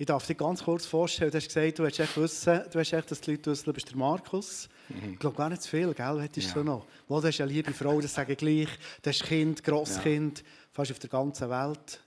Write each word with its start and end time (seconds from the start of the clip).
Ich 0.00 0.06
darf 0.06 0.26
dir 0.26 0.34
ganz 0.34 0.64
kurz 0.64 0.86
vorstellen, 0.86 1.30
du 1.30 1.36
hast 1.36 1.48
gesagt, 1.48 1.78
du 1.78 1.84
echt 1.84 2.16
wissen, 2.16 2.62
du 2.72 2.78
hast 2.78 2.90
echt, 2.90 3.10
dass 3.10 3.20
die 3.20 3.32
Leute 3.32 3.50
wissen, 3.50 3.64
du 3.66 3.72
bist 3.74 3.90
der 3.90 3.98
Markus. 3.98 4.66
Mhm. 4.88 5.12
Ich 5.12 5.18
glaube 5.18 5.36
gar 5.36 5.50
nicht 5.50 5.60
zu 5.60 5.68
viel, 5.68 5.92
gell? 5.92 6.22
Hättest 6.22 6.48
ja. 6.48 6.54
du 6.54 6.64
noch. 6.64 6.86
Wo, 7.06 7.20
du 7.20 7.28
hast 7.28 7.38
eine 7.38 7.52
liebe 7.52 7.70
Frau, 7.74 8.00
das 8.00 8.14
sage 8.14 8.32
ich 8.32 8.38
gleich. 8.38 8.68
Du 9.02 9.10
hast 9.10 9.22
Kind, 9.24 9.62
Grosskind, 9.62 10.38
ja. 10.38 10.44
fast 10.72 10.90
auf 10.90 11.00
der 11.00 11.10
ganzen 11.10 11.50
Welt. 11.50 12.00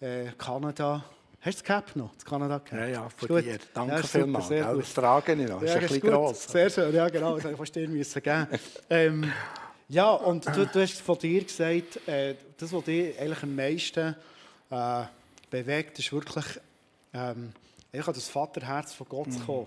Äh, 0.00 0.30
Kanada. 0.38 1.04
Hast 1.40 1.58
du 1.58 1.62
das 1.62 1.64
Cap 1.64 1.96
noch? 1.96 2.14
Das 2.14 2.24
Kanada 2.24 2.60
Cap? 2.60 2.78
Ja, 2.78 2.86
ja, 2.86 3.08
von 3.08 3.42
dir. 3.42 3.58
Danke 3.74 3.96
ja, 3.96 4.02
vielmals. 4.04 4.48
Das 4.48 4.94
trage 4.94 5.32
ich 5.32 5.48
noch. 5.48 5.62
Ja, 5.62 5.66
ist 5.66 5.74
ein 5.74 5.80
bisschen 5.80 6.00
gross. 6.00 6.44
Sehr 6.44 6.70
schön, 6.70 6.94
ja 6.94 7.08
genau. 7.08 7.40
Das 7.40 7.56
fast 7.56 7.74
dir 7.74 7.88
müssen 7.88 8.22
geben. 8.22 8.46
ähm, 8.88 9.32
ja, 9.88 10.12
und 10.12 10.46
du, 10.46 10.64
du, 10.64 10.80
hast 10.80 11.00
von 11.00 11.18
dir 11.18 11.42
gesagt, 11.42 12.06
äh, 12.06 12.36
das, 12.56 12.72
was 12.72 12.84
dich 12.84 13.18
eigentlich 13.18 13.42
am 13.42 13.56
meisten 13.56 14.14
äh, 14.70 15.02
bewegt, 15.50 15.98
ist 15.98 16.12
wirklich 16.12 16.46
ähm, 17.12 17.52
an 17.92 18.02
das 18.06 18.28
Vaterherz 18.28 18.94
von 18.94 19.08
Gott 19.08 19.28
mhm. 19.28 19.46
kommen. 19.46 19.66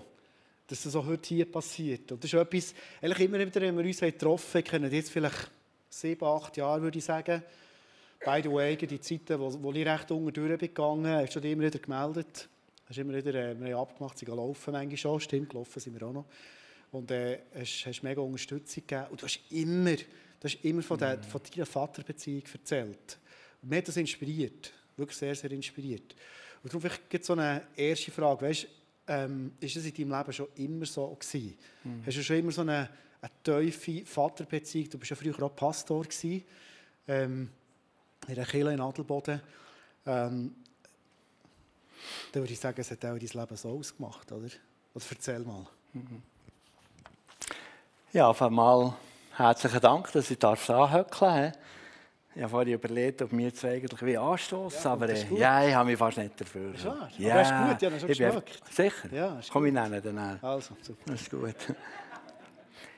Dass 0.66 0.82
das 0.82 0.96
auch 0.96 1.06
heute 1.06 1.28
hier 1.28 1.50
passiert. 1.50 2.10
Und 2.10 2.24
das 2.24 2.32
ist 2.32 2.38
etwas, 2.38 2.74
eigentlich 3.00 3.20
immer 3.20 3.38
wieder, 3.38 3.60
wenn 3.60 3.78
wir 3.78 3.84
uns 3.84 4.00
getroffen 4.00 4.58
haben, 4.58 4.64
kennen 4.64 4.92
jetzt 4.92 5.10
vielleicht 5.10 5.50
sieben, 5.88 6.24
acht 6.24 6.56
Jahre, 6.56 6.82
würde 6.82 6.98
ich 6.98 7.04
sagen. 7.04 7.42
By 8.24 8.40
the 8.42 8.50
way, 8.50 8.76
die 8.76 9.00
Zeiten, 9.00 9.38
wo, 9.38 9.52
wo 9.62 9.72
ich 9.72 9.86
recht 9.86 10.10
unten 10.10 10.32
durchgegangen 10.32 11.14
hast 11.14 11.36
du 11.36 11.40
dich 11.40 11.52
immer 11.52 11.64
wieder 11.64 11.78
gemeldet. 11.78 12.48
Hast 12.88 12.98
immer 12.98 13.14
wieder, 13.14 13.34
äh, 13.34 13.60
wir 13.60 13.74
haben 13.74 13.82
abgemacht, 13.82 14.18
sie 14.18 14.26
laufen 14.26 14.72
manchmal 14.72 14.96
schon. 14.96 15.20
Stimmt, 15.20 15.50
gelaufen 15.50 15.80
sind 15.80 15.98
wir 15.98 16.06
auch 16.06 16.12
noch. 16.12 16.24
Und 16.92 17.10
äh, 17.10 17.40
hast, 17.54 17.86
hast 17.86 18.02
mega 18.02 18.20
Unterstützung 18.20 18.84
gegeben. 18.86 19.06
Und 19.10 19.22
du 19.22 19.26
hast 19.26 19.40
immer, 19.50 19.94
du 19.94 20.04
hast 20.44 20.64
immer 20.64 20.82
von, 20.82 20.98
der, 20.98 21.16
mhm. 21.16 21.22
von 21.22 21.40
deiner 21.52 21.66
Vaterbeziehung 21.66 22.42
erzählt. 22.52 23.18
Und 23.62 23.70
mich 23.70 23.78
hat 23.78 23.88
das 23.88 23.96
inspiriert. 23.96 24.72
Wirklich 24.96 25.18
sehr, 25.18 25.34
sehr 25.34 25.50
inspiriert. 25.52 26.14
Und 26.66 26.74
darum 26.74 26.98
gibt 27.08 27.24
so 27.24 27.34
eine 27.34 27.62
erste 27.76 28.10
Frage. 28.10 28.44
Weißt, 28.44 28.66
ähm, 29.06 29.52
ist 29.60 29.76
es 29.76 29.86
in 29.86 29.94
deinem 29.94 30.18
Leben 30.18 30.32
schon 30.32 30.48
immer 30.56 30.84
so 30.84 31.14
gewesen? 31.14 31.56
Mhm. 31.84 32.02
Hast 32.04 32.16
du 32.16 32.24
schon 32.24 32.36
immer 32.38 32.50
so 32.50 32.62
eine, 32.62 32.88
eine 33.20 33.30
tiefe 33.70 34.04
Vaterbeziehung? 34.04 34.90
Du 34.90 34.98
bist 34.98 35.10
ja 35.10 35.16
früher 35.16 35.40
auch 35.40 35.54
Pastor 35.54 36.02
gewesen, 36.02 36.42
ähm, 37.06 37.50
in 38.26 38.34
einer 38.34 38.44
Kirche 38.44 38.72
in 38.72 38.80
Adelboden. 38.80 39.40
Ähm, 40.06 40.56
dann 42.32 42.42
würde 42.42 42.52
ich 42.52 42.58
sagen, 42.58 42.80
es 42.80 42.90
hat 42.90 43.04
auch 43.04 43.16
dein 43.16 43.20
Leben 43.20 43.56
so 43.56 43.68
ausgemacht, 43.70 44.32
oder? 44.32 44.48
Oder 44.92 45.04
erzähl 45.08 45.38
mal. 45.38 45.68
Mhm. 45.92 46.20
Ja, 48.12 48.26
auf 48.26 48.42
einmal 48.42 48.92
herzlichen 49.36 49.80
Dank, 49.80 50.10
dass 50.10 50.32
ich 50.32 50.44
anhöckeln 50.44 51.52
darf. 51.52 51.52
Ich 52.36 52.42
habe 52.42 52.50
vorhin 52.50 52.74
überlegt, 52.74 53.22
ob 53.22 53.32
wir 53.32 53.54
zwei 53.54 53.76
eigentlich 53.76 54.02
wie 54.02 54.18
anstoßen, 54.18 54.84
ja, 54.84 54.92
aber 54.92 55.08
äh, 55.08 55.24
ja, 55.34 55.66
ich 55.66 55.74
habe 55.74 55.88
mich 55.88 55.98
fast 55.98 56.18
nicht 56.18 56.38
dafür. 56.38 56.74
Ist 56.74 56.84
wahr? 56.84 57.08
Ja, 57.16 57.32
aber 57.32 57.40
ist 57.40 57.70
gut, 57.70 57.82
ja, 57.82 57.98
schon 57.98 58.08
geschmeckt. 58.08 58.60
Sicher? 58.70 59.08
Ja, 59.10 59.38
ist 59.38 59.50
Komm, 59.50 59.64
ich 59.64 59.72
nenne 59.72 60.02
den. 60.02 60.18
Also, 60.18 60.74
super. 60.82 61.00
Das 61.06 61.22
ist 61.22 61.30
gut. 61.30 61.54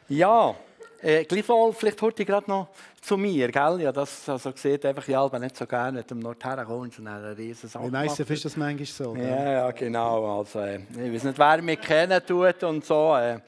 Ja, 0.08 0.56
äh, 1.00 1.24
gleichwohl, 1.24 1.72
vielleicht 1.72 2.02
heute 2.02 2.24
gerade 2.24 2.50
noch 2.50 2.70
zu 3.00 3.16
mir, 3.16 3.52
gell? 3.52 3.80
Ja, 3.80 3.92
das 3.92 4.28
also 4.28 4.50
sieht 4.56 4.84
einfach 4.84 5.06
ja, 5.06 5.22
aber 5.22 5.38
nicht 5.38 5.56
so 5.56 5.64
gerne 5.66 5.98
mit 5.98 6.10
dem 6.10 6.18
Nordherren 6.18 6.66
kommst 6.66 6.98
und 6.98 7.06
eine 7.06 7.38
riesen 7.38 7.68
Sache. 7.68 7.84
Wie 7.84 7.90
meistens 7.90 8.28
ist 8.28 8.44
das 8.44 8.56
manchmal 8.56 8.86
so. 8.86 9.12
Gell? 9.12 9.24
Ja, 9.24 9.52
ja, 9.52 9.70
genau. 9.70 10.40
Also, 10.40 10.58
äh, 10.58 10.80
ich 10.90 11.12
weiß 11.12 11.22
nicht, 11.22 11.38
wer 11.38 11.62
mich 11.62 11.80
kennen 11.80 12.20
tut 12.26 12.64
und 12.64 12.84
so. 12.84 13.14
Äh, 13.14 13.38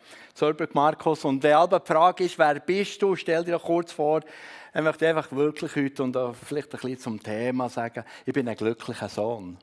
Markus. 0.72 1.24
Und 1.24 1.42
die 1.42 1.52
Frage 1.84 2.24
ist, 2.24 2.38
wer 2.38 2.60
bist 2.60 3.02
du? 3.02 3.16
Stell 3.16 3.42
dir 3.44 3.52
doch 3.52 3.64
kurz 3.64 3.90
vor, 3.90 4.20
ich 4.72 4.80
möchte 4.82 5.08
einfach 5.08 5.32
wirklich 5.32 5.74
heute 5.74 6.02
und 6.02 6.16
auch 6.16 6.34
vielleicht 6.34 6.72
ein 6.74 6.80
bisschen 6.80 6.98
zum 6.98 7.22
Thema 7.22 7.68
sagen, 7.68 8.04
ich 8.24 8.32
bin 8.32 8.48
ein 8.48 8.56
glücklicher 8.56 9.08
Sohn. 9.08 9.58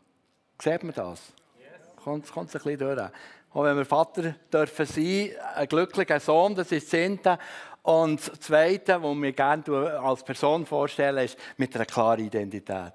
Sieht 0.61 0.83
man 0.83 0.93
das? 0.93 1.33
Yes. 1.59 2.03
Kommt, 2.03 2.25
es 2.25 2.35
ein 2.35 2.45
bisschen 2.45 2.77
durch. 2.77 3.09
Auch 3.53 3.63
wenn 3.63 3.77
wir 3.77 3.85
Vater 3.85 4.35
dürfen 4.51 4.85
sein, 4.85 5.29
ein 5.55 5.67
glücklicher 5.67 6.19
Sohn, 6.19 6.55
das 6.55 6.71
ist 6.71 6.83
das 6.83 6.89
Zehnte. 6.89 7.39
Und 7.83 8.27
das 8.27 8.39
Zweite, 8.41 9.01
was 9.01 9.15
wir 9.15 9.31
gerne 9.31 9.99
als 9.99 10.23
Person 10.23 10.65
vorstellen, 10.65 11.23
ist 11.23 11.37
mit 11.55 11.73
einer 11.73 11.85
klaren 11.85 12.25
Identität. 12.25 12.93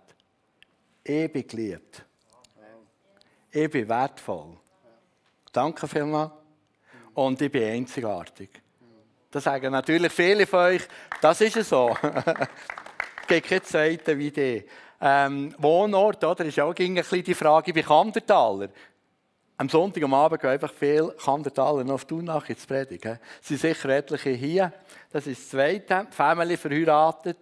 Ich 1.02 1.32
bin 1.32 1.46
geliebt. 1.46 2.04
Ich 3.50 3.70
bin 3.70 3.88
wertvoll. 3.88 4.58
Danke 5.50 5.88
vielmals. 5.88 6.32
Und 7.14 7.40
ich 7.40 7.50
bin 7.50 7.64
einzigartig. 7.64 8.62
Das 9.32 9.44
sagen 9.44 9.72
natürlich 9.72 10.12
viele 10.12 10.46
von 10.46 10.60
euch, 10.60 10.82
das 11.22 11.40
ist 11.40 11.56
es 11.56 11.70
so. 11.70 11.96
es 12.02 13.26
gibt 13.26 13.48
keine 13.48 13.62
zweite 13.62 14.18
wie 14.18 14.30
die. 14.30 14.62
Ähm, 15.00 15.54
Wohnort, 15.56 16.22
oder, 16.22 16.44
ist 16.44 16.60
auch 16.60 16.74
ein 16.78 16.94
bisschen 16.94 17.24
die 17.24 17.34
Frage, 17.34 17.72
bei 17.72 17.80
Kandertaler. 17.80 18.68
Am 19.56 19.70
Sonntag 19.70 20.02
am 20.02 20.12
Abend 20.12 20.38
gehen 20.38 20.50
einfach 20.50 20.72
viele 20.72 21.12
Kandertaler 21.12 21.82
noch 21.82 21.94
auf 21.94 22.04
Thunach 22.04 22.46
ins 22.50 22.66
Predigen. 22.66 23.18
Es 23.40 23.48
sind 23.48 23.60
sicher 23.60 23.88
etliche 23.88 24.30
hier. 24.30 24.70
Das 25.10 25.26
ist 25.26 25.40
das 25.40 25.48
Zweite. 25.48 26.06
Family 26.10 26.58
verheiratet. 26.58 27.38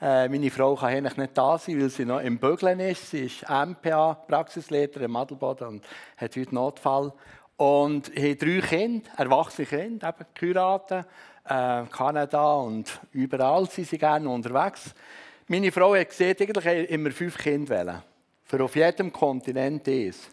Äh, 0.00 0.28
meine 0.28 0.50
Frau 0.50 0.76
kann 0.76 0.90
eigentlich 0.90 1.16
nicht 1.16 1.36
da 1.36 1.58
sein, 1.58 1.80
weil 1.80 1.90
sie 1.90 2.04
noch 2.04 2.20
im 2.20 2.38
Bügeln 2.38 2.78
ist. 2.78 3.10
Sie 3.10 3.26
ist 3.26 3.42
MPA, 3.48 4.14
Praxisleiter 4.14 5.00
im 5.00 5.16
Adelboden 5.16 5.66
und 5.66 5.84
hat 6.16 6.36
heute 6.36 6.54
Notfall. 6.54 7.12
Und 7.60 8.10
haben 8.16 8.38
drei 8.38 8.60
Kinder, 8.66 9.10
erwachsene 9.18 9.66
Kinder, 9.66 10.08
eben 10.08 10.26
geheiratet. 10.32 11.06
Äh, 11.44 11.82
Kanada 11.90 12.54
und 12.54 12.98
überall 13.12 13.68
sind 13.68 13.86
sie 13.86 13.98
gerne 13.98 14.30
unterwegs. 14.30 14.94
Meine 15.46 15.70
Frau 15.70 15.94
hat 15.94 16.08
gesehen, 16.08 16.36
eigentlich 16.40 16.88
immer 16.88 17.10
fünf 17.10 17.36
Kinder 17.36 17.68
wählen. 17.68 18.02
Für 18.44 18.64
auf 18.64 18.74
jedem 18.76 19.12
Kontinent 19.12 19.86
eins. 19.86 20.30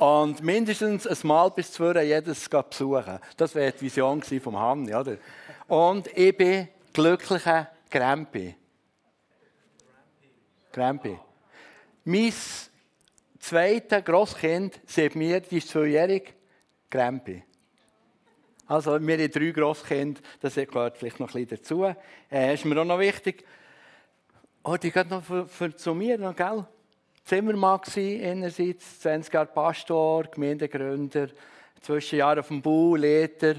Und 0.00 0.42
mindestens 0.42 1.06
ein 1.06 1.28
Mal 1.28 1.48
bis 1.52 1.70
zwei 1.70 2.02
jedes 2.02 2.48
besuchen. 2.48 3.20
Das 3.36 3.54
wäre 3.54 3.70
die 3.70 3.82
Vision 3.82 4.20
vom 4.20 4.58
Hanni, 4.58 4.92
oder? 4.96 5.18
Und 5.68 6.08
ich 6.08 6.36
bin 6.36 6.66
glücklicher 6.92 7.70
Grempi. 7.88 8.56
Grempi. 10.72 11.16
Mein 12.04 12.32
zweite 13.42 14.02
Grosskind 14.02 14.80
sieht 14.86 15.14
mir, 15.14 15.40
die 15.40 15.58
ist 15.58 15.68
zweijährig, 15.68 16.34
Grempi. 16.90 17.42
Also, 18.66 18.92
wir 19.00 19.18
haben 19.18 19.30
drei 19.30 19.50
Grosskinder, 19.50 20.20
das 20.40 20.54
gehört 20.54 20.96
vielleicht 20.96 21.20
noch 21.20 21.34
ein 21.34 21.44
bisschen 21.44 21.58
dazu. 21.58 21.94
Äh, 22.30 22.54
ist 22.54 22.64
mir 22.64 22.80
auch 22.80 22.84
noch 22.84 22.98
wichtig. 22.98 23.44
Oh, 24.62 24.76
die 24.76 24.92
geht 24.92 25.10
noch 25.10 25.24
für, 25.24 25.46
für, 25.46 25.74
zu 25.74 25.92
mir, 25.92 26.16
noch, 26.18 26.36
gell? 26.36 26.64
Zimmermann 27.24 27.80
war, 27.80 28.30
einerseits, 28.30 29.00
20 29.00 29.34
Jahre 29.34 29.46
Pastor, 29.46 30.24
Gemeindegründer, 30.24 31.28
Zwischenjahre 31.80 32.40
auf 32.40 32.48
dem 32.48 32.62
Bau, 32.62 32.96
Leiter, 32.96 33.56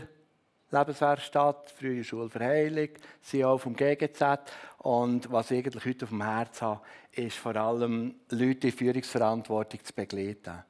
Lebenswerkstatt, 0.71 1.71
frühe 1.71 2.03
Schule 2.03 2.29
für 2.29 2.39
Heilung, 2.39 2.89
CEO 3.21 3.57
vom 3.57 3.75
GGZ. 3.75 4.39
Und 4.83 5.31
was 5.31 5.49
ich 5.49 5.59
eigentlich 5.59 5.85
heute 5.85 6.03
auf 6.03 6.09
dem 6.09 6.21
Herzen 6.21 6.67
habe, 6.67 6.81
ist 7.13 7.37
vor 7.37 7.55
allem 7.55 8.15
Leute 8.29 8.67
in 8.67 8.73
Führungsverantwortung 8.73 9.81
zu 9.81 9.93
begleiten. 9.93 10.61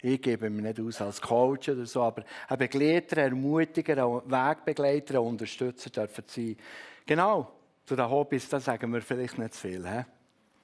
Ich 0.00 0.22
gebe 0.22 0.48
mich 0.48 0.62
nicht 0.62 0.80
aus 0.80 1.02
als 1.02 1.20
Coach 1.20 1.68
oder 1.68 1.84
so, 1.84 2.02
aber 2.02 2.24
ein 2.48 2.56
Begleiter, 2.56 3.18
ein 3.18 3.32
Ermutiger, 3.32 4.06
ein 4.06 4.22
Wegbegleiter, 4.24 5.14
ein 5.14 5.26
Unterstützer 5.26 5.90
dürfen 5.90 6.24
sein. 6.26 6.56
Genau, 7.04 7.52
zu 7.84 7.94
den 7.94 8.08
Hobbys, 8.08 8.48
da 8.48 8.58
sagen 8.58 8.90
wir 8.90 9.02
vielleicht 9.02 9.36
nicht 9.36 9.52
zu 9.52 9.60
viel. 9.68 9.86
He? 9.86 10.02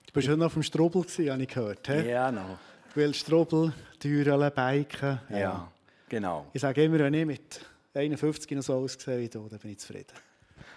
Du 0.07 0.13
bist 0.15 0.27
schon 0.27 0.39
noch 0.39 0.47
auf 0.47 0.55
dem 0.55 0.63
Strobel, 0.63 1.03
habe 1.03 1.43
ich 1.43 1.49
gehört. 1.49 1.87
He? 1.87 2.09
Ja, 2.09 2.33
noch. 2.33 2.59
Weil 2.95 3.13
Strobel, 3.13 3.75
Türen, 3.99 4.51
Biken. 4.55 5.21
Ja. 5.29 5.39
ja, 5.39 5.73
genau. 6.09 6.47
Ich 6.55 6.63
sage 6.63 6.85
immer, 6.85 7.01
wenn 7.01 7.13
ich 7.13 7.27
mit 7.27 7.61
51 7.93 8.51
noch 8.53 8.63
so 8.63 8.75
aussehe 8.77 9.21
wie 9.21 9.29
du, 9.29 9.47
dann 9.47 9.59
bin 9.59 9.73
ich 9.73 9.79
zufrieden. 9.79 10.15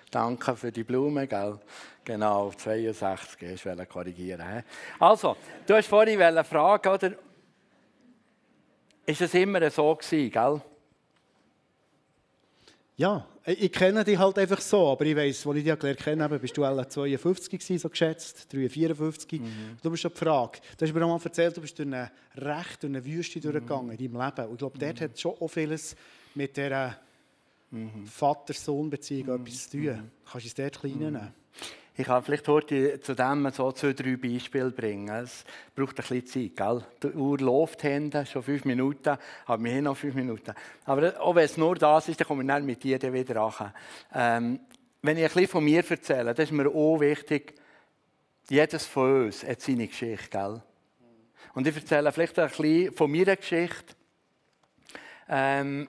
Danke 0.10 0.56
für 0.56 0.72
die 0.72 0.84
Blumen, 0.84 1.28
gell? 1.28 1.60
Genau, 2.06 2.52
62, 2.52 3.42
ich 3.42 3.66
wollte 3.66 3.86
korrigieren. 3.86 4.64
Also, 5.00 5.36
du 5.66 5.76
hast 5.76 5.88
vorhin 5.88 6.22
eine 6.22 6.44
Frage, 6.44 6.90
oder? 6.90 7.12
Ist 9.06 9.22
es 9.22 9.34
immer 9.34 9.70
so 9.70 9.96
gewesen, 9.96 10.32
gell? 10.32 10.62
Ja, 12.96 13.28
ich 13.46 13.72
kenne 13.72 14.04
dich 14.04 14.18
halt 14.18 14.40
einfach 14.40 14.60
so, 14.60 14.88
aber 14.88 15.06
ich 15.06 15.16
weiss, 15.16 15.46
als 15.46 15.58
ich 15.58 15.64
dich 15.64 15.80
gelernt 15.80 16.22
habe, 16.22 16.40
bist 16.40 16.58
du 16.58 16.66
alle 16.66 16.88
52 16.88 17.52
gewesen, 17.52 17.78
so 17.78 17.90
geschätzt, 17.90 18.52
3, 18.52 18.68
54. 18.68 19.40
Mhm. 19.40 19.78
Du 19.84 19.92
bist 19.92 20.02
schon 20.02 20.12
die 20.12 20.18
Frage. 20.18 20.60
Du 20.78 20.86
hast 20.86 20.94
mir 20.94 21.06
auch 21.06 21.08
mal 21.08 21.22
erzählt, 21.24 21.56
du 21.56 21.62
bist 21.62 21.78
durch 21.78 21.88
eine 21.88 22.12
Recht, 22.36 22.82
durch 22.82 22.92
eine 22.92 23.06
Wüste 23.06 23.38
mhm. 23.40 23.44
durchgegangen 23.44 23.92
in 23.92 24.12
deinem 24.12 24.26
Leben. 24.26 24.48
Und 24.48 24.54
ich 24.54 24.58
glaube, 24.58 24.80
dort 24.80 25.00
mhm. 25.00 25.04
hat 25.04 25.20
schon 25.20 25.36
auch 25.40 25.48
vieles 25.48 25.96
mit 26.34 26.58
dieser 26.58 26.98
mhm. 27.72 28.06
Vater-Sohn-Beziehung 28.06 29.28
mhm. 29.28 29.46
etwas 29.46 29.70
zu 29.70 29.78
tun. 29.78 29.82
Mhm. 29.82 30.12
Kannst 30.30 30.46
du 30.46 30.48
es 30.48 30.56
dort 30.56 30.80
klein 30.80 30.98
nehmen? 30.98 31.14
Mhm. 31.14 31.34
Ich 32.00 32.06
kann 32.06 32.22
vielleicht 32.22 32.48
heute 32.48 33.00
zu 33.00 33.16
dem 33.16 33.50
so 33.52 33.72
zwei, 33.72 33.92
drei 33.94 34.18
Beispiele 34.18 34.70
bringen. 34.70 35.10
Es 35.10 35.44
braucht 35.76 36.00
ein 36.00 36.06
bisschen 36.08 36.54
Zeit. 36.54 36.56
Gell? 36.56 36.86
Die 37.02 37.18
Uhr 37.18 37.40
läuft 37.40 37.82
hinten, 37.82 38.24
schon 38.28 38.44
fünf 38.44 38.66
Minuten, 38.66 39.18
aber 39.48 39.64
wir 39.64 39.72
haben 39.74 39.84
noch 39.86 39.98
fünf 39.98 40.14
Minuten. 40.14 40.54
Aber 40.86 41.20
auch 41.20 41.34
wenn 41.34 41.46
es 41.46 41.58
nur 41.58 41.74
das 41.74 42.08
ist, 42.08 42.20
dann 42.20 42.28
komme 42.28 42.44
ich 42.44 42.48
dann 42.48 42.68
mit 42.68 42.84
dir 42.84 43.02
wieder 43.12 43.42
an. 43.42 43.74
Ähm, 44.14 44.60
wenn 45.02 45.18
ich 45.18 45.24
ein 45.24 45.30
bisschen 45.30 45.48
von 45.48 45.64
mir 45.64 45.84
erzähle, 45.90 46.36
das 46.36 46.46
ist 46.46 46.52
mir 46.52 46.68
auch 46.68 47.00
wichtig, 47.00 47.56
jedes 48.48 48.86
von 48.86 49.26
uns 49.26 49.44
hat 49.44 49.60
seine 49.62 49.88
Geschichte. 49.88 50.30
Gell? 50.30 50.62
Und 51.56 51.66
ich 51.66 51.76
erzähle 51.76 52.12
vielleicht 52.12 52.38
ein 52.38 52.48
bisschen 52.48 52.94
von 52.94 53.12
meiner 53.12 53.36
Geschichte. 53.36 53.96
Ähm, 55.28 55.88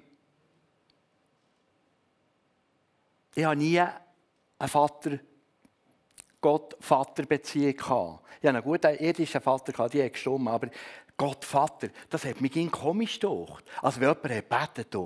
ich 3.39 3.45
habe 3.45 3.57
nie 3.57 3.79
einen 3.81 4.69
Vater, 4.69 5.21
Gott-Vater-Beziehung 6.41 7.77
gehabt. 7.77 8.23
Ich 8.41 8.49
hatte 8.49 8.49
einen 8.49 8.63
guten 8.63 8.95
irdischen 8.97 9.41
Vater, 9.41 9.89
die 9.89 10.03
hat 10.03 10.13
gestummt, 10.13 10.49
aber 10.49 10.69
Gott 11.17 11.45
Vater, 11.45 11.89
das 12.11 12.25
hat 12.25 12.41
mich 12.41 12.71
komisch 12.73 13.21
gedacht. 13.21 13.65
Also 13.81 14.01
wenn 14.01 14.09
jemand 14.09 14.49
betet, 14.49 14.97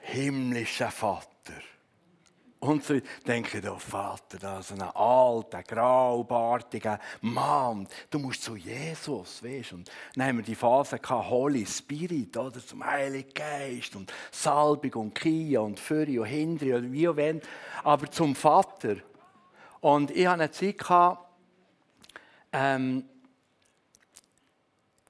himmlischer 0.00 0.90
Vater. 0.90 1.28
Und 2.60 2.84
so 2.84 2.98
denke 3.24 3.58
ich, 3.58 3.68
oh 3.68 3.78
Vater, 3.78 4.38
da 4.38 4.58
ist 4.58 4.72
ein 4.72 4.82
alter, 4.82 5.62
graubärtiger 5.62 6.98
Mann. 7.20 7.86
Du 8.10 8.18
musst 8.18 8.42
zu 8.42 8.56
Jesus, 8.56 9.44
weißt 9.44 9.74
Und 9.74 9.90
dann 10.16 10.26
haben 10.26 10.38
wir 10.38 10.44
die 10.44 10.56
Phase 10.56 10.98
gehabt, 10.98 11.30
Holy 11.30 11.64
Spirit, 11.64 12.36
oder, 12.36 12.58
zum 12.64 12.84
Heiligen 12.84 13.32
Geist 13.32 13.94
und 13.94 14.12
Salbung 14.32 14.92
und 14.94 15.14
Kia 15.14 15.60
und 15.60 15.78
Füri 15.78 16.18
und 16.18 16.26
Hindri 16.26 16.74
oder 16.74 16.90
wie 16.90 17.08
auch 17.08 17.16
wenn. 17.16 17.40
Aber 17.84 18.10
zum 18.10 18.34
Vater. 18.34 18.96
Und 19.80 20.10
ich 20.10 20.26
hatte 20.26 20.42
eine 20.42 20.50
Zeit 20.50 20.78
gehabt, 20.78 21.28
ähm, 22.52 23.04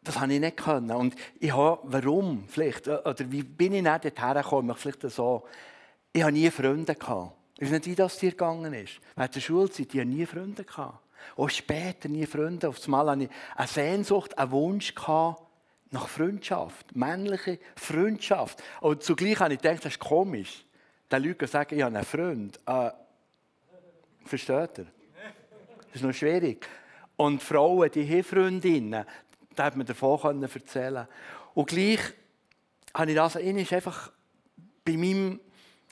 das 0.04 0.20
habe 0.20 0.34
ich 0.34 0.40
nicht 0.40 0.58
können. 0.58 0.90
Und 0.90 1.14
ich 1.40 1.54
habe, 1.54 1.80
warum 1.84 2.44
vielleicht, 2.46 2.88
oder 2.88 3.30
wie 3.30 3.42
bin 3.42 3.72
ich 3.72 3.82
nicht 3.82 4.04
dorthin 4.04 4.34
gekommen, 4.34 4.74
vielleicht 4.76 5.02
so, 5.10 5.44
ich 6.12 6.22
habe 6.22 6.32
nie 6.32 6.50
Freunde 6.50 6.94
gehabt. 6.94 7.37
Ich 7.58 7.64
weiß 7.64 7.72
nicht, 7.72 7.86
wie 7.86 7.94
das 7.96 8.18
dir 8.18 8.30
gegangen 8.30 8.72
ist. 8.72 9.00
Während 9.16 9.34
der 9.34 9.40
Schulzeit, 9.40 9.92
ich 9.92 10.00
habe 10.00 10.08
nie 10.08 10.24
Freunde 10.26 10.64
gehabt. 10.64 11.00
Auch 11.36 11.50
später 11.50 12.08
nie 12.08 12.24
Freunde. 12.24 12.68
Auf 12.68 12.82
einmal 12.84 13.10
hatte 13.10 13.24
ich 13.24 13.30
eine 13.56 13.66
Sehnsucht, 13.66 14.38
einen 14.38 14.50
Wunsch 14.52 14.94
gehabt 14.94 15.42
nach 15.90 16.08
Freundschaft. 16.08 16.94
Männliche 16.94 17.58
Freundschaft. 17.74 18.62
Und 18.80 19.02
zugleich 19.02 19.40
habe 19.40 19.54
ich 19.54 19.60
gedacht, 19.60 19.84
das 19.84 19.92
ist 19.92 19.98
komisch. 19.98 20.64
Den 21.10 21.24
Leuten 21.24 21.48
sagen, 21.48 21.74
ich 21.74 21.82
habe 21.82 21.96
einen 21.96 22.04
Freund. 22.04 22.60
Äh, 22.64 22.90
versteht 24.24 24.78
ihr? 24.78 24.86
Das 25.86 25.96
ist 25.96 26.02
noch 26.02 26.12
schwierig. 26.12 26.66
Und 27.16 27.42
Frauen, 27.42 27.90
die 27.90 28.08
haben 28.08 28.22
Freundinnen, 28.22 29.04
da 29.56 29.64
hat 29.64 29.76
man 29.76 29.86
davon 29.86 30.42
erzählen 30.42 31.08
Und 31.54 31.68
gleich 31.68 32.00
habe 32.94 33.10
ich 33.10 33.16
das 33.16 33.36
einfach 33.72 34.12
bei 34.84 34.96
meinem 34.96 35.40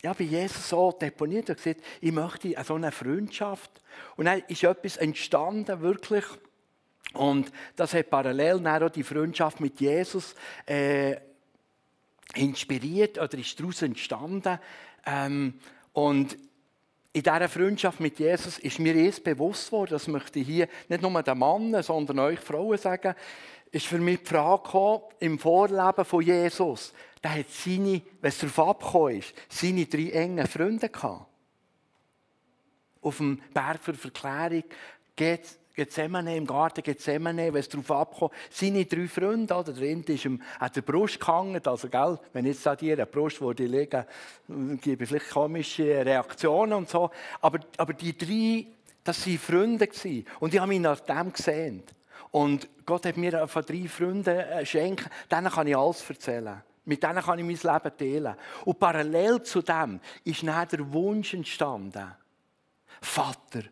ja, 0.03 0.13
bei 0.13 0.25
Jesus 0.25 0.69
so 0.69 0.93
deponiert 0.93 1.51
und 1.51 1.57
gesagt, 1.57 1.81
ich 2.01 2.13
möchte 2.13 2.55
so 2.65 2.75
eine 2.75 2.93
Freundschaft. 2.93 3.71
Und 4.17 4.27
dann 4.27 4.43
ist 4.49 4.63
etwas 4.63 4.97
entstanden, 4.99 5.81
wirklich. 5.81 6.25
Und 7.15 7.51
das 7.77 7.95
hat 7.95 8.11
parallel 8.11 8.67
auch 8.67 8.91
die 8.91 9.03
Freundschaft 9.03 9.61
mit 9.61 9.81
Jesus 9.81 10.35
äh, 10.67 11.17
inspiriert 12.35 13.19
oder 13.19 13.39
ist 13.39 13.59
daraus 13.59 13.83
entstanden. 13.83 14.59
Ähm, 15.07 15.55
und 15.93 16.37
in 17.13 17.23
dieser 17.23 17.49
Freundschaft 17.49 18.01
mit 18.01 18.19
Jesus 18.19 18.59
ist 18.59 18.79
mir 18.79 18.95
erst 18.95 19.25
bewusst 19.25 19.73
worden, 19.73 19.93
das 19.93 20.07
möchte 20.07 20.39
ich 20.39 20.47
hier 20.47 20.69
nicht 20.89 21.01
nur 21.01 21.23
den 21.23 21.39
Mann, 21.39 21.83
sondern 21.83 22.19
euch 22.19 22.41
Frauen 22.41 22.77
sagen, 22.77 23.15
ist 23.71 23.87
für 23.87 23.99
mich 23.99 24.21
die 24.21 24.27
Frage 24.27 24.63
gekommen, 24.63 25.03
im 25.21 25.39
Vorleben 25.39 26.05
von 26.05 26.23
Jesus, 26.23 26.93
der 27.23 27.39
hat 27.39 27.51
seine, 27.51 28.03
wenn 28.21 28.29
es 28.29 28.39
darauf 28.39 28.59
abgekommen 28.59 29.19
ist, 29.19 29.35
seine 29.49 29.87
drei 29.87 30.11
engen 30.11 30.47
Freunde 30.47 30.89
gehabt. 30.89 31.27
Auf 33.01 33.19
dem 33.19 33.41
Berg 33.53 33.83
für 33.83 33.95
Verklärung, 33.95 34.65
Gethsemane, 35.77 36.37
im 36.37 36.47
Garten 36.47 36.83
Gethsemane, 36.83 37.53
wenn 37.53 37.61
es 37.61 37.69
darauf 37.69 37.91
abkommt, 37.91 38.33
seine 38.51 38.85
drei 38.85 39.07
Freunde, 39.07 39.55
oder, 39.55 39.73
der 39.73 39.89
eine 39.89 40.03
ist 40.03 40.25
ihm 40.25 40.43
an 40.59 40.71
der 40.75 40.83
Brust 40.83 41.21
gehangen, 41.21 41.61
also, 41.67 41.89
gell, 41.89 42.19
wenn 42.33 42.47
jetzt 42.47 42.67
an 42.67 42.77
dir 42.77 42.95
eine 42.95 43.07
Brust 43.07 43.41
würde 43.41 43.67
liegen, 43.67 44.05
gebe 44.81 45.05
ich 45.05 45.09
vielleicht 45.09 45.31
komische 45.31 46.05
Reaktionen 46.05 46.73
und 46.73 46.89
so, 46.89 47.11
aber, 47.41 47.61
aber 47.77 47.93
die 47.93 48.17
drei, 48.17 48.67
das 49.05 49.27
waren 49.27 49.39
Freunde 49.39 49.87
gewesen. 49.87 50.27
und 50.41 50.55
ich 50.55 50.61
habe 50.61 50.69
mich 50.69 50.81
nach 50.81 51.01
dem 51.01 51.33
gesehen. 51.33 51.83
Und 52.31 52.69
Gott 52.85 53.07
hat 53.07 53.17
mir 53.17 53.47
von 53.47 53.65
drei 53.65 53.87
Freunden 53.89 54.45
geschenkt, 54.59 55.09
denen 55.31 55.51
kann 55.51 55.67
ich 55.67 55.77
alles 55.77 56.09
erzählen. 56.09 56.63
Mit 56.87 57.03
denen 57.03 57.23
kann 57.23 57.39
ich 57.39 57.45
mein 57.45 57.75
Leben 57.75 57.97
teilen. 57.97 58.37
Und 58.65 58.79
parallel 58.79 59.43
zu 59.43 59.61
dem 59.61 60.01
ist 60.25 60.43
dann 60.47 60.69
der 60.69 60.93
Wunsch 60.93 61.35
entstanden, 61.35 62.15
Vater, 63.01 63.63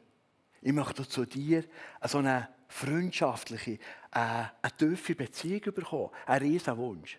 ich 0.61 0.73
möchte 0.73 1.09
zu 1.09 1.25
dir 1.25 1.65
so 2.05 2.19
eine 2.19 2.49
freundschaftliche, 2.69 3.73
äh, 3.73 3.79
eine 4.13 4.73
tiefe 4.77 5.15
Beziehung 5.15 5.75
bekommen. 5.75 6.11
Ein 6.27 6.43
riesen 6.43 6.77
Wunsch. 6.77 7.19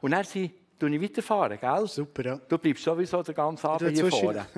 Und 0.00 0.10
dann 0.10 0.24
sind 0.24 0.52
Du 0.78 0.86
ich 0.86 1.02
weiterfahren, 1.02 1.58
gell? 1.58 1.86
Super, 1.88 2.24
ja. 2.24 2.36
Du 2.36 2.56
bleibst 2.56 2.84
sowieso 2.84 3.22
den 3.22 3.34
ganzen 3.34 3.66
Abend 3.66 3.90
hier 3.90 4.10
vorne. 4.10 4.46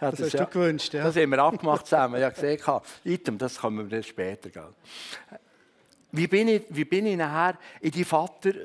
Ja, 0.00 0.08
das, 0.12 0.20
das, 0.20 0.26
hast 0.26 0.34
ja, 0.34 0.44
du 0.44 0.50
gewünscht, 0.52 0.94
ja. 0.94 1.02
Das 1.02 1.16
haben 1.16 1.30
wir 1.30 1.38
abgemacht 1.40 1.84
zusammen. 1.88 2.22
Habe 2.22 2.32
gesehen, 2.32 2.60
Item, 3.02 3.38
das 3.38 3.58
kommen 3.58 3.90
wir 3.90 4.04
später. 4.04 4.48
Gell? 4.48 4.72
Wie 6.16 6.28
bin, 6.28 6.46
ich, 6.46 6.62
wie 6.68 6.84
bin 6.84 7.06
ich 7.06 7.16
nachher 7.16 7.58
in 7.80 7.90
die 7.90 8.06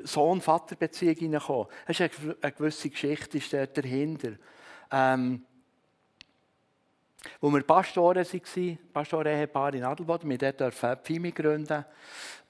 Sohn-Vater-Beziehung 0.04 1.16
hineingekommen? 1.16 1.66
Es 1.84 1.98
ist 1.98 2.12
eine, 2.40 2.52
gewisse 2.52 2.90
Geschichte 2.90 3.38
ist 3.38 3.52
dahinter. 3.52 4.34
Ähm, 4.92 5.44
wo 7.40 7.50
wir 7.50 7.62
Pastoren 7.64 8.24
waren, 8.24 8.78
Pastoren-Ehepaar 8.92 9.74
in 9.74 9.82
Adelboden, 9.82 10.30
wir 10.30 10.38
dürfen 10.52 10.96
Pfimi 11.02 11.32
gründen 11.32 11.84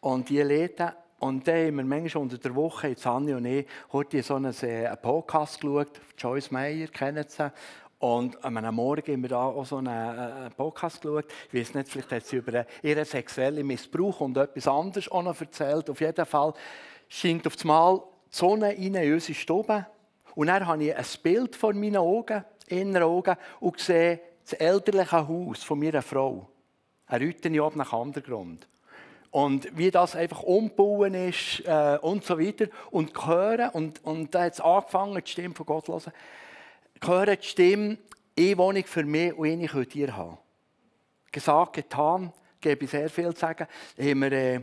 und 0.01 0.29
die 0.29 0.43
leiten. 0.43 0.91
Und 1.19 1.49
dann 1.49 1.69
haben 1.69 1.77
wir 1.77 1.85
manchmal 1.85 2.23
unter 2.23 2.37
der 2.37 2.55
Woche, 2.55 2.89
jetzt 2.89 3.07
Anni 3.07 3.33
und 3.33 3.47
ich, 3.47 3.67
heute 3.93 4.23
so 4.23 4.35
einen, 4.35 4.55
äh, 4.63 4.87
einen 4.87 5.01
Podcast 5.01 5.63
geschaut, 5.63 5.99
Joyce 6.19 6.51
Meyer, 6.51 6.89
kennen 6.89 7.25
Sie, 7.27 7.51
und 8.01 8.43
am 8.43 8.75
Morgen 8.75 9.13
haben 9.13 9.23
wir 9.23 9.29
da 9.29 9.45
auch 9.45 9.67
so 9.67 9.77
einen, 9.77 9.89
äh, 9.89 10.51
Podcast 10.57 11.03
geschaut. 11.03 11.27
Ich 11.53 11.61
weiß 11.61 11.75
nicht, 11.75 11.91
vielleicht 11.91 12.11
hat 12.11 12.25
sie 12.25 12.37
über 12.37 12.65
ihren 12.83 13.05
sexuellen 13.05 13.67
Missbrauch 13.67 14.23
und 14.23 14.39
etwas 14.39 14.67
anderes 14.67 15.11
auch 15.11 15.23
noch 15.23 15.39
erzählt. 15.39 15.91
Auf 15.91 16.01
jeden 16.01 16.25
Fall 16.25 16.55
scheint 17.11 17.47
auf 17.47 17.61
einmal 17.61 17.99
die 17.99 18.37
Sonne 18.37 18.69
rein 18.69 18.95
in 18.95 19.13
unsere 19.13 19.35
Stube. 19.35 19.87
Und 20.35 20.47
dann 20.47 20.67
habe 20.67 20.83
ich 20.83 20.97
ein 20.97 21.05
Bild 21.23 21.55
vor 21.55 21.75
meinen 21.75 21.99
Augen, 21.99 22.43
inneren 22.69 23.03
Augen, 23.03 23.37
und 23.61 23.79
sehe 23.79 24.21
das 24.45 24.55
elterliche 24.55 25.29
Haus 25.29 25.63
von 25.63 25.79
meiner 25.79 26.01
Frau. 26.01 26.49
Eine 27.07 27.27
Rütene 27.27 27.63
oben 27.63 27.81
nach 27.81 27.93
Untergrund. 27.93 28.67
Und 29.31 29.77
wie 29.77 29.91
das 29.91 30.17
einfach 30.17 30.43
umbauen 30.43 31.13
ist 31.13 31.63
äh, 31.67 31.99
und 32.01 32.25
so 32.25 32.41
weiter. 32.41 32.69
Und 32.91 33.27
hören, 33.27 33.69
und, 33.75 34.03
und 34.07 34.35
da 34.35 34.45
hat 34.45 34.55
es 34.55 34.61
angefangen, 34.63 35.21
die 35.23 35.31
Stimme 35.31 35.55
von 35.55 35.67
Gott 35.67 35.85
zu 35.85 35.93
hören 35.93 36.13
hören 37.03 37.37
die 37.41 37.47
Stimme, 37.47 37.99
eine 38.39 38.59
Wohnung 38.59 38.85
für 38.85 39.05
mich 39.05 39.35
und 39.35 39.49
eine 39.49 39.67
könnt 39.67 39.95
ihr 39.95 40.17
haben. 40.17 40.39
Gesagt, 41.33 41.75
getan, 41.75 42.33
gebe 42.61 42.85
ich 42.85 42.91
sehr 42.91 43.09
viel 43.09 43.33
zu 43.35 43.41
sagen. 43.41 43.67
Haben 43.99 44.21
wir 44.21 44.33
äh, 44.33 44.61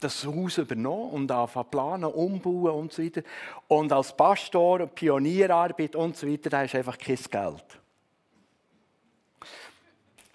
das 0.00 0.24
Haus 0.24 0.58
übernommen 0.58 1.10
und 1.10 1.30
angefangen 1.30 1.70
planen, 1.70 2.04
umbauen 2.04 2.74
und 2.74 2.92
so 2.92 3.02
weiter. 3.02 3.22
Und 3.68 3.92
als 3.92 4.16
Pastor, 4.16 4.86
Pionierarbeit 4.86 5.94
und 5.94 6.16
so 6.16 6.26
weiter, 6.26 6.50
da 6.50 6.62
ist 6.62 6.74
einfach 6.74 6.96
kein 6.96 7.16
Geld. 7.16 7.64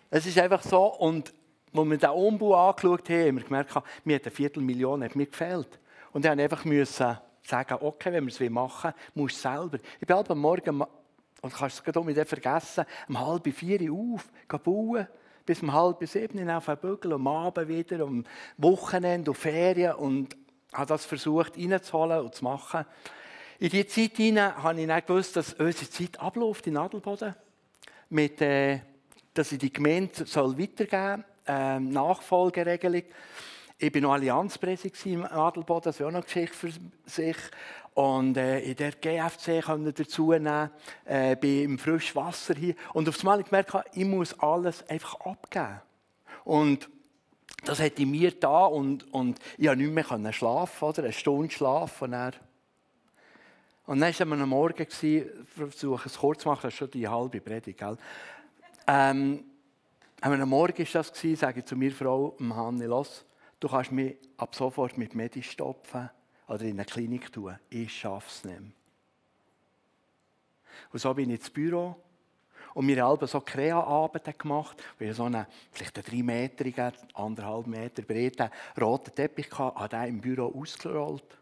Es 0.09 0.25
ist 0.25 0.37
einfach 0.37 0.61
so, 0.61 0.85
und 0.85 1.33
als 1.73 1.89
wir 1.89 1.97
den 1.97 2.09
Umbau 2.09 2.69
angeschaut 2.69 3.09
haben, 3.09 3.27
haben 3.27 3.35
wir 3.37 3.43
gemerkt, 3.43 3.73
mir 4.05 4.15
hat 4.15 4.23
eine 4.23 4.31
Viertelmillion 4.31 5.03
hat 5.03 5.15
mir 5.15 5.25
gefehlt. 5.25 5.79
Und 6.13 6.23
dann 6.23 6.37
musste 6.37 7.21
ich 7.43 7.49
sagen, 7.49 7.77
okay, 7.81 8.13
wenn 8.13 8.25
wir 8.25 8.31
es 8.31 8.49
machen 8.49 8.93
wollen, 8.93 8.95
musst 9.13 9.43
du 9.43 9.49
selber. 9.49 9.79
Ich 9.99 10.07
bin 10.07 10.15
am 10.15 10.39
Morgen 10.39 10.85
und 11.45 11.53
kannst 11.53 11.77
es 11.77 11.83
gerade 11.83 12.03
nicht 12.03 12.27
vergessen, 12.27 12.85
um 13.07 13.19
halb 13.19 13.47
vier 13.53 13.79
Uhr 13.91 14.15
auf, 14.15 14.63
bauen, 14.63 15.07
bis 15.45 15.61
um 15.61 15.71
halb 15.71 16.03
sieben 16.07 16.49
auf 16.49 16.65
den 16.65 16.77
Bügel, 16.77 17.13
am 17.13 17.27
Abend 17.27 17.67
wieder, 17.67 18.03
um 18.03 18.23
Wochenende 18.57 19.29
und 19.29 19.37
Ferien 19.37 19.93
und 19.93 20.35
habe 20.73 20.87
das 20.87 21.05
versucht 21.05 21.55
reinzuholen 21.55 22.21
und 22.21 22.33
zu 22.33 22.43
machen. 22.43 22.85
In 23.59 23.69
diese 23.69 23.85
Zeit 23.85 24.17
hinein 24.17 24.55
habe 24.63 24.81
ich 24.81 24.87
nicht 24.87 25.05
gewusst, 25.05 25.35
dass 25.35 25.53
unsere 25.53 25.87
Zeit 25.87 26.19
abläuft 26.19 26.65
in 26.65 26.77
Adelboden. 26.77 27.35
Mit, 28.09 28.41
äh, 28.41 28.79
dass 29.35 29.51
ich 29.51 29.59
die 29.59 29.71
Gemeinde 29.71 30.25
soll 30.25 30.57
weitergeben 30.57 31.23
soll, 31.45 31.55
äh, 31.55 31.79
Nachfolgeregelung. 31.79 33.03
Ich 33.77 33.93
war 33.93 34.01
noch 34.01 34.13
Allianzpräsident 34.13 35.05
im 35.05 35.25
Adelboden, 35.25 35.83
das 35.83 35.99
ist 35.99 36.01
auch 36.01 36.09
noch 36.09 36.15
eine 36.15 36.23
Geschichte 36.23 36.55
für 36.55 36.71
sich. 37.05 37.37
Und 37.95 38.35
äh, 38.35 38.59
in 38.59 38.75
der 38.75 38.91
GFC 38.91 39.63
können 39.63 39.93
dazu 39.93 40.33
nehmen, 40.33 40.69
äh, 41.07 41.63
im 41.63 41.79
Frischwasser 41.79 42.53
hier. 42.53 42.75
Und 42.93 43.07
auf 43.07 43.17
einmal 43.19 43.35
habe 43.35 43.43
ich 43.43 43.49
gemerkt, 43.49 43.73
ich 43.93 44.05
muss 44.05 44.37
alles 44.37 44.87
einfach 44.89 45.15
abgeben. 45.21 45.79
Und 46.43 46.89
das 47.63 47.79
hat 47.79 47.97
in 47.97 48.11
mir 48.11 48.31
da 48.31 48.65
und, 48.65 49.11
und 49.13 49.39
ich 49.57 49.67
konnte 49.67 49.85
nicht 49.85 50.17
mehr 50.17 50.33
schlafen, 50.33 50.85
oder? 50.85 51.03
eine 51.03 51.13
Stunde 51.13 51.49
schlafen. 51.49 52.03
Und 52.03 52.11
dann, 52.11 52.33
und 53.85 53.99
dann 54.01 54.29
war 54.29 54.41
am 54.41 54.49
Morgen, 54.49 54.87
versuche 55.55 56.09
es 56.09 56.17
kurz 56.17 56.41
zu 56.41 56.49
machen, 56.49 56.63
das 56.63 56.73
ist 56.73 56.79
schon 56.79 56.91
die 56.91 57.07
halbe 57.07 57.39
Predigt. 57.39 57.79
Gell? 57.79 57.97
Ähm, 58.87 59.45
am 60.19 60.49
Morgen 60.49 60.77
war 60.79 61.01
das, 61.01 61.13
sage 61.39 61.59
ich 61.61 61.65
zu 61.65 61.77
meiner 61.77 61.93
Frau, 61.93 62.35
Hanni, 62.41 62.87
los, 62.87 63.23
du 63.61 63.69
kannst 63.69 63.93
mich 63.93 64.17
ab 64.35 64.53
sofort 64.53 64.97
mit 64.97 65.15
Medi 65.15 65.41
stopfen 65.41 66.09
oder 66.47 66.61
in 66.63 66.71
eine 66.71 66.85
Klinik 66.85 67.31
tun. 67.31 67.57
Ich 67.69 67.99
schaffe 67.99 68.27
es 68.29 68.43
nicht 68.43 68.59
mehr. 68.59 68.71
Und 70.91 70.99
so 70.99 71.13
bin 71.13 71.29
ich 71.29 71.39
ins 71.39 71.49
Büro 71.49 71.95
und 72.73 72.87
wir 72.87 73.03
haben 73.03 73.27
so 73.27 73.39
Krea-Abende 73.39 74.33
gemacht. 74.33 74.83
Hatten 74.99 75.13
so 75.13 75.23
einen, 75.23 75.45
vielleicht 75.71 75.97
einen 75.97 76.05
3 76.05 76.23
Meter, 76.23 76.93
anderthalb 77.13 77.67
Meter 77.67 78.01
breiten 78.01 78.49
roten 78.79 79.15
Teppich, 79.15 79.49
gehabt, 79.49 79.77
habe 79.77 79.89
den 79.89 80.15
im 80.15 80.21
Büro 80.21 80.53
ausgerollt. 80.59 81.37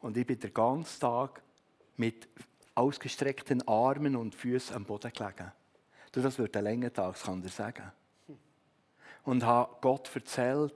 Und 0.00 0.16
ich 0.16 0.26
bin 0.26 0.40
den 0.40 0.52
ganzen 0.52 1.00
Tag 1.00 1.40
mit 1.96 2.28
ausgestreckten 2.74 3.66
Armen 3.68 4.16
und 4.16 4.34
Füßen 4.34 4.74
am 4.74 4.84
Boden 4.84 5.12
gelegen. 5.12 5.52
das 6.10 6.38
wird 6.38 6.56
ein 6.56 6.64
langer 6.64 6.92
Tag, 6.92 7.12
das 7.12 7.22
kann 7.22 7.44
ich 7.44 7.52
sagen. 7.52 7.92
Und 9.24 9.44
habe 9.44 9.76
Gott 9.80 10.10
erzählt, 10.12 10.74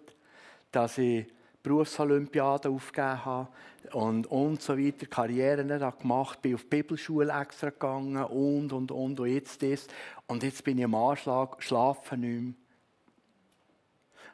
dass 0.71 0.99
ich 0.99 1.27
Berufsolympiade 1.67 2.69
aufgegeben 2.69 3.25
habe 3.25 3.49
und, 3.93 4.29
und 4.29 4.63
so 4.63 4.79
weiter, 4.79 5.07
Karrieren 5.07 5.69
gemacht, 5.99 6.41
bin 6.41 6.55
auf 6.55 6.63
die 6.63 6.69
Bibelschule 6.69 7.33
extra 7.33 7.71
gegangen 7.71 8.23
und, 8.23 8.73
und, 8.73 8.93
und, 8.93 9.19
und 9.19 9.29
jetzt 9.29 9.61
das. 9.65 9.89
Und 10.29 10.45
jetzt 10.45 10.63
bin 10.63 10.79
ich 10.79 10.85
am 10.85 10.95
Anschlag, 10.95 11.61
schlafe 11.61 12.17
nicht 12.17 12.41
mehr. 12.41 12.55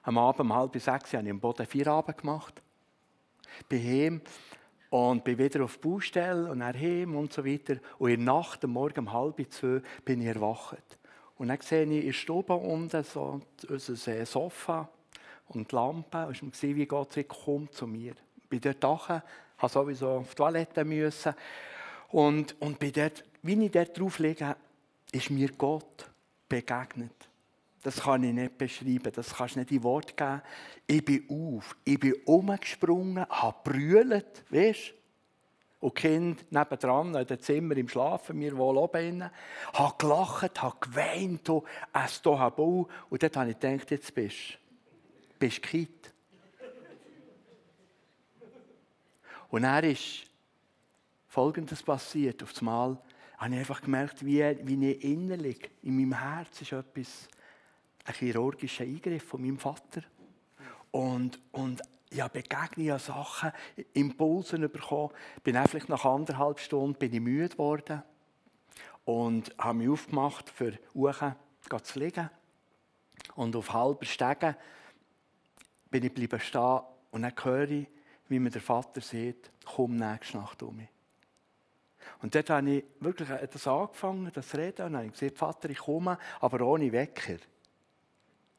Am 0.02 0.18
Abend 0.18 0.40
um 0.40 0.54
halb 0.54 0.78
sechs 0.78 1.14
habe 1.14 1.24
ich 1.24 1.30
am 1.30 1.40
Boden 1.40 1.64
vier 1.64 1.86
Abend 1.86 2.18
gemacht. 2.18 2.60
Bin 3.66 3.82
heim 3.82 4.20
und 4.90 5.24
bin 5.24 5.38
wieder 5.38 5.64
auf 5.64 5.78
die 5.78 5.88
Baustelle 5.88 6.50
und 6.50 6.60
dann 6.60 6.78
heim 6.78 7.16
und 7.16 7.32
so 7.32 7.46
weiter. 7.46 7.76
Und 7.98 8.10
in 8.10 8.26
der 8.26 8.34
Nacht, 8.34 8.62
am 8.62 8.72
Morgen 8.72 8.98
um 8.98 9.12
halb 9.12 9.40
zwei, 9.50 9.80
bin 10.04 10.20
ich 10.20 10.26
erwacht. 10.26 10.98
Und 11.38 11.48
dann 11.48 11.60
sehe 11.62 11.84
ich 11.84 12.00
in 12.00 12.06
der 12.06 12.12
Stube 12.12 12.52
unten 12.52 13.02
so 13.04 13.40
unser 13.70 14.26
Sofa 14.26 14.90
und 15.54 15.70
die 15.70 15.74
Lampe. 15.74 16.26
Und 16.26 16.42
ich 16.42 16.76
wie 16.76 16.86
Gott 16.86 17.12
sagt, 17.12 17.28
komm 17.44 17.70
zu 17.70 17.86
mir. 17.86 18.14
Ich 18.42 18.48
bin 18.48 18.60
dort 18.60 18.82
dachen, 18.82 19.22
habe 19.58 19.72
sowieso 19.72 20.08
auf 20.08 20.30
die 20.30 20.36
Toilette 20.36 20.84
müssen. 20.84 21.34
Und, 22.10 22.60
und 22.60 22.78
bin 22.78 22.92
dort, 22.92 23.24
wie 23.42 23.64
ich 23.64 23.70
dort 23.70 23.98
drauf 23.98 24.18
liege, 24.18 24.56
ist 25.12 25.30
mir 25.30 25.50
Gott 25.52 26.10
begegnet. 26.48 27.28
Das 27.82 28.02
kann 28.02 28.22
ich 28.22 28.32
nicht 28.32 28.56
beschreiben, 28.58 29.12
das 29.12 29.34
kannst 29.34 29.56
du 29.56 29.60
nicht 29.60 29.72
in 29.72 29.82
Wort 29.82 30.16
geben. 30.16 30.40
Ich 30.86 31.04
bin 31.04 31.24
auf, 31.28 31.76
ich 31.84 31.98
bin 31.98 32.14
umgesprungen, 32.24 33.26
habe 33.28 33.56
brüllt, 33.64 34.44
weißt? 34.50 34.94
Und 35.80 35.98
die 35.98 36.02
Kinder 36.02 36.42
nebendran, 36.50 37.12
in 37.12 37.26
dem 37.26 37.40
Zimmer 37.40 37.76
im 37.76 37.88
Schlafen, 37.88 38.38
mir 38.38 38.56
wohl 38.56 38.76
oben, 38.76 39.28
habe 39.72 39.94
gelacht, 39.98 40.62
habe 40.62 40.76
geweint, 40.80 41.48
es 41.48 42.20
hier. 42.22 42.52
Und 42.56 43.22
dort 43.22 43.36
habe 43.36 43.50
ich 43.50 43.58
gedacht, 43.58 43.90
jetzt 43.90 44.14
bist 44.14 44.36
du 44.36 44.61
bist 45.42 45.60
Kind. 45.60 46.12
Und 49.48 49.62
dann 49.62 49.82
ist 49.82 50.22
Folgendes 51.26 51.82
passiert. 51.82 52.40
Auf 52.44 52.56
einmal 52.60 52.96
habe 53.38 53.52
ich 53.52 53.58
einfach 53.58 53.80
gemerkt, 53.80 54.24
wie, 54.24 54.40
wie 54.62 54.90
ich 54.90 55.02
innerlich, 55.02 55.68
in 55.82 55.96
meinem 55.96 56.16
Herz 56.16 56.60
ist 56.60 56.70
etwas, 56.70 57.28
ein 58.04 58.14
chirurgischer 58.14 58.84
Eingriff 58.84 59.24
von 59.24 59.42
meinem 59.42 59.58
Vater. 59.58 60.04
Und, 60.92 61.40
und 61.50 61.82
ich 62.08 62.20
habe 62.20 62.40
Begegnungen, 62.40 63.00
Sachen, 63.00 63.50
Impulse 63.94 64.60
bekommen. 64.68 65.10
Bin 65.42 65.60
vielleicht 65.66 65.88
nach 65.88 66.04
anderthalb 66.04 66.60
Stunden 66.60 66.96
bin 66.96 67.12
ich 67.12 67.20
müde 67.20 67.48
geworden 67.48 68.04
und 69.04 69.52
habe 69.58 69.78
mich 69.78 69.88
aufgemacht, 69.88 70.48
für 70.48 70.78
Uchen 70.94 71.34
zu 71.82 71.98
liegen. 71.98 72.30
Und 73.34 73.56
auf 73.56 73.72
halber 73.72 74.04
Stege 74.04 74.56
bin 75.92 76.04
ich 76.04 76.12
bleiben 76.12 76.40
stehen 76.40 76.80
und 77.12 77.22
dann 77.22 77.34
höre 77.40 77.70
ich, 77.70 77.86
wie 78.28 78.40
mir 78.40 78.50
der 78.50 78.62
Vater 78.62 79.00
sagt, 79.00 79.52
komm 79.64 79.96
nächste 79.96 80.38
Nacht 80.38 80.62
um 80.62 80.76
mich. 80.76 80.88
Und 82.20 82.34
dort 82.34 82.50
habe 82.50 82.70
ich 82.70 82.84
wirklich 82.98 83.28
das 83.28 83.66
angefangen, 83.66 84.30
das 84.32 84.54
Reden, 84.56 84.86
und 84.86 84.96
habe 84.96 85.08
gesagt, 85.10 85.38
Vater, 85.38 85.70
ich 85.70 85.78
komme, 85.78 86.18
aber 86.40 86.66
ohne 86.66 86.90
Wecker. 86.90 87.36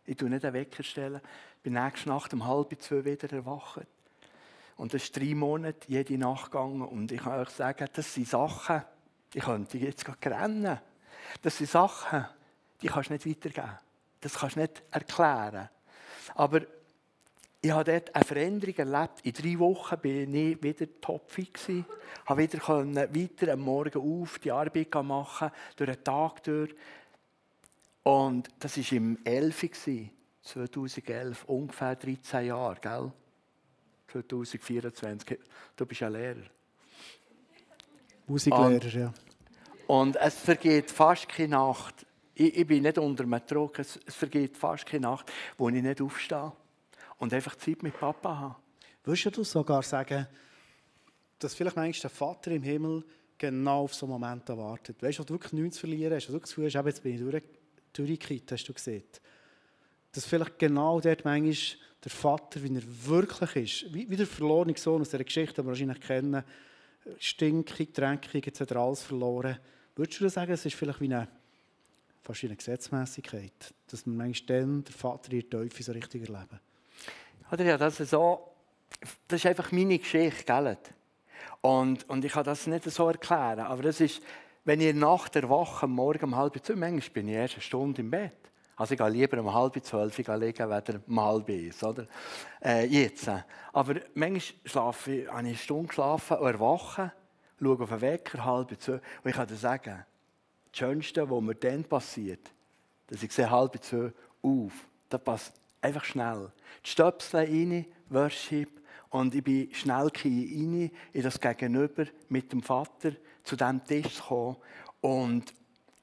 Ich 0.05 0.15
tue 0.15 0.29
nicht 0.29 0.45
einen 0.45 0.53
Wecker 0.53 0.83
stellen. 0.83 1.21
Ich 1.57 1.63
bin 1.63 1.73
nächste 1.73 2.09
Nacht 2.09 2.33
um 2.33 2.45
halb 2.45 2.79
zwei 2.81 3.03
wieder 3.03 3.31
erwacht. 3.33 3.87
Und 4.75 4.93
das 4.93 5.03
ist 5.03 5.17
drei 5.17 5.33
Monate 5.33 5.87
jede 5.87 6.17
Nacht 6.17 6.51
gegangen. 6.51 6.81
Und 6.81 7.11
ich 7.11 7.21
kann 7.21 7.39
euch 7.39 7.49
sagen, 7.49 7.87
das 7.93 8.13
sind 8.13 8.27
Sachen, 8.27 8.83
die 9.33 9.39
könnte 9.39 9.77
ich 9.77 9.83
jetzt 9.83 10.05
gerade 10.05 10.41
rennen. 10.41 10.79
Das 11.41 11.57
sind 11.57 11.69
Sachen, 11.69 12.25
die 12.81 12.87
kannst 12.87 13.09
du 13.09 13.13
nicht 13.13 13.25
weitergeben. 13.25 13.79
Das 14.21 14.35
kannst 14.35 14.55
du 14.55 14.61
nicht 14.61 14.83
erklären. 14.91 15.69
Aber 16.35 16.61
ich 17.65 17.71
habe 17.71 17.91
dort 17.93 18.13
eine 18.13 18.25
Veränderung 18.25 18.75
erlebt. 18.75 19.21
In 19.23 19.31
drei 19.31 19.57
Wochen 19.59 19.97
bin 19.99 20.35
ich 20.35 20.61
wieder 20.61 20.85
topfit 20.99 21.57
Ich 21.69 21.85
konnte 22.25 22.57
wieder 22.57 23.15
weiter 23.15 23.53
am 23.53 23.61
Morgen 23.61 24.21
auf 24.21 24.37
die 24.39 24.51
Arbeit 24.51 24.93
machen, 24.95 25.49
durch 25.77 25.89
den 25.89 26.03
Tag 26.03 26.43
durch. 26.43 26.75
Und 28.03 28.49
das 28.59 28.77
war 28.77 28.97
im 28.97 29.17
11. 29.23 30.11
2011, 30.41 31.45
ungefähr 31.45 31.95
13 31.95 32.47
Jahre, 32.47 32.75
gell? 32.81 33.13
2024. 34.11 35.39
Du 35.77 35.85
bist 35.85 36.01
ja 36.01 36.09
Lehrer. 36.09 36.43
Musiklehrer, 38.27 38.67
und, 38.67 38.93
ja. 38.93 39.13
Und 39.87 40.17
es 40.17 40.35
vergeht 40.35 40.91
fast 40.91 41.29
keine 41.29 41.55
Nacht. 41.55 42.05
Ich, 42.35 42.57
ich 42.57 42.67
bin 42.67 42.83
nicht 42.83 42.97
unter 42.97 43.23
einem 43.23 43.39
Druck. 43.47 43.79
Es, 43.79 43.97
es 44.05 44.15
vergeht 44.15 44.57
fast 44.57 44.85
keine 44.85 45.03
Nacht, 45.03 45.31
wo 45.57 45.69
ich 45.69 45.81
nicht 45.81 46.01
aufstehe 46.01 46.51
und 47.23 47.33
einfach 47.33 47.55
Zeit 47.55 47.81
mit 47.81 47.97
Papa 47.97 48.37
haben. 48.37 48.55
Würdest 49.05 49.37
du 49.37 49.43
sogar 49.43 49.81
sagen, 49.81 50.27
dass 51.39 51.55
vielleicht 51.55 51.75
manchmal 51.77 52.01
der 52.01 52.09
Vater 52.09 52.51
im 52.51 52.63
Himmel 52.63 53.03
genau 53.37 53.83
auf 53.83 53.93
so 53.93 54.05
einen 54.05 54.13
Moment 54.13 54.47
wartet? 54.49 55.01
Weißt 55.01 55.19
du, 55.19 55.23
du 55.23 55.33
wirklich 55.33 55.53
nichts 55.53 55.77
zu 55.77 55.87
verlieren 55.87 56.13
hast, 56.13 56.27
du 56.27 56.33
das 56.33 56.49
Gefühl 56.49 56.65
hast, 56.65 56.85
jetzt 56.85 57.01
bin 57.01 57.15
ich 57.15 57.43
durch, 57.93 58.43
hast 58.51 58.67
du 58.67 58.73
gesehen. 58.73 59.03
Dass 60.11 60.25
vielleicht 60.25 60.59
genau 60.59 60.99
dort 60.99 61.23
manchmal 61.23 61.79
der 62.03 62.11
Vater, 62.11 62.61
wie 62.61 62.75
er 62.75 62.83
wirklich 63.05 63.55
ist, 63.55 63.93
wie, 63.93 64.09
wie 64.09 64.17
der 64.17 64.27
verlorene 64.27 64.77
Sohn 64.77 65.01
aus 65.01 65.09
dieser 65.09 65.23
Geschichte, 65.23 65.61
die 65.61 65.65
wir 65.65 65.69
wahrscheinlich 65.69 66.01
kennen, 66.01 66.43
stinkig, 67.19 67.93
dreckig, 67.93 68.45
jetzt 68.45 68.59
hat 68.59 68.71
er 68.71 68.77
alles 68.77 69.01
verloren. 69.01 69.57
Würdest 69.95 70.19
du 70.19 70.29
sagen, 70.29 70.51
es 70.51 70.65
ist 70.65 70.75
vielleicht 70.75 70.99
wie 70.99 71.05
eine, 71.05 71.29
fast 72.21 72.41
Gesetzmäßigkeit, 72.41 73.73
dass 73.87 74.05
man 74.05 74.17
manchmal 74.17 74.59
dann 74.59 74.83
der 74.83 74.93
Vater 74.93 75.31
in 75.31 75.39
der 75.39 75.49
Teufel 75.49 75.83
so 75.83 75.91
richtig 75.93 76.27
erleben? 76.27 76.59
Oder 77.53 77.65
ja, 77.65 77.77
das, 77.77 77.99
ist 77.99 78.09
so, 78.09 78.49
das 79.27 79.39
ist 79.39 79.45
einfach 79.45 79.71
meine 79.71 79.99
Geschichte, 79.99 80.43
gell? 80.43 80.75
Und, 81.61 82.09
und 82.09 82.25
ich 82.25 82.31
kann 82.31 82.43
das 82.43 82.65
nicht 82.65 82.83
so 82.85 83.07
erklären, 83.07 83.59
aber 83.59 83.83
das 83.83 84.01
ist, 84.01 84.23
wenn 84.65 84.81
ich 84.81 84.95
Nacht 84.95 85.35
erwache, 85.35 85.85
morgen 85.85 86.23
um 86.25 86.35
halb 86.35 86.53
zwölf, 86.65 86.79
manchmal 86.79 87.09
bin 87.11 87.27
ich 87.27 87.35
erst 87.35 87.53
eine 87.53 87.61
Stunde 87.61 88.01
im 88.01 88.09
Bett. 88.09 88.33
Also 88.75 88.95
ich 88.95 88.99
gehe 88.99 89.09
lieber 89.09 89.39
um 89.39 89.53
halb 89.53 89.79
zwölf 89.85 90.17
liegen, 90.17 90.69
weder 90.69 90.99
um 91.07 91.21
halb 91.21 91.47
eins, 91.47 91.83
oder? 91.83 92.07
Äh, 92.59 92.87
jetzt. 92.87 93.29
Aber 93.71 93.95
manchmal 94.15 94.41
schlafe 94.65 95.11
ich, 95.11 95.27
habe 95.27 95.41
ich 95.41 95.47
eine 95.49 95.55
Stunde 95.55 95.89
geschlafen 95.89 96.37
und 96.37 96.47
erwache, 96.47 97.13
schaue 97.61 97.83
auf 97.83 97.89
den 97.89 98.01
Wecker, 98.01 98.45
halb 98.45 98.81
zwölf, 98.81 99.01
und 99.23 99.29
ich 99.29 99.35
kann 99.35 99.47
dir 99.47 99.55
sagen, 99.57 100.03
das 100.71 100.79
Schönste, 100.79 101.29
was 101.29 101.41
mir 101.41 101.53
dann 101.53 101.83
passiert, 101.83 102.51
dass 103.05 103.21
ich 103.21 103.31
sehe 103.31 103.51
halb 103.51 103.77
zwölf 103.83 104.11
auf, 104.41 104.71
das 105.07 105.23
passt 105.23 105.62
einfach 105.83 106.03
schnell. 106.03 106.51
Die 106.85 106.89
Stöpsel 106.89 107.41
rein, 107.41 107.85
Worship, 108.09 108.81
und 109.09 109.35
ich 109.35 109.43
bin 109.43 109.71
schnell 109.73 110.09
rein 110.23 110.91
in 111.13 111.21
das 111.21 111.39
Gegenüber 111.39 112.05
mit 112.29 112.51
dem 112.51 112.63
Vater 112.63 113.11
zu 113.43 113.55
diesem 113.55 113.83
Tisch 113.83 114.19
kommen. 114.19 114.57
Und 115.01 115.53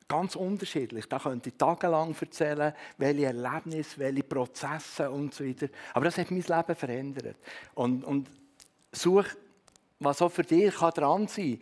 ganz 0.06 0.36
unterschiedlich. 0.36 1.06
Da 1.08 1.18
könnte 1.18 1.48
ich 1.48 1.56
tagelang 1.56 2.14
erzählen, 2.20 2.72
welche 2.98 3.26
Erlebnisse, 3.26 3.98
welche 3.98 4.22
Prozesse 4.22 5.10
und 5.10 5.34
so 5.34 5.44
weiter. 5.44 5.68
Aber 5.94 6.04
das 6.04 6.18
hat 6.18 6.30
mein 6.30 6.42
Leben 6.42 6.74
verändert. 6.76 7.36
Und, 7.74 8.04
und 8.04 8.28
such, 8.92 9.26
was 9.98 10.22
auch 10.22 10.30
für 10.30 10.42
dich 10.42 10.74
kann 10.74 10.90
dran 10.90 11.28
sein. 11.28 11.60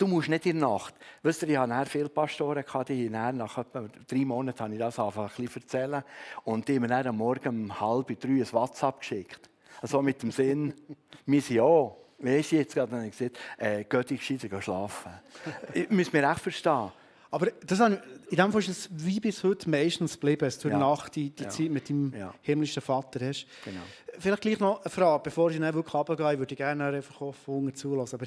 Du 0.00 0.06
musst 0.06 0.30
nicht 0.30 0.46
in 0.46 0.58
der 0.58 0.66
Nacht. 0.66 0.94
Wisst 1.22 1.42
ihr, 1.42 1.50
ich 1.50 1.58
hatte 1.58 1.90
viele 1.90 2.08
Pastoren, 2.08 2.64
die 2.88 3.10
nach 3.10 3.58
etwa 3.58 3.86
drei 4.08 4.24
Monaten 4.24 4.58
habe 4.58 4.72
ich 4.72 4.78
das 4.78 4.98
einfach 4.98 5.38
ein 5.38 5.44
bisschen 5.44 5.60
erzählen. 5.60 6.02
Und 6.44 6.66
die 6.66 6.76
haben 6.76 6.80
mir 6.82 6.88
dann 6.88 7.08
am 7.08 7.18
Morgen 7.18 7.48
um 7.48 7.80
halb 7.80 8.18
drei 8.18 8.28
ein 8.30 8.50
WhatsApp 8.50 9.00
geschickt. 9.00 9.50
Also 9.82 10.00
mit 10.00 10.22
dem 10.22 10.30
Sinn, 10.30 10.72
wir 11.26 11.42
sind 11.42 11.56
ja. 11.56 11.92
Weißt 12.18 12.52
du, 12.52 12.56
jetzt 12.56 12.74
gerade 12.74 12.96
habe 12.96 13.06
ich 13.08 13.18
gesagt, 13.18 13.38
äh, 13.58 13.84
geht 13.84 14.10
ich 14.10 14.26
gescheiter 14.26 14.62
schlafen. 14.62 15.12
ich 15.74 15.90
muss 15.90 16.10
mir 16.14 16.30
echt 16.30 16.40
verstehen. 16.40 16.92
Aber 17.30 17.48
das, 17.66 17.80
in 17.80 18.36
dem 18.36 18.52
Fall 18.52 18.60
ist 18.62 18.68
es 18.68 18.88
wie 18.90 19.20
bis 19.20 19.44
heute 19.44 19.68
meistens 19.68 20.14
geblieben, 20.14 20.46
dass 20.46 20.58
du 20.58 20.70
ja. 20.70 20.78
Nacht 20.78 21.14
die, 21.14 21.28
die 21.28 21.42
ja. 21.42 21.50
Zeit 21.50 21.70
mit 21.70 21.90
deinem 21.90 22.14
ja. 22.16 22.34
himmlischen 22.40 22.80
Vater 22.80 23.20
hast. 23.26 23.46
Genau. 23.66 23.82
Vielleicht 24.18 24.40
gleich 24.40 24.60
noch 24.60 24.80
eine 24.80 24.90
Frage, 24.90 25.24
bevor 25.24 25.50
ich 25.50 25.58
dann 25.58 25.74
wirklich 25.74 25.94
runtergehe, 25.94 26.38
würde 26.38 26.54
ich 26.54 26.56
gerne 26.56 26.84
einfach 26.86 27.20
offen 27.20 27.74
zulassen. 27.74 28.14
Aber 28.14 28.26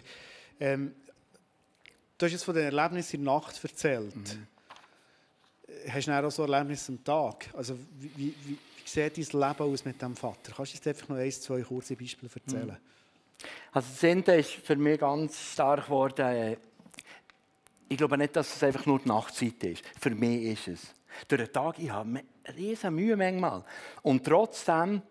ähm, 0.59 0.93
Du 2.17 2.25
hast 2.25 2.31
jetzt 2.31 2.43
von 2.43 2.55
den 2.55 2.65
Erlebnissen 2.65 3.17
in 3.17 3.25
der 3.25 3.33
Nacht 3.33 3.63
erzählt. 3.63 4.15
Mhm. 4.15 4.47
Hast 5.89 6.07
du 6.07 6.11
auch 6.11 6.31
so 6.31 6.43
Erlebnisse 6.43 6.91
am 6.91 7.03
Tag? 7.03 7.49
Also 7.53 7.77
wie, 7.99 8.11
wie, 8.15 8.35
wie 8.45 8.57
sieht 8.85 9.17
dein 9.17 9.41
Leben 9.41 9.73
aus 9.73 9.85
mit 9.85 10.01
dem 10.01 10.15
Vater? 10.15 10.53
Kannst 10.55 10.73
du 10.73 10.77
uns 10.77 10.87
einfach 10.87 11.09
noch 11.09 11.17
ein, 11.17 11.31
zwei 11.31 11.61
kurze 11.61 11.95
Beispiele 11.95 12.31
erzählen? 12.33 12.67
Mhm. 12.67 13.47
Also 13.71 13.89
das 13.89 14.03
Ende 14.03 14.35
ist 14.35 14.51
für 14.51 14.75
mich 14.75 14.99
ganz 14.99 15.53
stark 15.53 15.85
geworden. 15.85 16.25
Äh, 16.25 16.57
ich 17.89 17.97
glaube 17.97 18.17
nicht, 18.17 18.35
dass 18.35 18.55
es 18.55 18.63
einfach 18.63 18.85
nur 18.85 18.99
die 18.99 19.09
Nachtzeit 19.09 19.63
ist. 19.63 19.83
Für 19.99 20.11
mich 20.11 20.43
ist 20.43 20.67
es. 20.67 20.93
Durch 21.27 21.43
den 21.43 21.53
Tag, 21.53 21.79
ich 21.79 21.89
habe 21.89 22.09
eine 22.09 22.57
riesen 22.57 22.95
Mühe 22.95 23.15
manchmal. 23.15 23.63
Und 24.01 24.25
trotzdem 24.25 25.01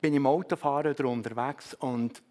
bin 0.00 0.12
ich 0.12 0.18
im 0.18 0.26
Autofahren 0.26 0.92
oder 0.92 1.04
unterwegs 1.06 1.74
und 1.74 2.22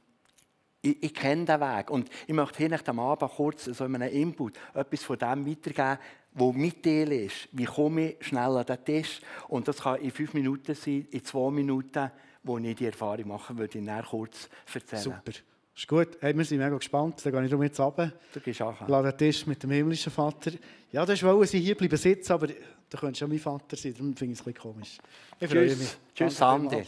ich, 0.81 1.03
ich 1.03 1.13
kenne 1.13 1.45
den 1.45 1.59
Weg. 1.59 1.89
Und 1.89 2.09
ich 2.25 2.33
möchte 2.33 2.57
hier 2.57 2.79
am 2.85 2.99
Abend 2.99 3.31
kurz 3.31 3.65
so 3.65 3.85
in 3.85 3.95
einem 3.95 4.13
Input 4.13 4.53
etwas 4.73 5.03
von 5.03 5.17
dem 5.17 5.47
weitergeben, 5.47 5.99
wo 6.33 6.53
mit 6.53 6.83
Teil 6.83 7.11
ist. 7.11 7.49
Wie 7.51 7.65
komme 7.65 8.11
ich 8.11 8.27
schnell 8.27 8.57
an 8.57 8.65
den 8.65 8.83
Tisch? 8.85 9.21
Und 9.47 9.67
das 9.67 9.81
kann 9.81 9.99
in 9.99 10.11
fünf 10.11 10.33
Minuten 10.33 10.75
sein, 10.75 11.07
in 11.09 11.23
zwei 11.23 11.51
Minuten, 11.51 12.11
wo 12.43 12.57
ich 12.57 12.75
die 12.75 12.85
Erfahrung 12.85 13.27
machen 13.27 13.57
würde, 13.57 13.79
ich 13.79 14.05
kurz 14.07 14.49
erzählen. 14.73 15.01
Super. 15.01 15.31
Ist 15.75 15.87
gut. 15.87 16.17
Hey, 16.21 16.35
wir 16.35 16.43
sind 16.43 16.57
mega 16.57 16.75
gespannt. 16.75 17.23
Dann 17.23 17.33
gehe 17.33 17.45
ich 17.45 17.51
jetzt 17.51 17.79
runter. 17.79 18.11
Du 18.33 18.39
gehst 18.39 18.61
auch. 18.63 18.87
Lade 18.87 19.11
den 19.11 19.17
Tisch 19.17 19.45
mit 19.45 19.61
dem 19.61 19.69
himmlischen 19.69 20.11
Vater. 20.11 20.51
Ja, 20.91 21.05
das 21.05 21.21
wollen 21.21 21.45
sie 21.45 21.59
hier 21.59 21.75
bleiben 21.75 21.97
sitzen, 21.97 22.33
aber 22.33 22.47
du 22.47 22.97
könntest 22.97 23.19
schon 23.19 23.29
mein 23.29 23.37
Vater 23.37 23.75
sein. 23.75 23.93
Darum 23.93 24.15
finde 24.15 24.33
ich 24.33 24.39
es 24.39 24.47
ein 24.47 24.53
bisschen 24.53 24.73
komisch. 24.73 24.97
Ich 25.39 25.47
freue 25.47 25.75
mich. 25.75 25.97
Tschüss, 26.15 26.41
Andi. 26.41 26.83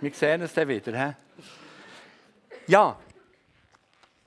Wir 0.00 0.10
sehen 0.12 0.40
uns 0.40 0.54
dann 0.54 0.68
wieder. 0.68 1.06
He? 1.06 1.14
Ja, 2.66 2.98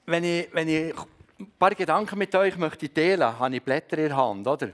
wenn 0.06 0.24
ich, 0.24 0.50
wenn 0.54 0.68
ich 0.68 0.94
ein 1.40 1.52
paar 1.58 1.74
Gedanken 1.76 2.18
mit 2.18 2.34
euch 2.36 2.58
möchte 2.58 2.94
teilen, 2.94 3.40
habe 3.40 3.56
ich 3.56 3.64
Blätter 3.64 3.98
in 3.98 4.10
der 4.10 4.18
Hand, 4.18 4.48
oder? 4.48 4.70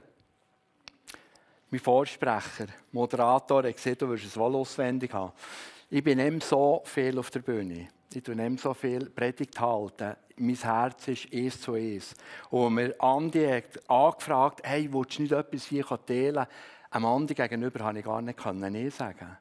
Mein 1.71 1.79
Vorsprecher, 1.79 2.67
Moderator, 2.91 3.63
hat 3.63 3.75
gesagt, 3.75 4.01
du 4.01 4.09
wirst 4.09 4.25
es 4.25 4.37
wohl 4.37 4.55
auswendig 4.55 5.13
haben. 5.13 5.33
Ich 5.89 6.03
bin 6.03 6.17
nicht 6.17 6.43
so 6.47 6.81
viel 6.85 7.17
auf 7.19 7.29
der 7.29 7.41
Bühne. 7.41 7.89
Ich 8.11 8.23
tue 8.23 8.35
nicht 8.35 8.59
so 8.59 8.73
viel 8.73 9.07
Predigt 9.09 9.59
halten. 9.59 10.15
Mein 10.37 10.55
Herz 10.55 11.07
ist 11.07 11.31
eins 11.31 11.61
zu 11.61 11.73
eins. 11.73 12.15
Und 12.49 12.73
mir 12.73 12.95
Andi 12.99 13.45
hat 13.45 13.89
angefragt, 13.89 14.61
hey, 14.63 14.91
willst 14.91 15.19
du 15.19 15.23
nicht 15.23 15.31
etwas 15.31 15.65
hier 15.65 15.85
teilen? 15.85 16.47
Einem 16.89 17.05
Andi 17.05 17.35
gegenüber 17.35 17.79
konnte 17.79 17.99
ich 17.99 18.05
gar 18.05 18.21
nicht 18.21 18.43
Nein 18.45 18.89
sagen. 18.89 19.37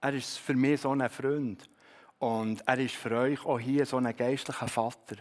Er 0.00 0.14
ist 0.14 0.38
für 0.38 0.54
mich 0.54 0.80
so 0.80 0.90
ein 0.90 1.06
Freund. 1.10 1.68
Und 2.20 2.62
er 2.66 2.78
ist 2.78 2.96
für 2.96 3.12
euch 3.12 3.46
auch 3.46 3.58
hier 3.58 3.86
so 3.86 3.96
ein 3.96 4.14
geistlicher 4.14 4.68
Vater. 4.68 5.16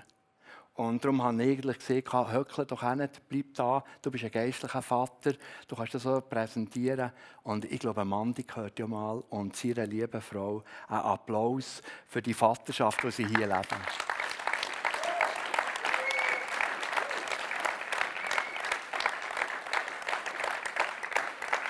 Und 0.73 1.03
darum 1.03 1.23
habe 1.23 1.41
ich 1.43 1.51
eigentlich 1.51 1.79
gesagt, 1.79 2.33
höckle 2.33 2.65
doch 2.65 2.83
nicht, 2.95 3.21
bleib 3.29 3.53
da, 3.53 3.83
du 4.01 4.11
bist 4.11 4.25
ein 4.25 4.31
geistlicher 4.31 4.81
Vater, 4.81 5.33
du 5.67 5.75
kannst 5.77 5.93
das 5.93 6.03
so 6.03 6.19
präsentieren. 6.19 7.11
Und 7.43 7.63
ich 7.63 7.79
glaube, 7.79 8.03
Mandy 8.03 8.43
gehört 8.43 8.79
ja 8.79 8.85
mal 8.85 9.23
und 9.29 9.55
seine 9.55 9.85
liebe 9.85 10.19
Frau 10.19 10.61
einen 10.89 10.99
Applaus 10.99 11.81
für 12.05 12.21
die 12.21 12.33
Vaterschaft, 12.33 13.01
die 13.03 13.11
sie 13.11 13.27
hier 13.27 13.47
leben. 13.47 13.79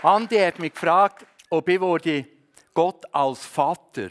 Andi 0.02 0.38
hat 0.40 0.58
mich 0.58 0.74
gefragt, 0.74 1.26
ob 1.52 1.70
ich 1.70 2.26
Gott 2.74 3.06
als 3.14 3.46
Vater 3.46 4.10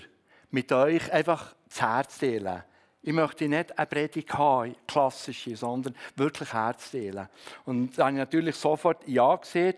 mit 0.51 0.73
euch 0.73 1.13
einfach 1.13 1.55
das 1.69 1.81
Herz 1.81 2.19
teilen 2.19 2.63
ich 3.09 3.15
möchte 3.15 3.49
nicht 3.49 3.79
eine 3.79 3.87
Predigt 3.87 4.35
haben, 4.35 4.77
klassische, 4.87 5.57
sondern 5.57 5.97
wirklich 6.17 6.53
Herz 6.53 6.91
teilen. 6.91 7.29
Und 7.65 7.97
da 7.97 8.05
habe 8.05 8.13
ich 8.13 8.19
natürlich 8.19 8.57
sofort 8.57 9.07
Ja 9.07 9.37
gesehen. 9.37 9.77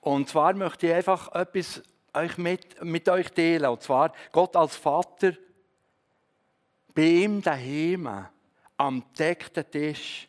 Und 0.00 0.28
zwar 0.28 0.52
möchte 0.54 0.88
ich 0.88 0.92
einfach 0.92 1.32
etwas 1.34 1.82
euch 2.12 2.36
mit, 2.36 2.84
mit 2.84 3.08
euch 3.08 3.30
teilen. 3.30 3.70
Und 3.70 3.82
zwar 3.82 4.12
Gott 4.32 4.56
als 4.56 4.76
Vater 4.76 5.32
bei 6.94 7.04
ihm 7.04 7.40
daheim 7.40 8.26
am 8.76 9.04
deckten 9.18 9.70
Tisch 9.70 10.28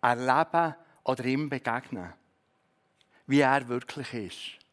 erleben 0.00 0.74
oder 1.04 1.24
ihm 1.24 1.48
begegnen. 1.48 2.12
Wie 3.26 3.40
er 3.40 3.68
wirklich 3.68 4.14
ist. 4.14 4.66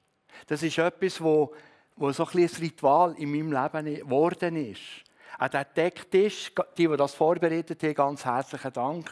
Das 0.47 0.63
ist 0.63 0.77
etwas, 0.77 1.21
wo, 1.21 1.53
wo 1.95 2.11
so 2.11 2.25
ein, 2.25 2.49
Ritual 2.59 3.15
in 3.17 3.31
meinem 3.31 3.51
Leben 3.51 3.95
geworden 3.95 4.55
ist 4.55 5.03
an 5.37 5.49
den 5.49 5.65
Decktisch, 5.75 6.51
die, 6.77 6.87
die 6.87 6.97
das 6.97 7.15
vorbereitet 7.15 7.81
haben, 7.83 7.93
ganz 7.93 8.25
herzlichen 8.25 8.73
Dank. 8.73 9.09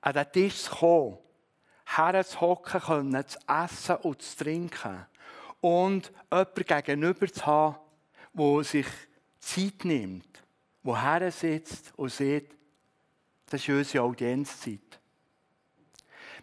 An 0.00 0.14
den 0.14 0.32
Tisch 0.32 0.62
zu 0.62 0.70
kommen, 0.74 1.18
herzuhocken 1.84 2.80
können, 2.80 3.26
zu 3.26 3.38
essen 3.46 3.96
und 3.96 4.22
zu 4.22 4.44
trinken. 4.44 5.06
Und 5.60 6.10
jemanden 6.30 6.64
gegenüber 6.64 7.32
zu 7.32 7.46
haben, 7.46 7.76
der 8.32 8.64
sich 8.64 8.86
Zeit 9.38 9.84
nimmt, 9.84 10.42
der 10.82 11.02
her 11.02 11.30
sitzt 11.30 11.92
und 11.96 12.10
sieht, 12.10 12.56
das 13.46 13.60
ist 13.60 13.68
unsere 13.68 14.04
Audienzzeit. 14.04 14.98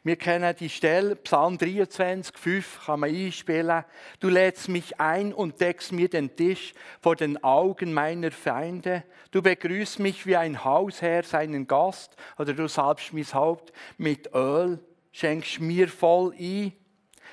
Wir 0.02 0.16
kennen 0.16 0.56
die 0.58 0.70
Stelle, 0.70 1.18
Psalm 1.18 1.58
23, 1.58 2.38
5 2.38 2.86
kann 2.86 3.02
man 3.02 3.10
einspielen. 3.10 3.84
Du 4.22 4.30
lädst 4.30 4.70
mich 4.70 4.98
ein 4.98 5.34
und 5.34 5.60
deckst 5.60 5.92
mir 5.92 6.08
den 6.08 6.34
Tisch 6.38 6.74
vor 7.02 7.18
den 7.18 7.44
Augen 7.44 7.92
meiner 7.92 8.32
Feinde. 8.32 9.04
Du 9.32 9.42
begrüßt 9.42 10.00
mich 10.00 10.26
wie 10.26 10.38
ein 10.38 10.64
Hausherr 10.64 11.24
seinen 11.24 11.68
Gast 11.68 12.16
oder 12.38 12.54
du 12.54 12.70
salbst 12.70 13.12
mein 13.12 13.26
Haupt 13.26 13.74
mit 13.98 14.34
Öl, 14.34 14.80
schenkst 15.12 15.60
mir 15.60 15.90
voll 15.90 16.34
ein. 16.40 16.72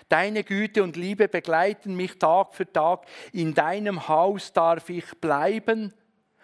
Deine 0.08 0.42
Güte 0.42 0.82
und 0.82 0.96
Liebe 0.96 1.28
begleiten 1.28 1.94
mich 1.94 2.18
Tag 2.18 2.52
für 2.52 2.70
Tag. 2.70 3.06
In 3.32 3.54
deinem 3.54 4.08
Haus 4.08 4.52
darf 4.52 4.90
ich 4.90 5.06
bleiben 5.20 5.94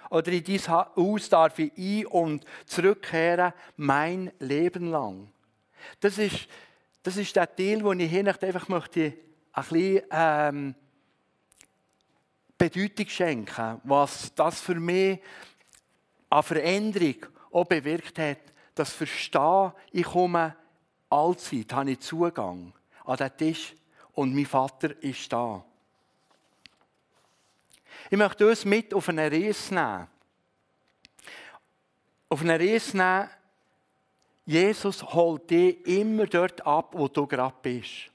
oder 0.09 0.31
in 0.31 0.45
dieses 0.45 0.69
Haus 0.69 1.29
darf 1.29 1.59
ich 1.59 1.73
ein 1.77 2.07
und 2.07 2.45
zurückkehren 2.65 3.53
mein 3.77 4.31
Leben 4.39 4.89
lang. 4.89 5.32
Das 6.01 6.19
ist, 6.19 6.49
das 7.03 7.17
ist 7.17 7.35
der 7.35 7.55
Teil, 7.55 7.83
den 7.83 8.01
ich 8.01 8.11
hier 8.11 8.27
einfach 8.27 8.69
möchte 8.69 9.15
ein 9.53 9.65
bisschen 9.65 10.03
ähm, 10.11 10.75
Bedeutung 12.57 13.09
schenken, 13.09 13.81
was 13.85 14.35
das 14.35 14.61
für 14.61 14.77
mich 14.77 15.21
an 16.31 16.43
Veränderung 16.43 17.27
auch 17.51 17.65
bewirkt 17.65 18.19
hat. 18.19 18.39
Das 18.75 18.93
Verstehen, 18.93 19.73
ich 19.91 20.05
komme 20.05 20.57
allzeit, 21.11 21.73
habe 21.73 21.91
ich 21.91 22.01
Zugang 22.01 22.73
an 23.05 23.17
den 23.17 23.37
Tisch 23.37 23.75
und 24.13 24.35
mein 24.35 24.47
Vater 24.47 25.03
ist 25.03 25.33
da. 25.33 25.65
Ich 28.11 28.19
möchte 28.19 28.47
uns 28.47 28.65
mit 28.65 28.95
auf 28.95 29.09
eine 29.09 29.31
Reise 29.31 29.75
nehmen. 29.75 30.09
Auf 32.29 32.41
eine 32.41 32.59
Reise 32.59 32.97
nehmen, 32.97 33.29
Jesus 34.45 35.03
holt 35.03 35.51
dich 35.51 35.87
immer 35.87 36.27
dort 36.27 36.67
ab, 36.67 36.91
wo 36.93 37.09
du 37.09 37.27
gerade 37.27 37.55
bist. 37.63 38.11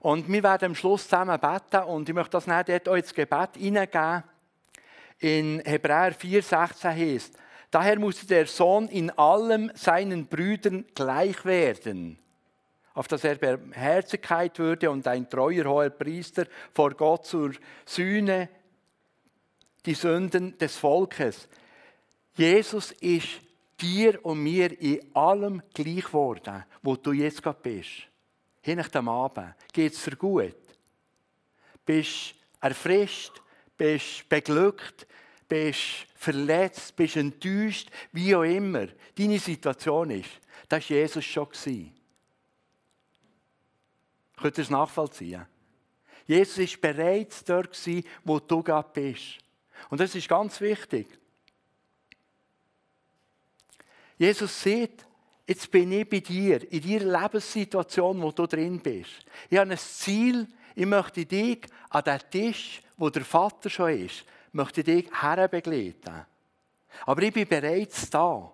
Und 0.00 0.30
wir 0.30 0.42
werden 0.42 0.66
am 0.66 0.74
Schluss 0.74 1.04
zusammen 1.04 1.38
beten 1.40 1.84
und 1.84 2.08
ich 2.08 2.14
möchte 2.14 2.32
das 2.32 2.46
nicht 2.46 2.68
dort 2.68 2.88
auch 2.88 2.94
ins 2.94 3.14
Gebet 3.14 3.50
hineingeben. 3.56 4.22
In 5.18 5.60
Hebräer 5.64 6.14
4,16 6.14 7.14
heißt, 7.14 7.38
daher 7.70 7.98
muss 7.98 8.26
der 8.26 8.46
Sohn 8.46 8.88
in 8.88 9.10
allem 9.10 9.70
seinen 9.74 10.26
Brüdern 10.26 10.84
gleich 10.94 11.44
werden, 11.44 12.18
auf 12.94 13.08
dass 13.08 13.24
er 13.24 13.36
Barmherzigkeit 13.36 14.58
würde 14.58 14.90
und 14.90 15.06
ein 15.06 15.28
treuer 15.28 15.64
hoher 15.64 15.90
Priester 15.90 16.46
vor 16.72 16.90
Gott 16.90 17.26
zur 17.26 17.52
Sühne 17.84 18.48
die 19.86 19.94
Sünden 19.94 20.58
des 20.58 20.76
Volkes. 20.76 21.48
Jesus 22.34 22.92
ist 22.92 23.40
dir 23.80 24.24
und 24.24 24.42
mir 24.42 24.80
in 24.80 25.14
allem 25.14 25.62
gleich 25.74 26.04
geworden, 26.04 26.64
wo 26.82 26.96
du 26.96 27.12
jetzt 27.12 27.42
gerade 27.42 27.60
bist. 27.62 28.08
Nach 28.64 28.88
dem 28.88 29.08
Abend 29.08 29.54
geht 29.72 29.92
es 29.92 30.02
dir 30.02 30.16
gut. 30.16 30.56
Bist 31.84 32.34
erfrischt, 32.60 33.40
bist 33.76 34.28
beglückt, 34.28 35.06
bist 35.48 36.06
verletzt, 36.16 36.96
bist 36.96 37.16
enttäuscht, 37.16 37.90
wie 38.12 38.34
auch 38.34 38.42
immer 38.42 38.88
deine 39.16 39.38
Situation 39.38 40.10
ist. 40.10 40.40
Das 40.68 40.90
war 40.90 40.96
Jesus 40.96 41.24
schon. 41.24 41.48
Könnt 44.36 44.58
ihr 44.58 44.62
es 44.62 44.70
nachvollziehen? 44.70 45.46
Jesus 46.26 46.58
war 46.58 46.92
bereits 46.92 47.44
dort, 47.44 47.78
wo 48.24 48.40
du 48.40 48.62
gerade 48.62 48.90
bist. 48.92 49.38
Und 49.88 50.00
das 50.00 50.14
ist 50.14 50.28
ganz 50.28 50.60
wichtig. 50.60 51.06
Jesus 54.18 54.62
sagt, 54.62 55.06
jetzt 55.46 55.70
bin 55.70 55.92
ich 55.92 56.08
bei 56.08 56.20
dir, 56.20 56.72
in 56.72 56.82
deiner 56.82 57.22
Lebenssituation, 57.22 58.20
wo 58.20 58.32
du 58.32 58.46
drin 58.46 58.80
bist. 58.80 59.24
Ich 59.50 59.58
habe 59.58 59.70
ein 59.70 59.78
Ziel, 59.78 60.48
ich 60.74 60.86
möchte 60.86 61.24
dich 61.24 61.66
an 61.90 62.04
den 62.04 62.20
Tisch, 62.30 62.82
wo 62.96 63.10
der 63.10 63.24
Vater 63.24 63.68
schon 63.70 63.90
ist, 63.90 64.24
möchte 64.52 64.82
dich 64.82 65.08
herbegleiten. 65.12 66.24
Aber 67.04 67.22
ich 67.22 67.32
bin 67.32 67.46
bereits 67.46 68.08
da. 68.08 68.52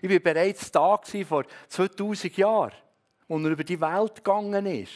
Ich 0.00 0.08
bin 0.08 0.22
bereits 0.22 0.70
da 0.72 0.98
vor 1.28 1.44
2000 1.68 2.36
Jahren, 2.36 2.72
als 3.28 3.42
er 3.44 3.50
über 3.50 3.64
die 3.64 3.80
Welt 3.80 4.16
gegangen 4.16 4.66
ist. 4.66 4.92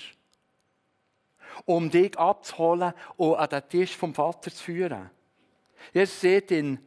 um 1.64 1.90
dich 1.90 2.18
abzuholen 2.18 2.92
und 3.16 3.36
an 3.36 3.48
den 3.48 3.68
Tisch 3.68 3.96
vom 3.96 4.14
Vater 4.14 4.50
zu 4.50 4.62
führen. 4.62 5.10
Jesus 5.92 6.20
sieht 6.20 6.50
in 6.50 6.78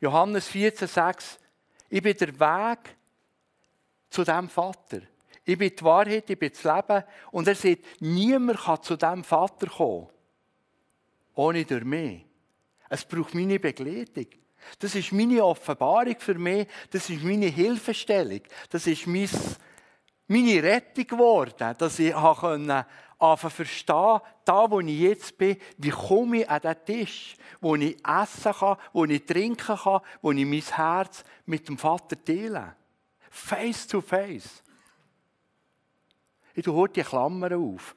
Johannes 0.00 0.50
14,6, 0.50 1.38
ich 1.88 2.02
bin 2.02 2.16
der 2.16 2.40
Weg 2.40 2.96
zu 4.10 4.24
dem 4.24 4.48
Vater. 4.48 5.00
Ich 5.44 5.56
bin 5.56 5.70
die 5.74 5.84
Wahrheit, 5.84 6.28
ich 6.28 6.38
bin 6.38 6.50
das 6.50 6.64
Leben. 6.64 7.04
Und 7.30 7.46
er 7.46 7.54
sagt, 7.54 8.00
niemand 8.00 8.58
kann 8.58 8.82
zu 8.82 8.96
dem 8.96 9.22
Vater 9.22 9.68
kommen, 9.68 10.08
ohne 11.34 11.64
durch 11.64 11.84
mich. 11.84 12.24
Es 12.88 13.04
braucht 13.04 13.34
meine 13.34 13.60
Begleitung. 13.60 14.26
Das 14.78 14.94
ist 14.94 15.12
meine 15.12 15.44
Offenbarung 15.44 16.16
für 16.18 16.34
mich, 16.34 16.66
das 16.90 17.08
ist 17.08 17.22
meine 17.22 17.46
Hilfestellung, 17.46 18.40
das 18.70 18.86
ist 18.86 19.06
mein, 19.06 19.28
meine 20.26 20.62
Rettung 20.62 21.06
geworden, 21.06 21.74
dass 21.78 21.98
ich 22.00 22.14
anfangen 23.18 23.50
verstehen 23.50 24.20
da 24.44 24.70
wo 24.70 24.80
ich 24.80 25.00
jetzt 25.00 25.38
bin, 25.38 25.56
wie 25.78 25.90
komme 25.90 26.42
ich 26.42 26.50
an 26.50 26.60
den 26.60 26.84
Tisch, 26.84 27.36
wo 27.60 27.74
ich 27.74 27.96
essen 28.06 28.52
kann, 28.52 28.76
wo 28.92 29.04
ich 29.04 29.24
trinken 29.24 29.76
kann, 29.76 30.00
wo 30.22 30.32
ich 30.32 30.46
mein 30.46 30.60
Herz 30.60 31.24
mit 31.46 31.68
dem 31.68 31.78
Vater 31.78 32.22
teile. 32.22 32.76
Face 33.30 33.86
to 33.86 34.00
face. 34.00 34.62
Ich 36.54 36.64
tue 36.64 36.88
die 36.88 37.02
Klammer 37.02 37.56
auf. 37.56 37.96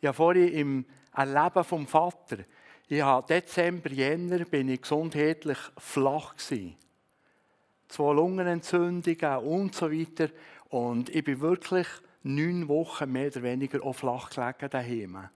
Ich 0.00 0.06
habe 0.06 0.16
vorhin 0.16 0.52
im 0.52 0.84
Erleben 1.12 1.64
vom 1.64 1.86
Vater, 1.86 2.38
ich 2.90 3.02
habe 3.02 3.26
Dezember, 3.26 3.90
Jänner, 3.90 4.46
bin 4.46 4.70
ich 4.70 4.80
gesundheitlich 4.80 5.58
flach 5.76 6.34
gewesen. 6.36 6.74
Zwei 7.86 8.14
Lungenentzündungen 8.14 9.38
und 9.38 9.74
so 9.74 9.92
weiter. 9.92 10.30
Und 10.70 11.10
ich 11.10 11.22
bin 11.22 11.40
wirklich 11.40 11.86
neun 12.28 12.68
Wochen 12.68 13.10
mehr 13.10 13.28
oder 13.28 13.42
weniger 13.42 13.82
auch 13.82 13.94
flach 13.94 14.30
gelegen 14.30 14.70
daheim. 14.70 15.28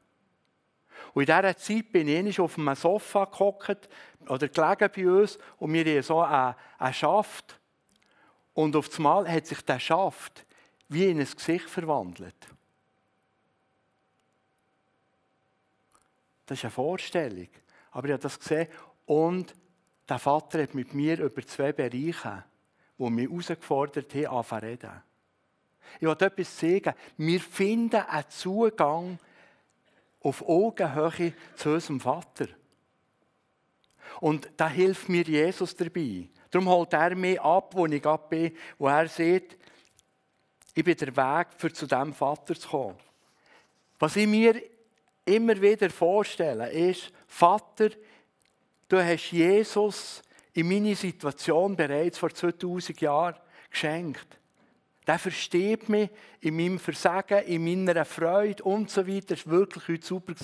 Und 1.14 1.22
in 1.22 1.26
dieser 1.26 1.57
Zeit 1.57 1.92
bin 1.92 2.09
ich 2.09 2.40
auf 2.40 2.59
einem 2.59 2.74
Sofa 2.74 3.24
gehockt 3.24 3.88
oder 4.28 4.48
gelegen 4.48 4.90
bei 4.94 5.22
uns 5.22 5.38
und 5.59 5.72
wir 5.72 5.85
haben 5.85 6.02
so 6.02 6.20
einen, 6.20 6.94
Schaft. 6.94 7.59
Und 8.55 8.76
auf 8.76 8.94
einmal 8.96 9.31
hat 9.31 9.46
sich 9.46 9.61
der 9.62 9.81
Schaft 9.81 10.46
wie 10.88 11.07
in 11.07 11.20
ein 11.20 11.26
Gesicht 11.26 11.68
verwandelt. 11.68 12.37
Das 16.46 16.59
ist 16.59 16.64
eine 16.64 16.70
Vorstellung. 16.70 17.48
Aber 17.92 18.07
ich 18.07 18.12
habe 18.12 18.22
das 18.22 18.38
gesehen 18.38 18.68
und 19.07 19.55
der 20.09 20.18
Vater 20.18 20.62
hat 20.62 20.74
mit 20.74 20.92
mir 20.92 21.18
über 21.18 21.46
zwei 21.46 21.72
Bereiche, 21.72 22.44
die 22.98 23.11
mich 23.11 23.28
herausgefordert 23.28 24.14
haben, 24.14 24.26
anfangen 24.26 25.02
Ich 25.96 26.02
will 26.02 26.16
etwas 26.18 26.58
sagen. 26.58 26.94
Wir 27.16 27.40
finden 27.40 28.00
einen 28.00 28.30
Zugang 28.30 29.18
auf 30.20 30.46
Augenhöhe 30.46 31.32
zu 31.56 31.70
unserem 31.70 32.00
Vater. 32.00 32.46
Und 34.20 34.50
da 34.56 34.68
hilft 34.68 35.08
mir 35.08 35.22
Jesus 35.22 35.74
dabei. 35.74 36.28
Darum 36.50 36.68
holt 36.68 36.92
er 36.92 37.16
mich 37.16 37.40
ab, 37.40 37.74
wo 37.74 37.86
ich 37.86 38.02
gerade 38.02 38.28
bin, 38.28 38.56
wo 38.78 38.88
er 38.88 39.08
sieht, 39.08 39.56
ich 40.74 40.84
bin 40.84 40.96
der 40.96 41.16
Weg, 41.16 41.48
für 41.56 41.72
zu 41.72 41.86
diesem 41.86 42.14
Vater 42.14 42.54
zu 42.54 42.68
kommen. 42.68 42.96
Was 43.98 44.16
ich 44.16 44.26
mir 44.26 44.60
immer 45.24 45.60
wieder 45.60 45.90
vorstelle, 45.90 46.70
ist, 46.70 47.12
Vater, 47.26 47.90
du 48.88 48.98
hast 48.98 49.30
Jesus 49.30 50.22
in 50.54 50.68
meine 50.68 50.94
Situation 50.94 51.76
bereits 51.76 52.18
vor 52.18 52.30
2000 52.34 53.00
Jahren 53.00 53.36
geschenkt. 53.70 54.26
Der 55.06 55.18
versteht 55.18 55.88
mich 55.88 56.10
in 56.40 56.56
meinem 56.56 56.78
Versagen, 56.78 57.44
in 57.44 57.64
meiner 57.64 58.04
Freude 58.04 58.62
und 58.62 58.88
so 58.88 59.06
weiter. 59.06 59.34
Es 59.34 59.46
war 59.46 59.52
wirklich 59.52 59.88
heute 59.88 60.06
super. 60.06 60.34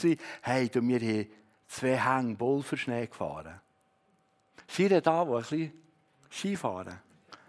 Hey, 0.42 0.68
du, 0.68 0.80
wir 0.82 1.00
haben 1.00 1.26
zwei 1.68 1.96
Hänge 1.96 2.34
Pulverschnee 2.34 3.06
gefahren. 3.06 3.60
Sie 4.66 4.88
da, 4.88 5.26
wo 5.26 5.36
ein 5.36 5.42
bisschen 5.42 5.72
Skifahren. 6.30 7.00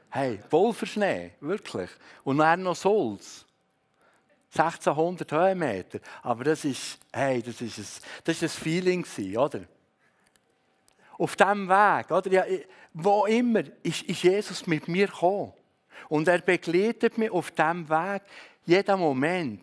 Hey, 0.09 0.39
Pulverschnee, 0.49 1.31
wirklich. 1.41 1.89
Und 2.23 2.37
dann 2.37 2.63
noch 2.63 2.75
Solz. 2.75 3.45
1600 4.51 5.31
Höhenmeter. 5.31 5.99
Aber 6.23 6.43
das 6.43 6.65
ist, 6.65 6.99
hey, 7.11 7.41
das 7.41 7.61
ist 7.61 7.77
ein, 7.77 7.85
das 8.23 8.41
ist 8.41 8.43
ein 8.43 8.63
Feeling 8.63 9.05
oder? 9.37 9.61
Auf 11.17 11.35
diesem 11.35 11.67
Weg, 11.67 12.11
oder? 12.11 12.31
Ja, 12.31 12.45
wo 12.93 13.25
immer, 13.25 13.63
ist, 13.83 14.03
ist 14.03 14.23
Jesus 14.23 14.65
mit 14.65 14.87
mir 14.87 15.07
gekommen. 15.07 15.53
Und 16.07 16.27
er 16.27 16.39
begleitet 16.39 17.17
mich 17.17 17.31
auf 17.31 17.51
diesem 17.51 17.89
Weg, 17.89 18.21
jeden 18.65 18.99
Moment, 18.99 19.61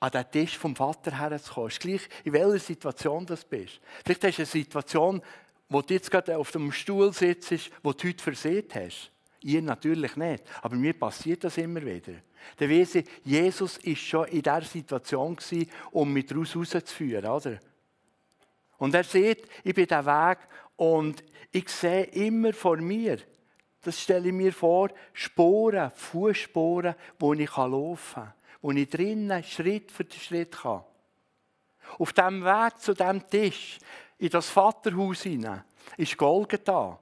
an 0.00 0.10
den 0.10 0.30
Tisch 0.30 0.56
vom 0.56 0.76
Vater 0.76 1.18
herzukommen. 1.18 1.68
Ist 1.68 1.80
gleich, 1.80 2.08
in 2.24 2.32
welcher 2.32 2.58
Situation 2.58 3.26
du 3.26 3.36
bist. 3.48 3.80
Vielleicht 4.04 4.24
hast 4.24 4.38
du 4.38 4.42
eine 4.42 4.46
Situation, 4.46 5.22
wo 5.68 5.82
du 5.82 5.94
jetzt 5.94 6.10
gerade 6.10 6.36
auf 6.36 6.50
dem 6.52 6.72
Stuhl 6.72 7.12
sitzt, 7.12 7.70
wo 7.82 7.92
du 7.92 8.08
heute 8.08 8.22
versehen 8.22 8.68
hast. 8.74 9.10
Ihr 9.40 9.62
natürlich 9.62 10.16
nicht. 10.16 10.44
Aber 10.62 10.76
mir 10.76 10.94
passiert 10.94 11.44
das 11.44 11.58
immer 11.58 11.82
wieder. 11.82 12.14
Dann 12.56 12.70
weiss 12.70 12.94
ich, 12.94 13.06
Jesus 13.24 13.84
war 13.84 13.96
schon 13.96 14.28
in 14.28 14.42
dieser 14.42 14.62
Situation, 14.62 15.36
um 15.90 16.12
mich 16.12 16.26
daraus 16.26 16.56
rauszuführen. 16.56 17.26
Oder? 17.26 17.58
Und 18.78 18.94
er 18.94 19.04
sieht, 19.04 19.46
ich 19.64 19.74
bin 19.74 19.86
der 19.86 20.06
Weg 20.06 20.38
und 20.76 21.22
ich 21.50 21.68
sehe 21.68 22.04
immer 22.04 22.52
vor 22.52 22.76
mir, 22.76 23.18
das 23.88 24.02
stelle 24.02 24.28
ich 24.28 24.34
mir 24.34 24.52
vor, 24.52 24.90
Sporen, 25.14 25.90
Fußspuren, 25.90 26.94
wo 27.18 27.32
ich 27.32 27.56
laufen 27.56 28.14
kann, 28.14 28.34
wo 28.60 28.70
ich 28.70 28.88
drinnen 28.90 29.42
Schritt 29.42 29.90
für 29.90 30.04
Schritt 30.10 30.52
kann. 30.52 30.84
Auf 31.98 32.12
dem 32.12 32.44
Weg 32.44 32.78
zu 32.80 32.92
dem 32.92 33.26
Tisch, 33.28 33.78
in 34.18 34.28
das 34.28 34.50
Vaterhaus 34.50 35.22
hinein, 35.22 35.64
ist 35.96 36.18
Golgatha. 36.18 36.98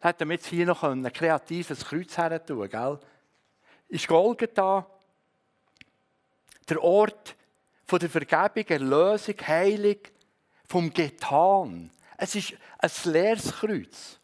Hätten 0.00 0.28
wir 0.28 0.34
jetzt 0.34 0.48
hier 0.48 0.66
noch 0.66 0.82
ein 0.82 1.10
kreatives 1.12 1.84
Kreuz 1.84 2.18
her 2.18 2.44
tun, 2.44 2.68
gell? 2.68 2.98
Ist 3.88 4.08
Golgatha 4.08 4.84
der 6.68 6.82
Ort 6.82 7.36
von 7.86 8.00
der 8.00 8.10
Vergebung, 8.10 8.66
Erlösung, 8.66 9.36
Heilung, 9.46 9.98
vom 10.66 10.92
Getan. 10.92 11.90
Es 12.16 12.34
ist 12.34 12.54
ein 12.78 12.90
leeres 13.12 13.52
Kreuz. 13.52 14.18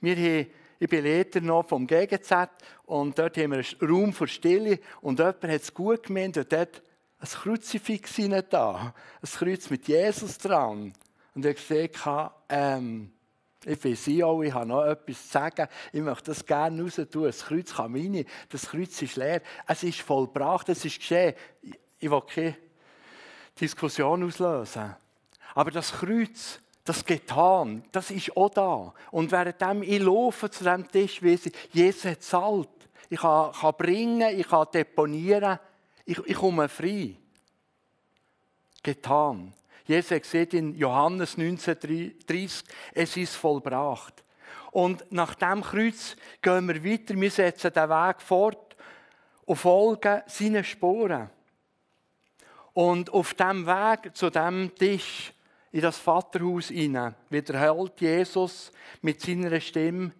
Wir 0.00 0.16
haben 0.16 0.61
ich 0.82 0.88
bin 0.88 1.04
Leiter 1.04 1.40
noch 1.40 1.64
vom 1.64 1.86
GGZ 1.86 2.48
und 2.86 3.16
dort 3.16 3.36
haben 3.36 3.52
wir 3.52 3.58
einen 3.58 3.88
Raum 3.88 4.12
für 4.12 4.26
Stille 4.26 4.80
und 5.00 5.20
jemand 5.20 5.44
hat 5.44 5.62
es 5.62 5.72
gut 5.72 6.02
gemeint 6.02 6.36
und 6.36 6.52
dort 6.52 6.82
ein 7.20 7.28
Kruzifix 7.28 8.16
da, 8.50 8.92
ein 9.22 9.30
Kreuz 9.30 9.70
mit 9.70 9.86
Jesus 9.86 10.38
dran. 10.38 10.92
Und 11.36 11.46
ich 11.46 11.70
habe 11.70 11.88
gesagt, 11.88 12.32
ähm, 12.48 13.12
ich 13.64 13.78
bin 13.78 13.94
CEO, 13.94 14.42
ich 14.42 14.52
habe 14.52 14.66
noch 14.66 14.84
etwas 14.84 15.22
zu 15.22 15.28
sagen, 15.28 15.68
ich 15.92 16.00
möchte 16.00 16.32
das 16.32 16.44
gerne 16.44 16.82
raus 16.82 17.00
tun. 17.12 17.26
Das 17.26 17.44
Kreuz 17.44 17.74
kann 17.74 17.92
meine, 17.92 18.24
das 18.48 18.68
Kreuz 18.68 19.00
ist 19.02 19.14
leer. 19.14 19.40
Es 19.68 19.84
ist 19.84 20.00
vollbracht, 20.00 20.68
es 20.68 20.84
ist 20.84 20.98
geschehen. 20.98 21.34
Ich 22.00 22.10
will 22.10 22.22
keine 22.22 22.56
Diskussion 23.60 24.24
auslösen. 24.24 24.96
Aber 25.54 25.70
das 25.70 25.92
Kreuz, 25.92 26.58
das 26.84 27.04
getan, 27.04 27.84
das 27.92 28.10
ist 28.10 28.36
auch 28.36 28.50
da. 28.50 28.92
Und 29.10 29.30
während 29.30 29.84
ich 29.84 30.00
laufe 30.00 30.50
zu 30.50 30.64
diesem 30.64 30.88
Tisch, 30.88 31.22
weiss 31.22 31.46
ich, 31.46 31.54
Jesus 31.72 32.04
hat 32.04 32.22
zahlt. 32.22 32.68
Ich 33.08 33.20
kann, 33.20 33.52
kann, 33.52 33.74
bringen, 33.76 34.38
ich 34.38 34.48
kann 34.48 34.66
deponieren, 34.72 35.58
ich, 36.04 36.18
ich 36.26 36.36
komme 36.36 36.68
frei. 36.68 37.16
Getan. 38.82 39.52
Jesus 39.84 40.22
gesagt 40.22 40.54
in 40.54 40.74
Johannes 40.74 41.36
19,30, 41.36 42.64
es 42.94 43.16
ist 43.16 43.36
vollbracht. 43.36 44.24
Und 44.72 45.04
nach 45.12 45.34
dem 45.34 45.62
Kreuz 45.62 46.16
gehen 46.40 46.66
wir 46.66 46.82
weiter, 46.84 47.14
wir 47.14 47.30
setzen 47.30 47.72
den 47.72 47.90
Weg 47.90 48.20
fort 48.22 48.76
und 49.44 49.56
folgen 49.56 50.22
seinen 50.26 50.64
Spuren. 50.64 51.30
Und 52.72 53.10
auf 53.10 53.34
dem 53.34 53.66
Weg 53.66 54.16
zu 54.16 54.30
dem 54.30 54.74
Tisch 54.74 55.32
in 55.72 55.80
das 55.80 55.98
Vaterhaus 55.98 56.68
hinein 56.68 57.14
wiederholt 57.30 58.00
Jesus 58.00 58.70
mit 59.00 59.20
seiner 59.20 59.58
Stimme, 59.60 60.12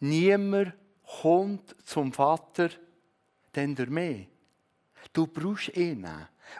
niemand 0.00 0.74
kommt 1.20 1.74
zum 1.84 2.12
Vater, 2.12 2.68
denn 3.54 3.74
durch 3.74 3.88
mich. 3.88 4.28
Du 5.12 5.26
brauchst 5.26 5.76
ihn. 5.76 6.06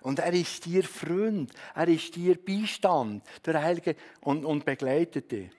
Und 0.01 0.19
er 0.19 0.33
ist 0.33 0.65
dir 0.65 0.83
Freund, 0.85 1.53
er 1.75 1.89
ist 1.89 2.17
dir 2.17 2.43
Beistand, 2.43 3.23
der 3.45 3.63
Heilige, 3.63 3.97
und, 4.23 4.45
und 4.45 4.65
begleitet 4.65 5.31
dich. 5.31 5.51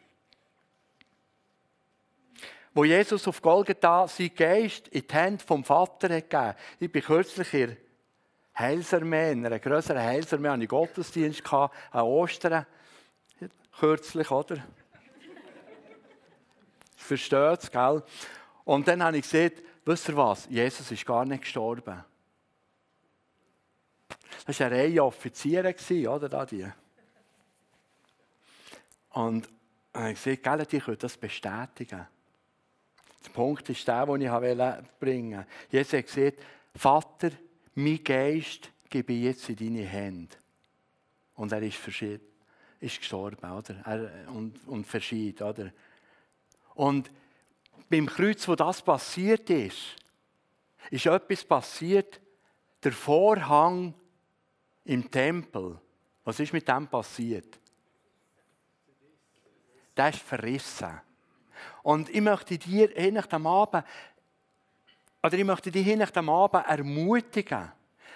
Wo 2.74 2.84
Jesus 2.84 3.28
auf 3.28 3.42
Golgatha 3.42 4.08
sein 4.08 4.32
Geist 4.36 4.88
in 4.88 5.06
die 5.08 5.14
Hände 5.14 5.44
vom 5.44 5.64
Vater 5.64 6.16
hat 6.16 6.30
gegeben. 6.30 6.56
Ich 6.80 6.92
bin 6.92 7.04
kürzlich 7.04 7.54
in 7.54 7.78
Heilsarmee, 8.58 9.32
in 9.32 9.44
größeren 9.44 10.02
Heilsarmee, 10.02 10.50
hatte 10.50 10.64
ich 10.64 10.70
Gottesdienst 10.70 11.42
an 11.52 12.02
Ostern. 12.02 12.66
Kürzlich, 13.80 14.30
oder? 14.30 14.58
Versteht 16.96 17.64
es, 17.64 17.72
gell? 17.72 18.04
Und 18.64 18.88
dann 18.88 19.04
habe 19.04 19.18
ich 19.18 19.24
gesehen, 19.24 19.52
wisst 19.84 20.10
ihr 20.10 20.18
was? 20.18 20.48
Jesus 20.50 20.92
ist 20.92 21.06
gar 21.06 21.26
nicht 21.26 21.42
gestorben. 21.42 22.04
Das 24.46 24.60
war 24.60 24.68
eine 24.68 24.76
Reihe 24.76 25.04
Offiziere, 25.04 25.76
oder? 26.10 26.30
Da 26.30 26.46
die. 26.46 26.68
Und 29.12 29.50
ich 29.96 30.00
habe 30.00 30.14
gesagt, 30.14 30.72
die 30.72 30.80
können 30.80 30.98
das 30.98 31.18
bestätigen. 31.18 32.08
Der 33.26 33.30
Punkt 33.30 33.70
ist 33.70 33.88
der, 33.88 34.06
den 34.06 34.22
ich 34.22 35.00
bringen 35.00 35.38
wollte. 35.38 35.48
Jesus 35.70 35.94
hat 35.94 36.08
gesagt, 36.08 36.40
Vater, 36.76 37.32
mein 37.76 38.04
Geist 38.04 38.70
gebe 38.90 39.14
ich 39.14 39.24
jetzt 39.24 39.50
in 39.50 39.56
deine 39.56 39.86
Hände. 39.86 40.36
Und 41.36 41.52
er 41.52 41.62
ist, 41.64 41.80
ist 41.88 43.00
gestorben, 43.00 43.52
oder? 43.52 43.76
Er, 43.86 44.32
und, 44.32 44.60
und 44.68 44.86
verschieden, 44.86 45.48
oder? 45.48 45.72
Und 46.76 47.12
beim 47.90 48.06
Kreuz, 48.06 48.48
wo 48.48 48.56
das 48.56 48.82
passiert 48.82 49.50
ist, 49.50 49.96
ist 50.90 51.06
etwas 51.06 51.44
passiert, 51.44 52.20
der 52.84 52.92
Vorhang 52.92 53.94
im 54.86 55.10
Tempel. 55.10 55.80
Was 56.24 56.40
ist 56.40 56.54
mit 56.54 56.68
dem 56.68 56.88
passiert? 56.88 57.60
Der 59.96 60.10
ist 60.10 60.20
verrissen. 60.20 61.02
Und 61.82 62.10
ich 62.10 62.22
möchte 62.22 62.58
dir 62.58 63.12
nach 63.12 63.28
dem 63.28 63.46
Abend, 63.46 63.86
oder 65.24 65.38
ich 65.38 65.46
möchte 65.46 65.72
dich 65.72 65.96
nach 65.96 66.12
dem 66.12 66.30
Abend 66.30 66.66
ermutigen, 66.68 67.72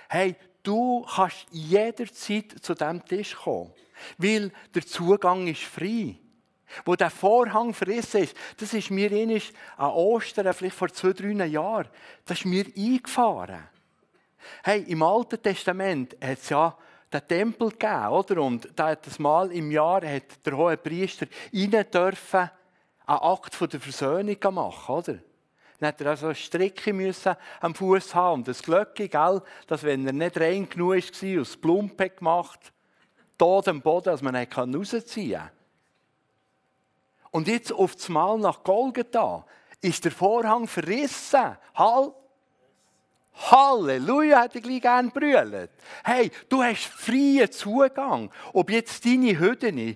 hey, 0.09 0.35
du 0.61 1.05
kannst 1.15 1.47
jederzeit 1.51 2.55
zu 2.61 2.73
diesem 2.73 3.03
Tisch 3.05 3.35
kommen, 3.35 3.71
weil 4.17 4.51
der 4.75 4.85
Zugang 4.85 5.47
ist 5.47 5.63
frei. 5.63 6.17
Wo 6.83 6.95
der 6.95 7.09
Vorhang 7.09 7.73
verrissen 7.73 8.23
ist, 8.23 8.35
das 8.57 8.73
ist 8.73 8.91
mir 8.91 9.09
an 9.77 9.91
Ostern, 9.91 10.53
vielleicht 10.53 10.75
vor 10.75 10.89
zwei, 10.89 11.13
drei 11.13 11.45
Jahren, 11.45 11.87
das 12.25 12.39
ist 12.39 12.45
mir 12.45 12.65
eingefahren. 12.75 13.69
Hey, 14.63 14.83
im 14.83 15.01
Alten 15.01 15.41
Testament 15.41 16.17
hat 16.21 16.39
es 16.39 16.49
ja 16.49 16.77
den 17.11 17.25
Tempel 17.25 17.69
gegeben, 17.69 18.07
oder? 18.07 18.41
Und 18.41 18.69
da 18.75 18.93
das 18.95 19.17
Mal 19.17 19.51
im 19.53 19.71
Jahr 19.71 20.05
hat 20.05 20.45
der 20.45 20.57
hohe 20.57 20.75
Priester 20.75 21.27
rein 21.53 21.85
dürfen, 21.89 22.49
einen 23.05 23.19
Akt 23.19 23.73
der 23.73 23.79
Versöhnung 23.79 24.53
machen, 24.53 24.95
oder? 24.95 25.19
Dann 25.79 25.89
hat 25.89 26.01
er 26.01 26.07
also 26.07 26.33
Stricke 26.33 26.91
müssen 26.91 27.35
am 27.59 27.75
Fuß 27.75 28.15
haben 28.15 28.41
und 28.41 28.47
das 28.47 28.63
Glöckchen, 28.63 29.09
gell, 29.09 29.41
dass 29.67 29.83
wenn 29.83 30.07
er 30.07 30.13
nicht 30.13 30.39
rein 30.39 30.67
genug 30.67 30.95
war, 30.95 31.41
aus 31.41 31.57
Plumpe 31.57 32.09
gemacht, 32.09 32.73
tot 33.37 33.67
am 33.67 33.81
Boden, 33.81 34.05
dass 34.05 34.21
man 34.21 34.35
ihn 34.35 34.47
rausziehen 34.51 35.39
kann. 35.39 35.51
Und 37.31 37.47
jetzt 37.47 37.71
auf 37.71 37.95
das 37.95 38.09
Mal 38.09 38.39
nach 38.39 38.63
Golgatha 38.63 39.45
ist 39.81 40.03
der 40.05 40.11
Vorhang 40.11 40.67
verrissen. 40.67 41.57
Halt! 41.75 42.13
Halleluja, 43.51 44.41
hätte 44.41 44.57
ich 44.57 44.81
gerne 44.81 45.11
brüllt. 45.11 45.69
Hey, 46.03 46.31
du 46.49 46.63
hast 46.63 46.85
freien 46.85 47.51
Zugang. 47.51 48.31
Ob 48.53 48.71
jetzt 48.71 49.05
deine 49.05 49.37
Hütten 49.37 49.95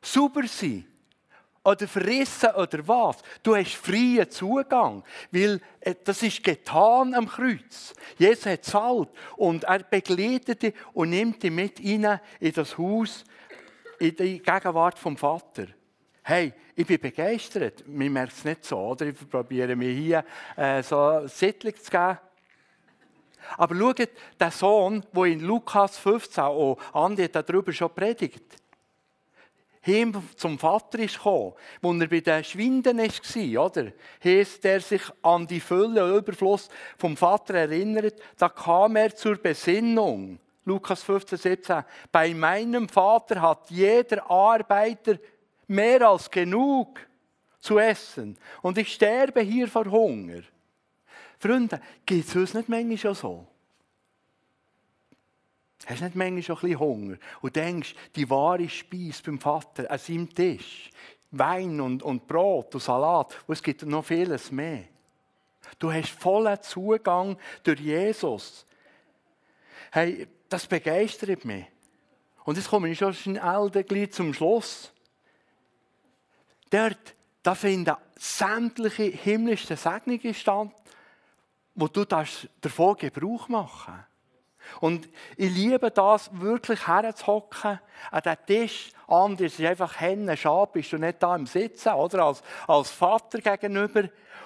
sauber 0.00 0.46
sind 0.46 0.86
oder 1.68 1.86
verrissen 1.86 2.50
oder 2.50 2.86
was. 2.88 3.18
Du 3.42 3.54
hast 3.54 3.74
freien 3.74 4.30
Zugang, 4.30 5.02
weil 5.30 5.60
äh, 5.80 5.94
das 6.02 6.22
ist 6.22 6.42
getan 6.42 7.14
am 7.14 7.28
Kreuz. 7.28 7.94
Jesus 8.16 8.46
hat 8.46 8.64
zahlt 8.64 9.10
und 9.36 9.64
er 9.64 9.80
begleitet 9.80 10.62
dich 10.62 10.74
und 10.94 11.10
nimmt 11.10 11.42
dich 11.42 11.50
mit 11.50 11.78
rein 11.80 12.20
in 12.40 12.52
das 12.52 12.76
Haus, 12.78 13.24
in 13.98 14.16
die 14.16 14.38
Gegenwart 14.38 14.98
vom 14.98 15.16
Vater. 15.16 15.66
Hey, 16.22 16.52
ich 16.74 16.86
bin 16.86 17.00
begeistert. 17.00 17.84
Man 17.86 18.12
merkt 18.12 18.32
es 18.32 18.44
nicht 18.44 18.64
so, 18.64 18.78
oder? 18.78 19.06
Ich 19.06 19.28
probiere 19.28 19.76
mir 19.76 19.92
hier 19.92 20.24
äh, 20.56 20.82
so 20.82 21.26
Sittling 21.26 21.76
zu 21.76 21.90
geben. 21.90 22.18
Aber 23.56 23.74
schaut, 23.74 24.08
der 24.38 24.50
Sohn, 24.50 25.04
der 25.12 25.24
in 25.24 25.40
Lukas 25.40 25.98
15, 25.98 26.44
oh, 26.44 26.76
Andi 26.92 27.24
hat 27.24 27.48
darüber 27.48 27.72
schon 27.72 27.94
predigt, 27.94 28.42
ihm 29.88 30.14
zum 30.36 30.58
Vater 30.58 30.98
ist 30.98 31.16
gekommen, 31.16 31.54
wo 31.80 31.92
er 31.92 32.06
bei 32.06 32.20
den 32.20 32.44
Schwinden 32.44 32.98
war, 32.98 33.66
oder? 33.66 33.92
Heißt, 34.22 34.62
der 34.64 34.80
sich 34.80 35.02
an 35.22 35.46
die 35.46 35.60
Fülle 35.60 36.04
und 36.04 36.18
Überfluss 36.18 36.68
vom 36.96 37.16
Vater 37.16 37.54
erinnert, 37.54 38.14
da 38.36 38.48
kam 38.48 38.96
er 38.96 39.14
zur 39.14 39.36
Besinnung. 39.36 40.38
Lukas 40.64 41.02
15, 41.02 41.38
17. 41.38 41.84
Bei 42.12 42.34
meinem 42.34 42.88
Vater 42.88 43.40
hat 43.40 43.70
jeder 43.70 44.30
Arbeiter 44.30 45.18
mehr 45.66 46.08
als 46.08 46.30
genug 46.30 47.00
zu 47.58 47.78
essen. 47.78 48.36
Und 48.62 48.78
ich 48.78 48.92
sterbe 48.92 49.40
hier 49.40 49.68
vor 49.68 49.86
Hunger. 49.86 50.42
Freunde, 51.38 51.80
geht 52.04 52.26
es 52.26 52.36
uns 52.36 52.54
nicht 52.54 52.68
manchmal 52.68 52.98
schon 52.98 53.14
so? 53.14 53.46
Hast 55.88 56.02
du 56.02 56.04
nicht 56.04 56.16
manchmal 56.16 56.42
schon 56.42 56.56
ein 56.56 56.60
bisschen 56.60 56.80
Hunger 56.80 57.16
und 57.40 57.56
denkst, 57.56 57.94
die 58.14 58.28
wahre 58.28 58.68
Speise 58.68 59.22
beim 59.24 59.40
Vater 59.40 59.90
an 59.90 59.98
seinem 59.98 60.34
Tisch, 60.34 60.90
Wein 61.30 61.80
und, 61.80 62.02
und 62.02 62.28
Brot 62.28 62.74
und 62.74 62.82
Salat 62.82 63.34
und 63.46 63.54
es 63.54 63.62
gibt 63.62 63.82
noch 63.84 64.04
vieles 64.04 64.52
mehr. 64.52 64.84
Du 65.78 65.90
hast 65.90 66.10
vollen 66.10 66.60
Zugang 66.60 67.38
durch 67.62 67.80
Jesus. 67.80 68.66
Hey, 69.90 70.28
das 70.50 70.66
begeistert 70.66 71.46
mich. 71.46 71.64
Und 72.44 72.58
jetzt 72.58 72.68
komme 72.68 72.90
ich 72.90 72.98
schon 72.98 73.14
schnell 73.14 74.10
zum 74.10 74.34
Schluss. 74.34 74.92
Dort, 76.68 77.14
da 77.42 77.54
finden 77.54 77.96
sämtliche 78.16 79.04
himmlischen 79.04 79.76
Segnungen 79.78 80.34
stand, 80.34 80.74
wo 81.74 81.88
du 81.88 82.04
davon 82.04 82.96
Gebrauch 82.96 83.48
machen 83.48 83.94
darfst. 83.94 84.17
Und 84.80 85.08
ich 85.36 85.50
liebe 85.50 85.90
das, 85.90 86.30
wirklich 86.32 86.86
herzuhocken, 86.86 87.80
an 88.10 88.22
den 88.22 88.36
Tisch. 88.46 88.90
Anders 89.06 89.58
ist 89.58 89.64
einfach 89.64 90.00
Henne, 90.00 90.36
Schab, 90.36 90.74
bist 90.74 90.92
du 90.92 90.98
nicht 90.98 91.22
da 91.22 91.34
im 91.34 91.46
Sitzen, 91.46 91.92
oder? 91.92 92.24
Als, 92.24 92.42
als 92.66 92.90
Vater 92.90 93.40
gegenüber. 93.40 94.04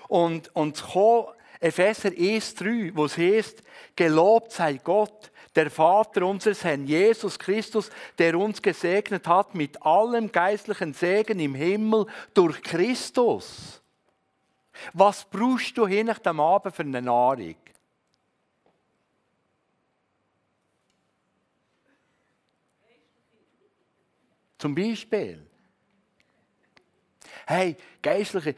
Und, 0.09 0.55
und 0.55 0.77
zu 0.77 0.87
kommen, 0.87 1.27
Epheser 1.61 2.09
1,3, 2.09 2.91
wo 2.95 3.05
es 3.05 3.17
heißt, 3.17 3.63
gelobt 3.95 4.53
sei 4.53 4.81
Gott, 4.83 5.31
der 5.55 5.71
Vater 5.71 6.27
unseres 6.27 6.65
Herrn 6.65 6.87
Jesus 6.87 7.39
Christus, 7.39 7.91
der 8.19 8.39
uns 8.39 8.63
gesegnet 8.63 9.27
hat 9.27 9.55
mit 9.55 9.85
allem 9.85 10.33
geistlichen 10.33 10.95
Segen 10.95 11.39
im 11.39 11.55
Himmel 11.55 12.07
durch 12.35 12.63
Christus. 12.63 13.83
Was 14.93 15.25
brauchst 15.25 15.77
du 15.77 15.87
nach 15.87 16.19
dem 16.19 16.41
Abend 16.41 16.75
für 16.75 16.83
eine 16.83 17.03
Nahrung? 17.03 17.55
Zum 24.62 24.77
Beispiel. 24.77 25.44
Hey, 27.44 27.77
Geistliche, 28.01 28.55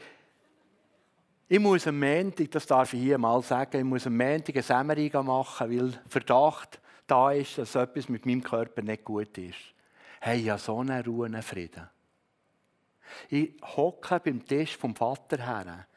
ich 1.47 1.59
muss 1.59 1.87
am 1.87 1.99
Montag, 1.99 2.51
das 2.51 2.67
darf 2.67 2.93
ich 2.93 3.01
hier 3.01 3.17
mal 3.17 3.41
sagen, 3.41 3.79
ich 3.79 3.83
muss 3.83 4.05
am 4.05 4.15
Montag 4.15 4.53
eine 4.53 4.61
Sämmerung 4.61 5.25
machen, 5.25 5.67
weil 5.67 5.99
Verdacht 6.07 6.79
da 7.07 7.31
ist, 7.31 7.57
dass 7.57 7.73
etwas 7.73 8.07
mit 8.07 8.23
meinem 8.23 8.43
Körper 8.43 8.83
nicht 8.83 9.03
gut 9.03 9.35
ist. 9.39 9.57
Hey, 10.21 10.41
ja 10.41 10.59
so 10.59 10.77
eine 10.77 11.03
Ruhe, 11.03 11.25
einen 11.25 11.41
Frieden. 11.41 11.89
Ich 13.27 13.59
hocke 13.63 14.19
beim 14.19 14.45
Tisch 14.45 14.77
vom 14.77 14.95
Vater 14.95 15.43
her. 15.43 15.87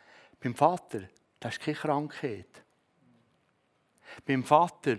Beim 0.40 0.54
Vater, 0.54 1.02
das 1.38 1.52
ist 1.52 1.60
keine 1.60 1.76
Krankheit. 1.76 2.64
Beim 4.24 4.42
Vater, 4.42 4.96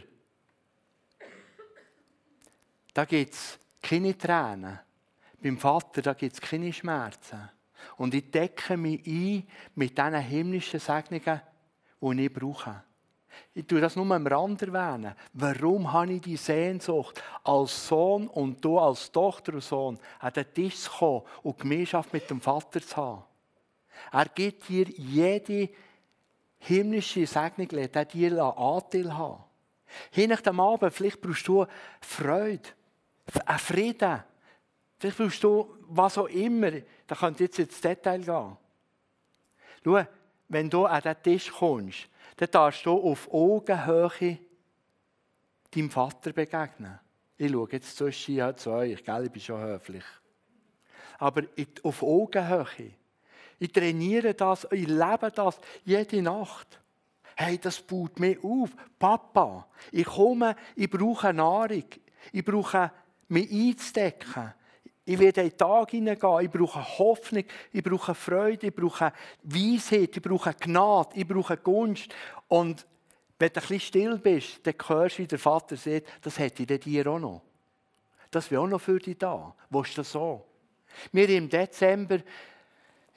da 2.94 3.06
gibt 3.06 3.34
es 3.34 3.58
keine 3.82 4.16
Tränen. 4.16 4.82
Beim 5.42 5.58
Vater, 5.58 6.02
da 6.02 6.14
gibt 6.14 6.34
es 6.34 6.42
keine 6.42 6.72
Schmerzen. 6.74 7.50
Und 7.98 8.14
ich 8.14 8.30
decke 8.30 8.76
mich 8.76 9.06
ein 9.06 9.48
mit 9.76 9.98
diesen 9.98 10.16
himmlischen 10.16 10.80
Segnungen, 10.80 11.42
die 12.02 12.26
ich 12.26 12.34
brauche. 12.34 12.84
Ich 13.54 13.66
tue 13.66 13.80
das 13.80 13.96
nur 13.96 14.14
am 14.14 14.28
Rand 14.28 14.62
erwähnen. 14.62 15.16
Warum 15.34 15.92
habe 15.92 16.14
ich 16.14 16.22
die 16.22 16.38
Sehnsucht, 16.38 17.22
als 17.44 17.88
Sohn 17.88 18.28
und 18.28 18.64
du 18.64 18.78
als 18.80 19.12
Tochter 19.12 19.54
und 19.54 19.64
Sohn 19.64 20.00
an 20.20 20.34
den 20.34 20.54
Tisch 20.54 20.76
zu 20.76 20.92
kommen 20.92 21.22
und 21.44 21.58
Gemeinschaft 21.58 22.12
mit 22.12 22.30
dem 22.30 22.42
Vater 22.42 22.82
zu 22.82 22.98
haben? 22.98 23.24
Er 24.12 24.26
gibt 24.26 24.68
dir 24.68 24.86
jede 24.90 25.70
himmlische 26.60 27.26
Segnung, 27.26 27.70
er 27.72 28.06
dir 28.06 28.44
Anteil 28.44 29.18
haben. 29.18 29.44
Hin 30.12 30.30
nach 30.30 30.42
dem 30.42 30.60
Abend, 30.60 30.94
vielleicht 30.94 31.22
brauchst 31.22 31.48
du 31.48 31.66
Freude, 32.02 32.70
einen 33.46 33.60
Frieden, 33.60 34.24
Vielleicht 35.00 35.20
willst 35.20 35.44
du 35.44 35.76
was 35.88 36.18
auch 36.18 36.28
immer. 36.28 36.72
Da 37.08 37.16
könnt 37.16 37.40
jetzt 37.40 37.58
ins 37.60 37.80
Detail 37.80 38.20
gehen. 38.20 38.58
Schau, 39.84 40.06
wenn 40.50 40.70
du 40.70 40.86
an 40.86 41.02
den 41.02 41.16
Tisch 41.24 41.52
kommst, 41.52 42.10
dann 42.38 42.52
darfst 42.52 42.86
du 42.86 42.92
auf 42.92 43.32
Augenhöhe 43.32 44.38
deinem 45.72 45.90
Vater 45.90 46.34
begegnen. 46.34 47.00
Ich 47.38 47.52
schaue 47.52 47.70
jetzt 47.72 47.96
zwischen 47.96 48.58
zu 48.58 48.72
euch, 48.72 49.04
gell? 49.04 49.26
ich 49.26 49.32
bin 49.32 49.42
schon 49.42 49.62
höflich. 49.62 50.04
Aber 51.18 51.44
auf 51.84 52.04
Augenhöhe. 52.04 52.92
Ich 53.60 53.72
trainiere 53.72 54.34
das, 54.34 54.68
ich 54.72 54.88
lebe 54.88 55.32
das 55.34 55.60
jede 55.86 56.22
Nacht. 56.22 56.80
Hey, 57.36 57.58
das 57.58 57.80
baut 57.80 58.20
mich 58.20 58.44
auf. 58.44 58.70
Papa, 58.98 59.68
ich 59.92 60.06
komme, 60.06 60.56
ich 60.76 60.90
brauche 60.90 61.34
Nahrung. 61.34 61.86
Ich 62.34 62.44
brauche 62.44 62.92
mich 63.30 63.50
einzudecken. 63.50 64.54
Ich 65.10 65.18
werde 65.18 65.42
in 65.42 65.50
den 65.50 65.58
Tag 65.58 65.90
hineingehen. 65.90 66.42
Ich 66.42 66.52
brauche 66.52 67.00
Hoffnung, 67.00 67.44
ich 67.74 67.84
brauche 67.84 68.14
Freude, 68.14 68.68
ich 68.68 68.76
brauche 68.76 69.12
Weisheit, 69.42 70.16
ich 70.16 70.22
brauche 70.22 70.54
Gnade, 70.54 71.10
ich 71.16 71.28
brauche 71.28 71.58
Gunst. 71.58 72.14
Und 72.48 72.86
wenn 73.40 73.50
du 73.50 73.56
ein 73.56 73.62
bisschen 73.62 73.80
still 73.80 74.18
bist, 74.20 74.60
dann 74.68 74.76
hörst 74.88 75.18
du, 75.18 75.24
wie 75.24 75.28
der 75.28 75.40
Vater 75.40 75.78
sagt, 75.78 76.06
das 76.22 76.38
hätte 76.38 76.62
ich 76.62 76.80
dir 76.82 77.08
auch 77.08 77.18
noch. 77.18 77.42
Das 78.30 78.52
wäre 78.52 78.62
auch 78.62 78.68
noch 78.68 78.82
für 78.82 79.00
dich 79.00 79.18
da. 79.18 79.56
Wo 79.72 79.82
ist 79.82 79.98
das 79.98 80.12
so? 80.12 80.46
Wir 81.12 81.28
im 81.30 81.50
Dezember 81.50 82.20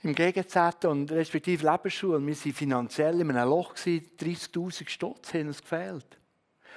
im 0.02 0.14
GGZ 0.14 0.86
und 0.86 1.12
respektive 1.12 1.70
Lebensschule, 1.70 2.26
wir 2.26 2.34
waren 2.34 2.52
finanziell 2.54 3.20
in 3.20 3.30
einem 3.32 3.50
Loch, 3.50 3.74
30'000 3.74 4.88
Stutz 4.88 5.34
haben 5.34 5.48
uns 5.48 5.60
gefehlt. 5.60 6.21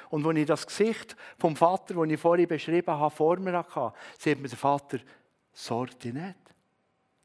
Und 0.10 0.26
als 0.26 0.38
ich 0.38 0.46
das 0.46 0.68
Gesicht 0.68 1.16
vom 1.38 1.56
Vater, 1.56 1.94
das 1.94 2.10
ich 2.10 2.20
vorhin 2.20 2.48
beschrieben 2.48 2.92
habe, 2.92 3.16
vor 3.16 3.38
mir 3.38 3.58
hatte, 3.58 3.94
sagt 4.18 4.42
mir 4.42 4.50
der 4.50 4.58
Vater, 4.58 5.00
sorg 5.54 6.04
nicht. 6.04 6.36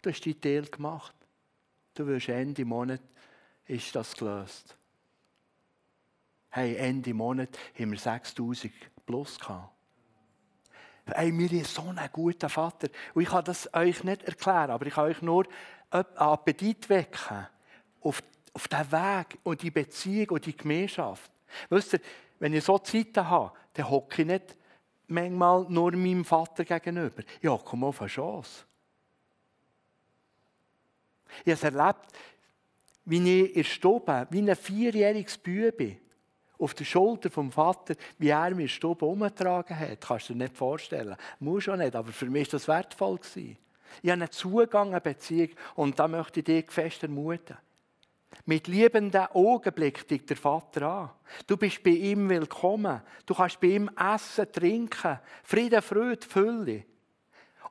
Du 0.03 0.11
hast 0.11 0.25
deinen 0.25 0.41
Teil 0.41 0.63
gemacht. 0.67 1.15
Du 1.95 2.07
wirst 2.07 2.29
Ende 2.29 2.65
Monat 2.65 3.01
ist 3.67 3.95
das 3.95 4.17
gelöst. 4.17 4.77
Hey, 6.49 6.77
Ende 6.77 7.15
Monat 7.15 7.57
haben 7.79 7.93
wir 7.93 7.99
6000 7.99 8.73
plus 9.07 9.39
gehabt. 9.39 9.73
Hey, 11.07 11.37
wir 11.37 11.49
haben 11.49 11.65
so 11.65 11.83
einen 11.83 12.09
guten 12.13 12.49
Vater. 12.49 12.89
Und 13.15 13.23
ich 13.23 13.29
kann 13.29 13.45
das 13.45 13.73
euch 13.75 14.05
nicht 14.05 14.23
erklären, 14.25 14.71
aber 14.71 14.87
ich 14.87 14.95
kann 14.95 15.07
euch 15.07 15.23
nur 15.23 15.47
Appetit 15.91 16.89
wecken 16.89 17.47
auf, 18.01 18.23
auf 18.53 18.69
den 18.69 18.93
Weg 18.93 19.39
und 19.43 19.63
die 19.63 19.71
Beziehung 19.71 20.31
und 20.31 20.47
die 20.47 20.57
Gemeinschaft. 20.57 21.31
Wisst 21.69 21.95
ihr, 21.95 22.01
wenn 22.41 22.55
ich 22.55 22.65
so 22.65 22.79
Zeiten 22.79 23.29
habe, 23.29 23.53
dann 23.75 23.89
hocke 23.89 24.23
ich 24.23 24.29
nicht 24.29 24.57
manchmal 25.07 25.67
nur 25.69 25.93
meinem 25.93 26.25
Vater 26.25 26.65
gegenüber. 26.65 27.23
Ich 27.41 27.49
hocke 27.49 27.77
auf 27.77 28.01
eine 28.01 28.09
Chance. 28.09 28.65
Ich 31.45 31.53
habe 31.53 31.53
es 31.53 31.63
erlebt, 31.63 32.07
wie 33.05 33.43
ich 33.43 33.57
in 33.57 33.65
Stube, 33.65 34.27
wie 34.31 34.51
ein 34.51 34.57
vierjähriges 34.57 35.39
Bübe, 35.39 35.97
auf 36.59 36.75
der 36.75 36.85
Schulter 36.85 37.31
vom 37.31 37.51
Vater, 37.51 37.95
wie 38.19 38.29
er 38.29 38.55
mir 38.55 38.69
Stube 38.69 39.07
umgetragen 39.07 39.79
hat. 39.79 40.01
Kannst 40.01 40.29
du 40.29 40.35
dir 40.35 40.41
nicht 40.41 40.57
vorstellen. 40.57 41.17
Muss 41.39 41.69
auch 41.69 41.77
nicht, 41.77 41.95
aber 41.95 42.13
für 42.13 42.27
mich 42.27 42.49
war 42.49 42.59
das 42.59 42.69
wertvoll. 42.69 43.19
Ich 43.35 43.57
habe 44.11 44.13
einen 44.13 44.31
Zugang, 44.31 44.89
eine 44.89 45.01
Beziehung 45.01 45.51
und 45.75 45.99
da 45.99 46.07
möchte 46.07 46.41
ich 46.41 46.45
dich 46.45 46.71
fest 46.71 47.03
ermutigen. 47.03 47.57
Mit 48.47 48.69
liebenden 48.69 49.27
Augen 49.35 49.73
blickt 49.73 50.11
dich 50.11 50.25
der 50.25 50.37
Vater 50.37 50.83
an. 50.83 51.11
Du 51.47 51.57
bist 51.57 51.83
bei 51.83 51.91
ihm 51.91 52.29
willkommen. 52.29 53.03
Du 53.27 53.35
kannst 53.35 53.61
bei 53.61 53.69
ihm 53.69 53.91
essen, 53.97 54.51
trinken, 54.51 55.19
Frieden, 55.43 55.83
Freude, 55.83 56.27
Fülle. 56.27 56.85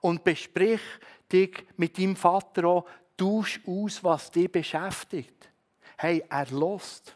Und 0.02 0.24
besprich 0.24 0.82
dich 1.32 1.66
mit 1.78 1.98
deinem 1.98 2.16
Vater 2.16 2.66
auch, 2.66 2.86
tausch 3.18 3.60
aus, 3.66 4.04
was 4.04 4.32
dich 4.32 4.52
beschäftigt. 4.52 5.50
Hey, 5.98 6.24
er 6.30 6.48
lost. 6.52 7.16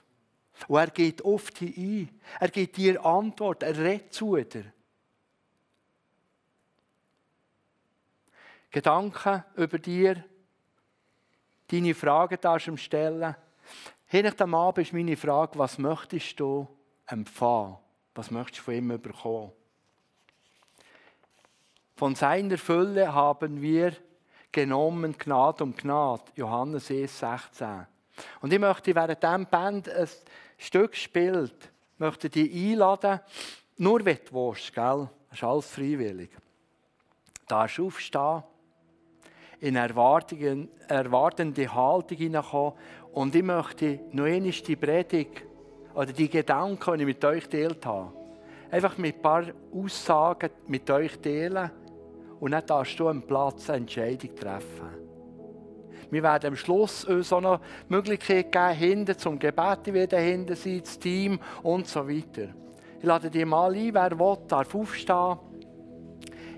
Und 0.67 0.77
er 0.79 0.87
geht 0.87 1.23
dich 1.23 1.77
ein. 1.77 2.09
Er 2.39 2.49
gibt 2.49 2.77
dir 2.77 3.05
Antwort. 3.05 3.63
Er 3.63 3.77
redet 3.77 4.13
zu 4.13 4.35
dir. 4.35 4.65
Gedanken 8.71 9.43
über 9.55 9.77
dir, 9.77 10.23
deine 11.73 11.95
Fragen 11.95 12.37
darfst 12.39 12.67
du 12.67 12.77
stellen. 12.77 13.35
Hinter 14.05 14.31
dem 14.31 14.53
Abend 14.53 14.85
ist 14.85 14.93
meine 14.93 15.17
Frage, 15.17 15.57
was 15.57 15.77
möchtest 15.79 16.39
du 16.39 16.67
empfangen? 17.07 17.77
Was 18.13 18.29
möchtest 18.29 18.59
du 18.59 18.63
von 18.63 18.73
ihm 18.75 19.01
bekommen? 19.01 19.51
Von 21.95 22.15
seiner 22.15 22.57
Fülle 22.57 23.13
haben 23.13 23.61
wir 23.61 23.93
genommen 24.51 25.17
Gnade 25.17 25.63
um 25.63 25.75
Gnade. 25.75 26.23
Johannes 26.35 26.91
1, 26.91 27.19
16. 27.19 27.87
Und 28.41 28.53
ich 28.53 28.59
möchte 28.59 28.93
während 28.93 29.23
diesem 29.23 29.47
Band 29.47 29.89
ein 29.89 30.07
Stück 30.57 30.95
spielt, 30.95 31.71
möchte 31.97 32.29
dich 32.29 32.53
einladen, 32.53 33.19
nur 33.77 34.05
wenn 34.05 34.19
du 34.29 34.33
willst, 34.33 34.73
gell? 34.73 35.09
Das 35.29 35.39
ist 35.39 35.43
alles 35.43 35.67
freiwillig. 35.67 36.29
Du 36.29 37.41
darfst 37.47 37.79
aufstehen 37.79 38.43
in 39.63 39.77
erwartende 39.77 41.73
Haltung 41.73 42.17
hineinkommen. 42.17 42.73
Und 43.13 43.33
ich 43.33 43.43
möchte 43.43 43.99
noch 44.11 44.25
einmal 44.25 44.51
die 44.51 44.75
Predigt 44.75 45.43
oder 45.95 46.11
die 46.11 46.29
Gedanken, 46.29 46.95
die 46.95 47.03
ich 47.03 47.07
mit 47.07 47.23
euch 47.23 47.47
teilt 47.47 47.85
habe, 47.85 48.11
einfach 48.71 48.97
mit 48.97 49.15
ein 49.15 49.21
paar 49.21 49.45
Aussagen 49.73 50.49
mit 50.67 50.89
euch 50.89 51.17
teilen 51.19 51.71
und 52.41 52.51
dann 52.51 52.65
darfst 52.65 52.99
du 52.99 53.07
am 53.07 53.21
Platz 53.21 53.69
eine 53.69 53.79
Entscheidung 53.79 54.35
treffen. 54.35 54.89
Wir 56.11 56.23
werden 56.23 56.47
am 56.47 56.55
Schluss 56.57 57.05
uns 57.05 57.31
auch 57.31 57.39
noch 57.39 57.59
die 57.59 57.93
Möglichkeit 57.93 58.51
geben, 58.51 58.73
hinten 58.73 59.17
zum 59.17 59.39
Gebet 59.39 59.93
wieder 59.93 60.19
hinten 60.19 60.55
sein, 60.55 60.81
das 60.81 60.99
Team 60.99 61.39
und 61.61 61.87
so 61.87 62.05
weiter. 62.07 62.49
Ich 62.99 63.05
lade 63.05 63.29
dich 63.29 63.45
mal 63.45 63.73
ein, 63.73 63.93
wer 63.93 64.19
will, 64.19 64.37
darf 64.47 64.75
aufstehen, 64.75 65.37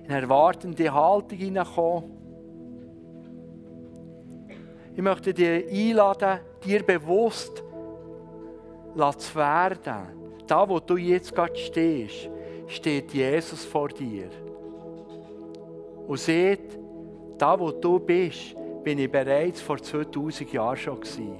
in 0.05 0.09
erwartende 0.09 0.91
Haltung 0.91 1.37
hineinkommen. 1.37 2.24
Ich 4.95 5.01
möchte 5.01 5.33
dich 5.33 5.67
einladen, 5.69 6.39
dir 6.63 6.81
bewusst 6.81 7.61
zu 8.95 9.35
werden. 9.35 10.39
Da, 10.47 10.69
wo 10.69 10.79
du 10.79 10.95
jetzt 10.95 11.35
gerade 11.35 11.55
stehst, 11.57 12.29
steht 12.67 13.13
Jesus 13.13 13.65
vor 13.65 13.89
dir. 13.89 14.29
Und 16.07 16.17
seht, 16.17 16.79
da, 17.37 17.59
wo 17.59 17.71
du 17.71 17.99
bist, 17.99 18.55
bin 18.83 18.99
ich 18.99 19.11
bereits 19.11 19.59
vor 19.59 19.77
2000 19.77 20.53
Jahren 20.53 20.77
schon 20.77 21.01
gewesen. 21.01 21.35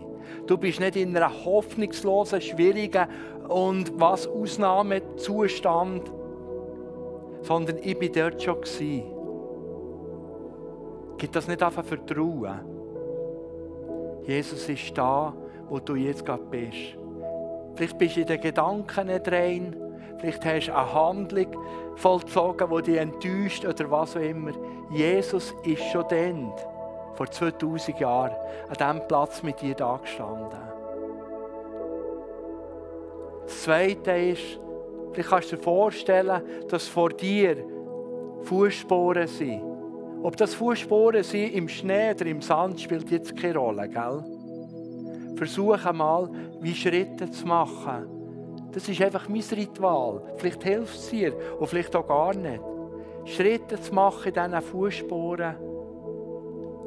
Du 0.47 0.57
bist 0.57 0.81
nicht 0.81 0.97
in 0.97 1.15
einer 1.15 1.31
hoffnungslosen, 1.45 2.41
schwierigen 2.41 3.07
und 3.47 3.97
was 3.97 4.27
Ausnahmezustand, 4.27 6.11
sondern 7.41 7.77
ich 7.81 7.97
bin 7.97 8.11
dort 8.11 8.43
schon 8.43 8.59
gewesen. 8.59 9.03
Gibt 11.17 11.35
das 11.35 11.47
nicht 11.47 11.63
einfach 11.63 11.85
Vertrauen? 11.85 12.74
Jesus 14.25 14.67
ist 14.69 14.97
da, 14.97 15.33
wo 15.69 15.79
du 15.79 15.95
jetzt 15.95 16.25
gerade 16.25 16.43
bist. 16.43 16.97
Vielleicht 17.75 17.97
bist 17.97 18.15
du 18.15 18.21
in 18.21 18.27
den 18.27 18.41
Gedanken 18.41 19.07
nicht 19.07 19.31
rein. 19.31 19.75
Vielleicht 20.17 20.45
hast 20.45 20.67
du 20.67 20.75
eine 20.75 20.93
Handlung 20.93 21.47
vollzogen, 21.95 22.69
die 22.77 22.81
dich 22.83 22.97
enttäuscht 22.97 23.65
oder 23.65 23.91
was 23.91 24.15
auch 24.15 24.21
immer. 24.21 24.51
Jesus 24.91 25.53
ist 25.63 25.83
schon 25.91 26.05
dann, 26.09 26.53
vor 27.13 27.29
2000 27.29 27.99
Jahren, 27.99 28.35
an 28.69 28.75
diesem 28.77 29.07
Platz 29.07 29.43
mit 29.43 29.61
dir 29.61 29.75
da 29.75 29.97
gestanden. 29.97 30.59
Das 33.45 33.63
Zweite 33.63 34.11
ist, 34.11 34.59
vielleicht 35.11 35.29
kannst 35.29 35.51
du 35.51 35.57
dir 35.57 35.63
vorstellen, 35.63 36.41
dass 36.69 36.87
vor 36.87 37.09
dir 37.09 37.57
Fußspuren 38.43 39.27
sind 39.27 39.74
ob 40.25 40.35
das 40.37 40.55
Fußspuren 40.55 41.21
sind 41.21 41.53
im 41.53 41.69
Schnee 41.69 42.09
oder 42.09 42.25
im 42.25 42.41
Sand, 42.41 42.81
spielt 42.81 43.11
jetzt 43.11 43.37
keine 43.37 43.57
Rolle, 43.59 43.87
gell? 43.87 44.23
Versuche 45.35 45.93
mal, 45.93 46.27
wie 46.61 46.73
Schritte 46.73 47.29
zu 47.29 47.45
machen. 47.45 48.07
Das 48.71 48.89
ist 48.89 48.99
einfach 49.03 49.29
mein 49.29 49.43
Ritual. 49.51 50.23
Vielleicht 50.37 50.63
hilft 50.63 50.95
es 50.95 51.09
dir 51.11 51.31
und 51.59 51.67
vielleicht 51.67 51.95
auch 51.95 52.07
gar 52.07 52.33
nicht. 52.33 52.59
Schritte 53.25 53.79
zu 53.79 53.93
machen 53.93 54.33
in 54.33 54.33
diesen 54.33 54.61
Fußspuren, 54.63 55.55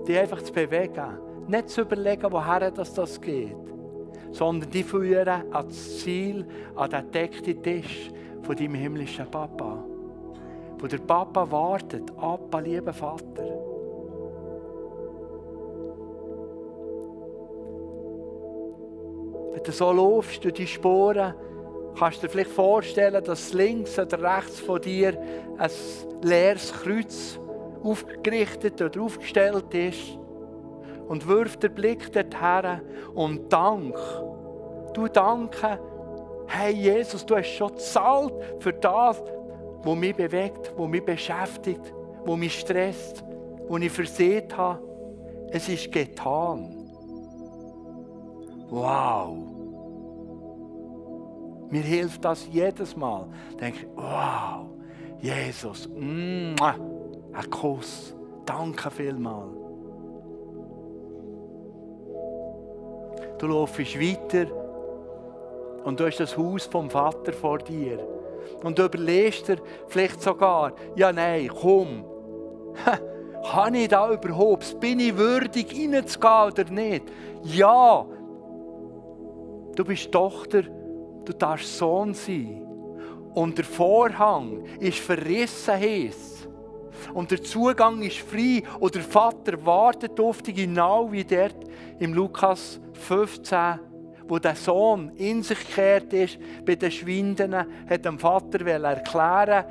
die 0.09 0.18
einfach 0.18 0.42
zu 0.42 0.53
bewegen. 0.53 1.18
Nicht 1.46 1.68
zu 1.68 1.83
überlegen, 1.83 2.33
woher 2.33 2.72
das, 2.72 2.92
das 2.92 3.20
geht, 3.20 3.55
sondern 4.33 4.68
die 4.68 4.83
führen 4.83 5.29
an 5.53 5.68
das 5.68 6.01
Ziel, 6.01 6.44
an 6.74 6.90
den 6.90 7.09
deckten 7.12 7.62
Tisch 7.62 8.11
von 8.42 8.57
deinem 8.57 8.74
himmlischen 8.74 9.31
Papa 9.31 9.78
wo 10.79 10.87
der 10.87 10.99
Papa 10.99 11.51
wartet. 11.51 12.14
Papa, 12.16 12.59
lieber 12.61 12.93
Vater. 12.93 13.45
Wenn 19.53 19.62
du 19.62 19.72
so 19.72 19.93
laufst 19.93 20.45
durch 20.45 20.55
die 20.55 20.66
Sporen, 20.66 21.35
kannst 21.99 22.18
du 22.18 22.26
dir 22.26 22.33
vielleicht 22.33 22.51
vorstellen, 22.51 23.22
dass 23.24 23.53
links 23.53 23.99
oder 23.99 24.22
rechts 24.22 24.61
von 24.61 24.81
dir 24.81 25.20
ein 25.59 25.70
leeres 26.22 26.72
Kreuz 26.72 27.41
aufgerichtet 27.83 28.81
oder 28.81 29.01
aufgestellt 29.03 29.74
ist. 29.74 30.18
Und 31.09 31.26
wirft 31.26 31.62
den 31.62 31.74
Blick 31.74 32.12
dorthin 32.12 32.83
und 33.14 33.53
Dank. 33.53 33.97
Du 34.93 35.09
danke, 35.09 35.81
hey 36.47 36.72
Jesus, 36.72 37.24
du 37.24 37.37
hast 37.37 37.49
schon 37.49 37.68
gezahlt 37.68 38.35
für 38.59 38.74
das, 38.74 39.22
wo 39.83 39.95
mich 39.95 40.14
bewegt, 40.14 40.72
wo 40.76 40.87
mich 40.87 41.05
beschäftigt, 41.05 41.93
wo 42.24 42.37
mich 42.37 42.59
stresst, 42.59 43.24
wo 43.68 43.76
ich 43.76 43.93
versehen 43.93 44.57
habe. 44.57 44.83
Es 45.51 45.68
ist 45.68 45.91
getan. 45.91 46.74
Wow. 48.70 49.37
Mir 51.70 51.83
hilft 51.83 52.24
das 52.24 52.47
jedes 52.51 52.97
Mal. 52.97 53.26
Denke 53.61 53.81
ich, 53.81 53.87
wow, 53.95 54.66
Jesus, 55.20 55.89
mm, 55.89 56.55
ein 56.61 57.51
Kuss. 57.51 58.14
Danke 58.45 58.91
vielmals. 58.91 59.59
Du 63.39 63.47
läufst 63.47 64.01
weiter 64.01 64.47
und 65.85 66.01
du 66.01 66.07
hast 66.07 66.18
das 66.18 66.37
Haus 66.37 66.64
vom 66.64 66.91
Vater 66.91 67.33
vor 67.33 67.59
dir. 67.59 68.18
Und 68.62 68.78
du 68.78 68.84
überlegst 68.84 69.49
dir 69.49 69.59
vielleicht 69.89 70.20
sogar, 70.22 70.72
ja 70.97 71.12
nein, 71.12 71.49
komm, 71.49 72.05
kann 73.51 73.74
ich 73.74 73.89
da 73.89 74.12
überhaupt, 74.12 74.78
bin 74.80 75.01
ich 75.01 75.16
würdig 75.16 75.72
reinzugehen 75.72 76.53
oder 76.53 76.64
nicht? 76.64 77.05
Ja, 77.45 78.05
du 79.74 79.84
bist 79.84 80.11
Tochter, 80.11 80.62
du 80.62 81.32
darfst 81.32 81.78
Sohn 81.78 82.14
sein. 82.14 82.64
Und 83.34 83.57
der 83.57 83.64
Vorhang 83.64 84.64
ist 84.80 84.99
verrissen 84.99 85.74
heiß. 85.74 86.49
Und 87.14 87.30
der 87.30 87.43
Zugang 87.43 88.03
ist 88.03 88.18
frei 88.18 88.62
und 88.80 88.95
der 88.95 89.03
Vater 89.03 89.64
wartet 89.64 90.18
auf 90.18 90.43
dich, 90.43 90.57
genau 90.57 91.11
wie 91.12 91.24
dort 91.24 91.57
im 92.01 92.12
Lukas 92.12 92.80
15 92.95 93.78
wo 94.29 94.39
der 94.39 94.55
Sohn 94.55 95.11
in 95.16 95.43
sich 95.43 95.59
gekehrt 95.59 96.12
ist, 96.12 96.39
bei 96.64 96.76
den 96.76 96.91
Schwinden, 96.91 97.55
hat 97.55 98.05
dem 98.05 98.18
Vater 98.18 98.64
erklären 98.66 99.64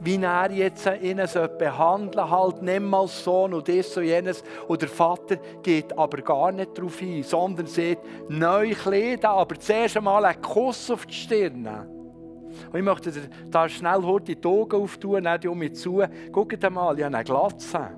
wie 0.00 0.22
er 0.22 0.50
jetzt 0.50 0.88
ihn 1.00 1.20
behandeln 1.58 2.30
halt 2.30 2.62
nimm 2.62 2.92
als 2.92 3.24
Sohn 3.24 3.54
und 3.54 3.68
das 3.68 3.96
und 3.96 4.04
jenes. 4.04 4.44
Und 4.68 4.82
der 4.82 4.88
Vater 4.88 5.36
geht 5.62 5.96
aber 5.96 6.18
gar 6.18 6.52
nicht 6.52 6.76
darauf 6.76 7.00
ein, 7.00 7.22
sondern 7.22 7.66
sagt, 7.66 8.04
neu 8.28 8.74
Kleider, 8.74 9.30
aber 9.30 9.58
zuerst 9.58 9.96
einmal 9.96 10.24
einen 10.24 10.42
Kuss 10.42 10.90
auf 10.90 11.06
die 11.06 11.14
Stirn. 11.14 11.66
Und 12.72 12.78
ich 12.78 12.84
möchte 12.84 13.12
da 13.50 13.68
schnell 13.68 14.02
heute 14.02 14.34
die 14.34 14.46
Augen 14.48 14.82
auftun, 14.82 15.22
nicht 15.22 15.46
um 15.46 15.58
mich 15.58 15.74
zu. 15.74 16.02
Schaut 16.34 16.70
mal, 16.70 16.98
ich 16.98 17.04
habe 17.04 17.16
eine 17.16 17.24
Glatze. 17.24 17.90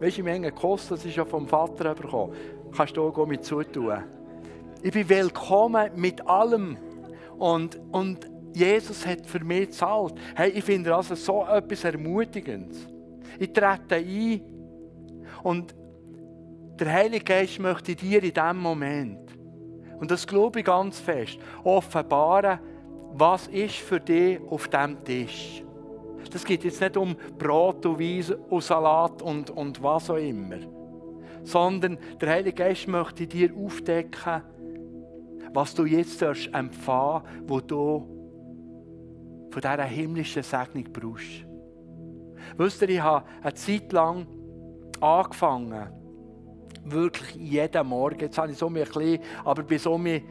Weißt 0.00 0.16
du, 0.16 0.20
wie 0.20 0.22
Menge 0.22 0.50
kostet, 0.52 0.98
das 0.98 1.04
ist 1.04 1.16
ja 1.16 1.24
vom 1.24 1.46
Vater 1.46 1.94
bekommen. 1.94 2.32
Kannst 2.74 2.96
du 2.96 3.02
auch 3.02 3.26
mit 3.26 3.44
zutun. 3.44 4.02
Ich 4.82 4.92
bin 4.92 5.08
willkommen 5.08 5.90
mit 5.96 6.26
allem. 6.26 6.78
Und, 7.38 7.78
und 7.92 8.30
Jesus 8.54 9.06
hat 9.06 9.26
für 9.26 9.44
mich 9.44 9.68
gezahlt. 9.68 10.14
Hey, 10.34 10.50
ich 10.50 10.64
finde 10.64 10.94
also 10.94 11.14
so 11.14 11.44
etwas 11.46 11.84
Ermutigendes. 11.84 12.88
Ich 13.38 13.52
trete 13.52 13.96
ein 13.96 14.40
und 15.42 15.74
der 16.78 16.92
Heilige 16.92 17.24
Geist 17.24 17.58
möchte 17.58 17.94
dir 17.94 18.22
in 18.22 18.32
diesem 18.32 18.56
Moment, 18.56 19.18
und 19.98 20.10
das 20.10 20.26
glaube 20.26 20.60
ich 20.60 20.64
ganz 20.64 20.98
fest, 20.98 21.38
offenbaren, 21.62 22.58
was 23.12 23.48
ist 23.48 23.76
für 23.76 24.00
dich 24.00 24.40
auf 24.48 24.66
diesem 24.66 25.04
Tisch. 25.04 25.62
Das 26.30 26.42
geht 26.42 26.64
jetzt 26.64 26.80
nicht 26.80 26.96
um 26.96 27.16
Brot 27.38 27.84
und 27.84 27.98
Wein 27.98 28.34
und 28.48 28.62
Salat 28.62 29.20
und, 29.20 29.50
und 29.50 29.82
was 29.82 30.08
auch 30.08 30.16
immer. 30.16 30.56
Sondern 31.42 31.98
der 32.20 32.30
Heilige 32.30 32.62
Geist 32.62 32.88
möchte 32.88 33.26
dir 33.26 33.54
aufdecken, 33.54 34.42
was 35.52 35.74
du 35.74 35.84
jetzt 35.84 36.22
empfangen 36.22 37.22
wo 37.46 37.60
du 37.60 38.20
von 39.50 39.60
dieser 39.60 39.84
himmlischen 39.84 40.42
Segnung 40.42 40.84
brauchst. 40.92 41.44
Wisst 42.56 42.82
ihr, 42.82 42.88
ich 42.90 43.00
habe 43.00 43.26
eine 43.42 43.54
Zeit 43.54 43.92
lang 43.92 44.26
angefangen, 45.00 45.88
wirklich 46.84 47.34
jeden 47.34 47.86
Morgen, 47.86 48.20
jetzt 48.20 48.38
habe 48.38 48.52
ich 48.52 48.58
so 48.58 48.68
ein 48.68 48.74
bisschen, 48.74 49.18
aber 49.44 49.62
bei 49.62 49.78
so 49.78 49.98
mir 49.98 50.22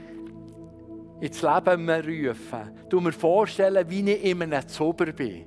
ins 1.20 1.42
Leben 1.42 1.90
rufen, 1.90 2.72
du 2.88 3.02
mir 3.02 3.12
vorstellen, 3.12 3.90
wie 3.90 4.12
ich 4.12 4.26
in 4.26 4.42
einem 4.42 4.68
Zuber 4.68 5.12
bin. 5.12 5.46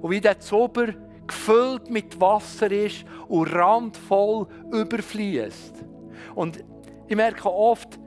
Und 0.00 0.10
wie 0.10 0.20
der 0.20 0.38
Zuber 0.38 0.88
gefüllt 1.26 1.90
mit 1.90 2.20
Wasser 2.20 2.70
ist 2.70 3.04
und 3.28 3.52
randvoll 3.54 4.46
überfließt. 4.72 5.84
Und 6.34 6.64
ich 7.06 7.16
merke 7.16 7.50
oft, 7.50 7.98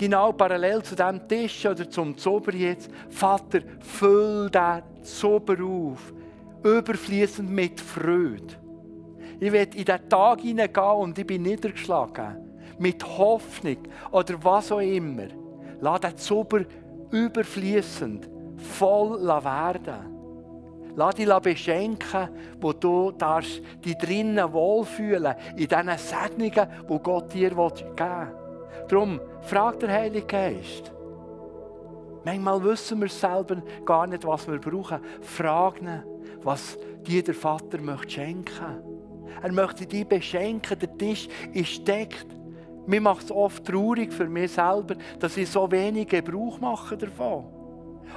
genau 0.00 0.32
parallel 0.32 0.82
zu 0.82 0.96
dem 0.96 1.28
Tisch 1.28 1.66
oder 1.66 1.88
zum 1.88 2.16
Zober 2.16 2.54
jetzt, 2.54 2.90
Vater, 3.10 3.60
füll 3.80 4.48
den 4.48 4.82
Zober 5.02 5.62
auf, 5.62 6.14
überfließend 6.64 7.50
mit 7.50 7.78
Freude. 7.78 8.56
Ich 9.38 9.52
werde 9.52 9.76
in 9.76 9.84
diesen 9.84 10.08
Tag 10.08 10.40
hineingehen 10.40 10.96
und 10.96 11.18
ich 11.18 11.26
bin 11.26 11.42
niedergeschlagen. 11.42 12.36
Mit 12.78 13.04
Hoffnung 13.04 13.76
oder 14.10 14.42
was 14.42 14.72
auch 14.72 14.80
immer. 14.80 15.28
Lass 15.82 16.00
den 16.00 16.16
Zober 16.16 16.62
überfließend 17.10 18.26
voll 18.56 19.20
werden. 19.22 20.16
Lass 20.96 21.14
dich 21.14 21.28
beschenken, 21.28 22.28
wo 22.58 22.72
du 22.72 23.12
darfst, 23.12 23.60
dich 23.84 23.96
drinnen 23.96 24.50
wohlfühlen 24.50 25.34
in 25.56 25.68
diesen 25.68 25.98
Segnungen, 25.98 26.68
die 26.88 26.98
Gott 27.02 27.34
dir 27.34 27.50
geben 27.50 27.68
will. 27.98 28.39
Darum 28.88 29.20
fragt 29.42 29.82
der 29.82 29.92
Heilige 29.92 30.26
Geist. 30.26 30.92
Manchmal 32.24 32.62
wissen 32.64 33.00
wir 33.00 33.08
selber 33.08 33.62
gar 33.84 34.06
nicht, 34.06 34.26
was 34.26 34.46
wir 34.46 34.58
brauchen. 34.58 35.00
Frag 35.22 35.80
ihn, 35.80 36.02
was 36.42 36.78
dir 37.06 37.22
der 37.22 37.34
Vater 37.34 37.80
möchte 37.80 38.10
schenken. 38.10 38.82
Er 39.42 39.52
möchte 39.52 39.86
dich 39.86 40.06
beschenken. 40.06 40.78
Der 40.78 40.98
Tisch 40.98 41.28
ist 41.52 41.86
deckt. 41.86 42.26
Mir 42.86 43.00
macht 43.00 43.24
es 43.24 43.30
oft 43.30 43.64
traurig 43.64 44.12
für 44.12 44.28
mich 44.28 44.52
selber, 44.52 44.96
dass 45.18 45.36
ich 45.36 45.48
so 45.48 45.70
wenig 45.70 46.08
Gebrauch 46.08 46.58
mache 46.60 46.96
davon. 46.96 47.44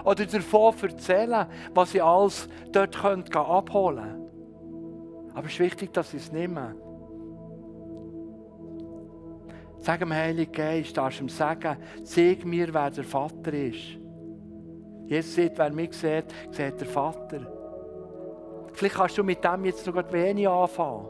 Oder 0.04 0.26
davon 0.26 0.74
erzählen, 0.82 1.46
was 1.74 1.94
ich 1.94 2.04
alles 2.04 2.50
dort 2.72 2.96
abholen 2.96 4.04
könnte. 4.04 4.24
Aber 5.36 5.48
es 5.48 5.54
ist 5.54 5.60
wichtig, 5.60 5.94
dass 5.94 6.14
ich 6.14 6.24
es 6.24 6.32
nehme. 6.32 6.76
Sag 9.84 10.00
dem 10.00 10.14
Heiligen 10.14 10.50
Geist, 10.50 10.96
darfst 10.96 11.20
ihm 11.20 11.28
sagen, 11.28 11.76
zeig 12.06 12.46
mir, 12.46 12.74
wer 12.74 12.90
der 12.90 13.04
Vater 13.04 13.52
ist. 13.52 13.98
Jesus 15.08 15.36
sagt, 15.36 15.58
wer 15.58 15.72
mich 15.72 15.92
sieht, 15.92 16.24
sieht 16.52 16.80
der 16.80 16.88
Vater. 16.88 17.42
Vielleicht 18.72 18.96
kannst 18.96 19.18
du 19.18 19.26
mit 19.26 19.44
dem 19.44 19.66
jetzt 19.66 19.86
noch 19.86 20.14
wenig 20.14 20.48
anfangen. 20.48 21.10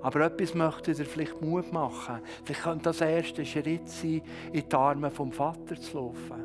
Aber 0.00 0.20
etwas 0.20 0.54
möchte 0.54 0.94
dir 0.94 1.04
vielleicht 1.04 1.42
Mut 1.42 1.72
machen. 1.72 2.20
Vielleicht 2.44 2.62
könnte 2.62 2.84
das 2.84 3.00
erste 3.00 3.44
Schritt 3.44 3.88
sein, 3.88 4.22
in 4.52 4.68
die 4.68 4.76
Arme 4.76 5.10
vom 5.10 5.32
Vater 5.32 5.74
zu 5.80 5.96
laufen. 5.96 6.44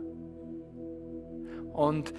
Und 1.71 2.15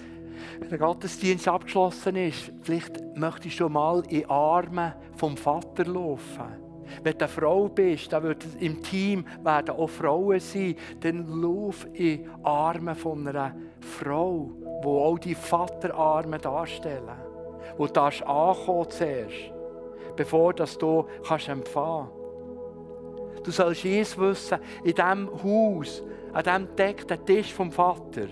wenn 0.60 0.68
der 0.68 0.78
Gottesdienst 0.78 1.48
abgeschlossen 1.48 2.14
ist, 2.14 2.52
vielleicht 2.62 3.02
möchtest 3.16 3.58
du 3.58 3.68
mal 3.68 4.04
in 4.04 4.20
die 4.20 4.26
Arme 4.26 4.94
vom 5.16 5.36
Vater 5.36 5.86
laufen. 5.86 6.61
Wenn 7.02 7.18
du 7.18 7.24
eine 7.24 7.28
Frau 7.28 7.68
bist, 7.68 8.12
dann 8.12 8.22
wird 8.22 8.44
im 8.60 8.82
Team 8.82 9.24
werden 9.42 9.70
auch 9.76 9.88
Frauen 9.88 10.40
sein, 10.40 10.76
dann 11.00 11.26
lauf 11.40 11.86
in 11.92 11.94
die 11.94 12.26
Arme 12.42 12.94
von 12.94 13.26
einer 13.26 13.54
Frau, 13.80 14.50
die 14.82 14.86
auch 14.86 15.18
die 15.18 15.34
Vaterarme 15.34 16.38
darstellen. 16.38 17.18
Wo 17.76 17.86
du 17.86 17.92
darfst 17.92 18.22
ankommen 18.22 18.90
zuerst, 18.90 19.52
bevor 20.16 20.52
dass 20.52 20.76
du 20.76 21.06
kannst 21.26 21.48
empfangen 21.48 22.08
Du 23.44 23.50
sollst 23.50 23.84
eins 23.84 24.16
wissen, 24.16 24.58
in 24.84 24.94
diesem 24.94 25.28
Haus, 25.42 26.02
an 26.32 26.44
diesem 26.44 26.76
deckten 26.76 27.24
Tisch 27.26 27.52
vom 27.52 27.72
Vater, 27.72 28.28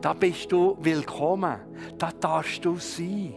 da 0.00 0.12
bist 0.12 0.50
du 0.50 0.76
willkommen. 0.80 1.60
Da 1.98 2.10
darfst 2.18 2.64
du 2.64 2.76
sein. 2.76 3.34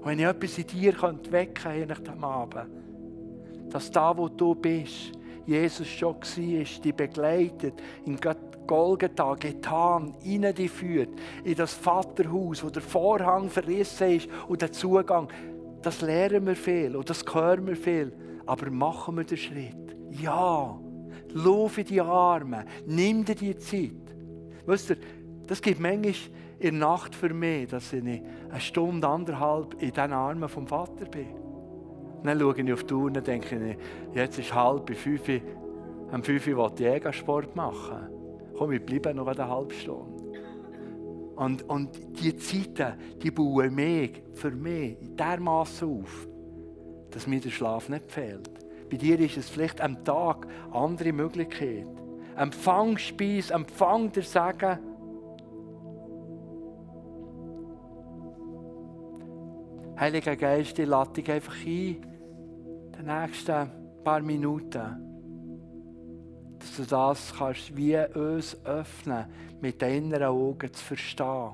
Und 0.00 0.06
wenn 0.06 0.18
ich 0.18 0.24
etwas 0.24 0.58
in 0.58 0.66
dir 0.66 0.94
wecken 1.30 1.54
könnte, 1.54 2.02
dem 2.02 2.24
Abend, 2.24 2.66
dass 3.70 3.90
da, 3.90 4.16
wo 4.16 4.28
du 4.28 4.54
bist, 4.54 5.12
Jesus 5.46 5.86
schon 5.88 6.14
war, 6.14 6.24
dich 6.24 6.94
begleitet, 6.94 7.74
in 8.06 8.18
Golgatha 8.66 9.34
getan, 9.34 10.14
in 10.24 10.42
dich 10.54 10.70
führt, 10.70 11.10
in 11.44 11.54
das 11.54 11.74
Vaterhaus, 11.74 12.64
wo 12.64 12.70
der 12.70 12.82
Vorhang 12.82 13.50
verrissen 13.50 14.12
ist 14.12 14.28
und 14.48 14.62
der 14.62 14.72
Zugang, 14.72 15.28
das 15.82 16.00
lernen 16.00 16.46
wir 16.46 16.56
viel 16.56 16.96
und 16.96 17.10
das 17.10 17.22
hören 17.32 17.66
wir 17.66 17.76
viel. 17.76 18.12
Aber 18.46 18.70
machen 18.70 19.16
wir 19.16 19.24
den 19.24 19.36
Schritt. 19.36 19.96
Ja, 20.10 20.78
lauf 21.34 21.78
in 21.78 21.84
die 21.84 22.00
Arme, 22.00 22.64
nimm 22.86 23.24
dir 23.24 23.34
die 23.34 23.56
Zeit. 23.56 23.92
Weißt 24.66 24.90
du, 24.90 24.94
das 25.46 25.60
gibt 25.60 25.80
manchmal 25.80 26.14
in 26.60 26.78
der 26.78 26.88
Nacht 26.88 27.14
für 27.14 27.32
mich, 27.32 27.68
dass 27.68 27.92
ich 27.92 28.02
eine 28.02 28.60
Stunde, 28.60 29.08
anderthalb 29.08 29.82
in 29.82 29.92
den 29.92 30.12
Armen 30.12 30.48
vom 30.48 30.66
Vater 30.66 31.06
bin. 31.06 31.28
dann 32.22 32.38
schaue 32.38 32.60
ich 32.60 32.72
auf 32.72 32.84
die 32.84 32.94
Uhr 32.94 33.04
und 33.04 33.26
denke 33.26 33.56
ich, 33.56 34.14
jetzt 34.14 34.38
ist 34.38 34.54
halb 34.54 34.94
fünf, 34.94 35.22
am 36.12 36.22
fünf 36.22 36.46
will 36.46 36.58
ich 36.74 36.80
Jägersport 36.80 37.56
machen. 37.56 38.08
Komm, 38.56 38.72
ich 38.72 38.84
bleibe 38.84 39.14
noch 39.14 39.26
eine 39.26 39.48
halbe 39.48 39.72
Stunde. 39.72 40.20
Und, 41.36 41.66
und 41.70 41.98
die 42.20 42.36
Zeiten, 42.36 42.92
die 43.22 43.30
bauen 43.30 43.74
mich, 43.74 44.22
für 44.34 44.50
mich 44.50 44.98
dermaßen 45.18 45.88
auf, 45.88 46.28
dass 47.10 47.26
mir 47.26 47.40
der 47.40 47.48
Schlaf 47.48 47.88
nicht 47.88 48.12
fehlt. 48.12 48.50
Bei 48.90 48.98
dir 48.98 49.18
ist 49.18 49.38
es 49.38 49.48
vielleicht 49.48 49.80
am 49.80 50.04
Tag 50.04 50.46
andere 50.72 51.14
Möglichkeit. 51.14 51.86
Empfang 52.36 52.98
Speis, 52.98 53.48
empfang 53.50 54.12
der 54.12 54.24
Segen. 54.24 54.78
Heiliger 60.00 60.34
Geist, 60.34 60.78
ich 60.78 60.88
lade 60.88 61.12
dich 61.12 61.30
einfach 61.30 61.54
ein, 61.56 61.66
die 61.66 63.02
nächsten 63.04 63.68
paar 64.02 64.22
Minuten, 64.22 64.96
dass 66.58 66.76
du 66.78 66.84
das 66.84 67.34
kannst 67.36 67.76
wie 67.76 67.98
uns 68.18 68.56
öffnen, 68.64 69.26
mit 69.60 69.82
den 69.82 70.04
inneren 70.04 70.28
Augen 70.28 70.72
zu 70.72 70.82
verstehen. 70.82 71.50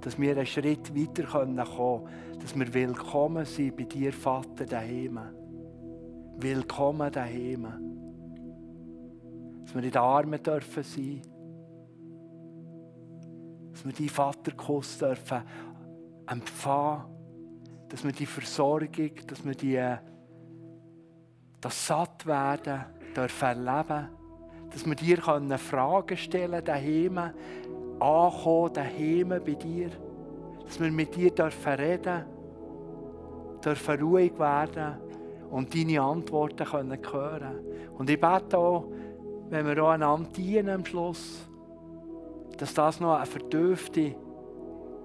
Dass 0.00 0.16
wir 0.16 0.36
einen 0.36 0.46
Schritt 0.46 0.94
weiter 0.94 1.24
kommen 1.24 1.56
können, 1.56 2.38
dass 2.40 2.56
wir 2.56 2.72
willkommen 2.72 3.46
sind 3.46 3.76
bei 3.76 3.82
dir, 3.82 4.12
Vater, 4.12 4.64
daheim. 4.64 5.18
Willkommen 6.38 7.10
daheim. 7.10 7.66
Dass 9.64 9.74
wir 9.74 9.82
in 9.82 9.90
den 9.90 10.00
Armen 10.00 10.40
dürfen 10.40 10.84
sein. 10.84 11.20
Dass 13.72 13.84
wir 13.84 13.92
deinen 13.92 14.08
Vaterkuss 14.08 14.98
dürfen 14.98 15.42
empfangen. 16.32 17.02
Dass 17.88 18.04
wir 18.04 18.12
die 18.12 18.26
Versorgung, 18.26 19.10
dass 19.26 19.44
wir 19.44 19.54
die, 19.54 19.82
das 21.60 21.86
Sattwerden 21.86 22.86
dürfen 23.14 23.66
erleben. 23.66 24.08
Dass 24.70 24.86
wir 24.86 24.94
dir 24.94 25.18
können 25.18 25.58
Fragen 25.58 26.16
stellen 26.16 26.64
daheim, 26.64 27.18
ankommen 28.00 28.72
daheim 28.72 29.28
bei 29.28 29.54
dir. 29.54 29.90
Dass 30.64 30.80
wir 30.80 30.90
mit 30.90 31.14
dir 31.14 31.30
dürfen 31.30 31.72
reden, 31.74 32.24
dürfen 33.62 34.00
ruhig 34.00 34.38
werden 34.38 34.96
und 35.50 35.74
deine 35.74 36.00
Antworten 36.00 36.64
können 36.64 36.98
hören. 37.12 37.60
Und 37.98 38.08
ich 38.08 38.18
bete 38.18 38.56
auch, 38.56 38.90
wenn 39.50 39.66
wir 39.66 39.84
auch 39.84 39.90
einander 39.90 40.30
dienen 40.30 40.70
am 40.70 40.84
Schluss, 40.86 41.46
dass 42.56 42.72
das 42.72 43.00
noch 43.00 43.16
eine 43.16 43.26
vertiefte 43.26 44.14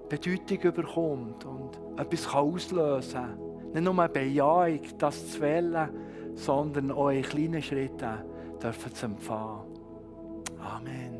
Bedeutung 0.08 0.72
bekommt 0.72 1.44
und 1.44 1.78
etwas 1.96 2.34
auslösen 2.34 3.12
kann. 3.12 3.72
Nicht 3.72 3.82
nur 3.84 3.98
eine 3.98 4.08
Bejahung, 4.08 4.80
das 4.98 5.32
zu 5.32 5.40
wählen, 5.40 5.90
sondern 6.34 6.90
auch 6.92 7.10
in 7.10 7.22
kleinen 7.22 7.62
Schritten 7.62 8.18
dürfen 8.62 8.94
zu 8.94 9.06
empfangen. 9.06 9.62
Amen. 10.60 11.17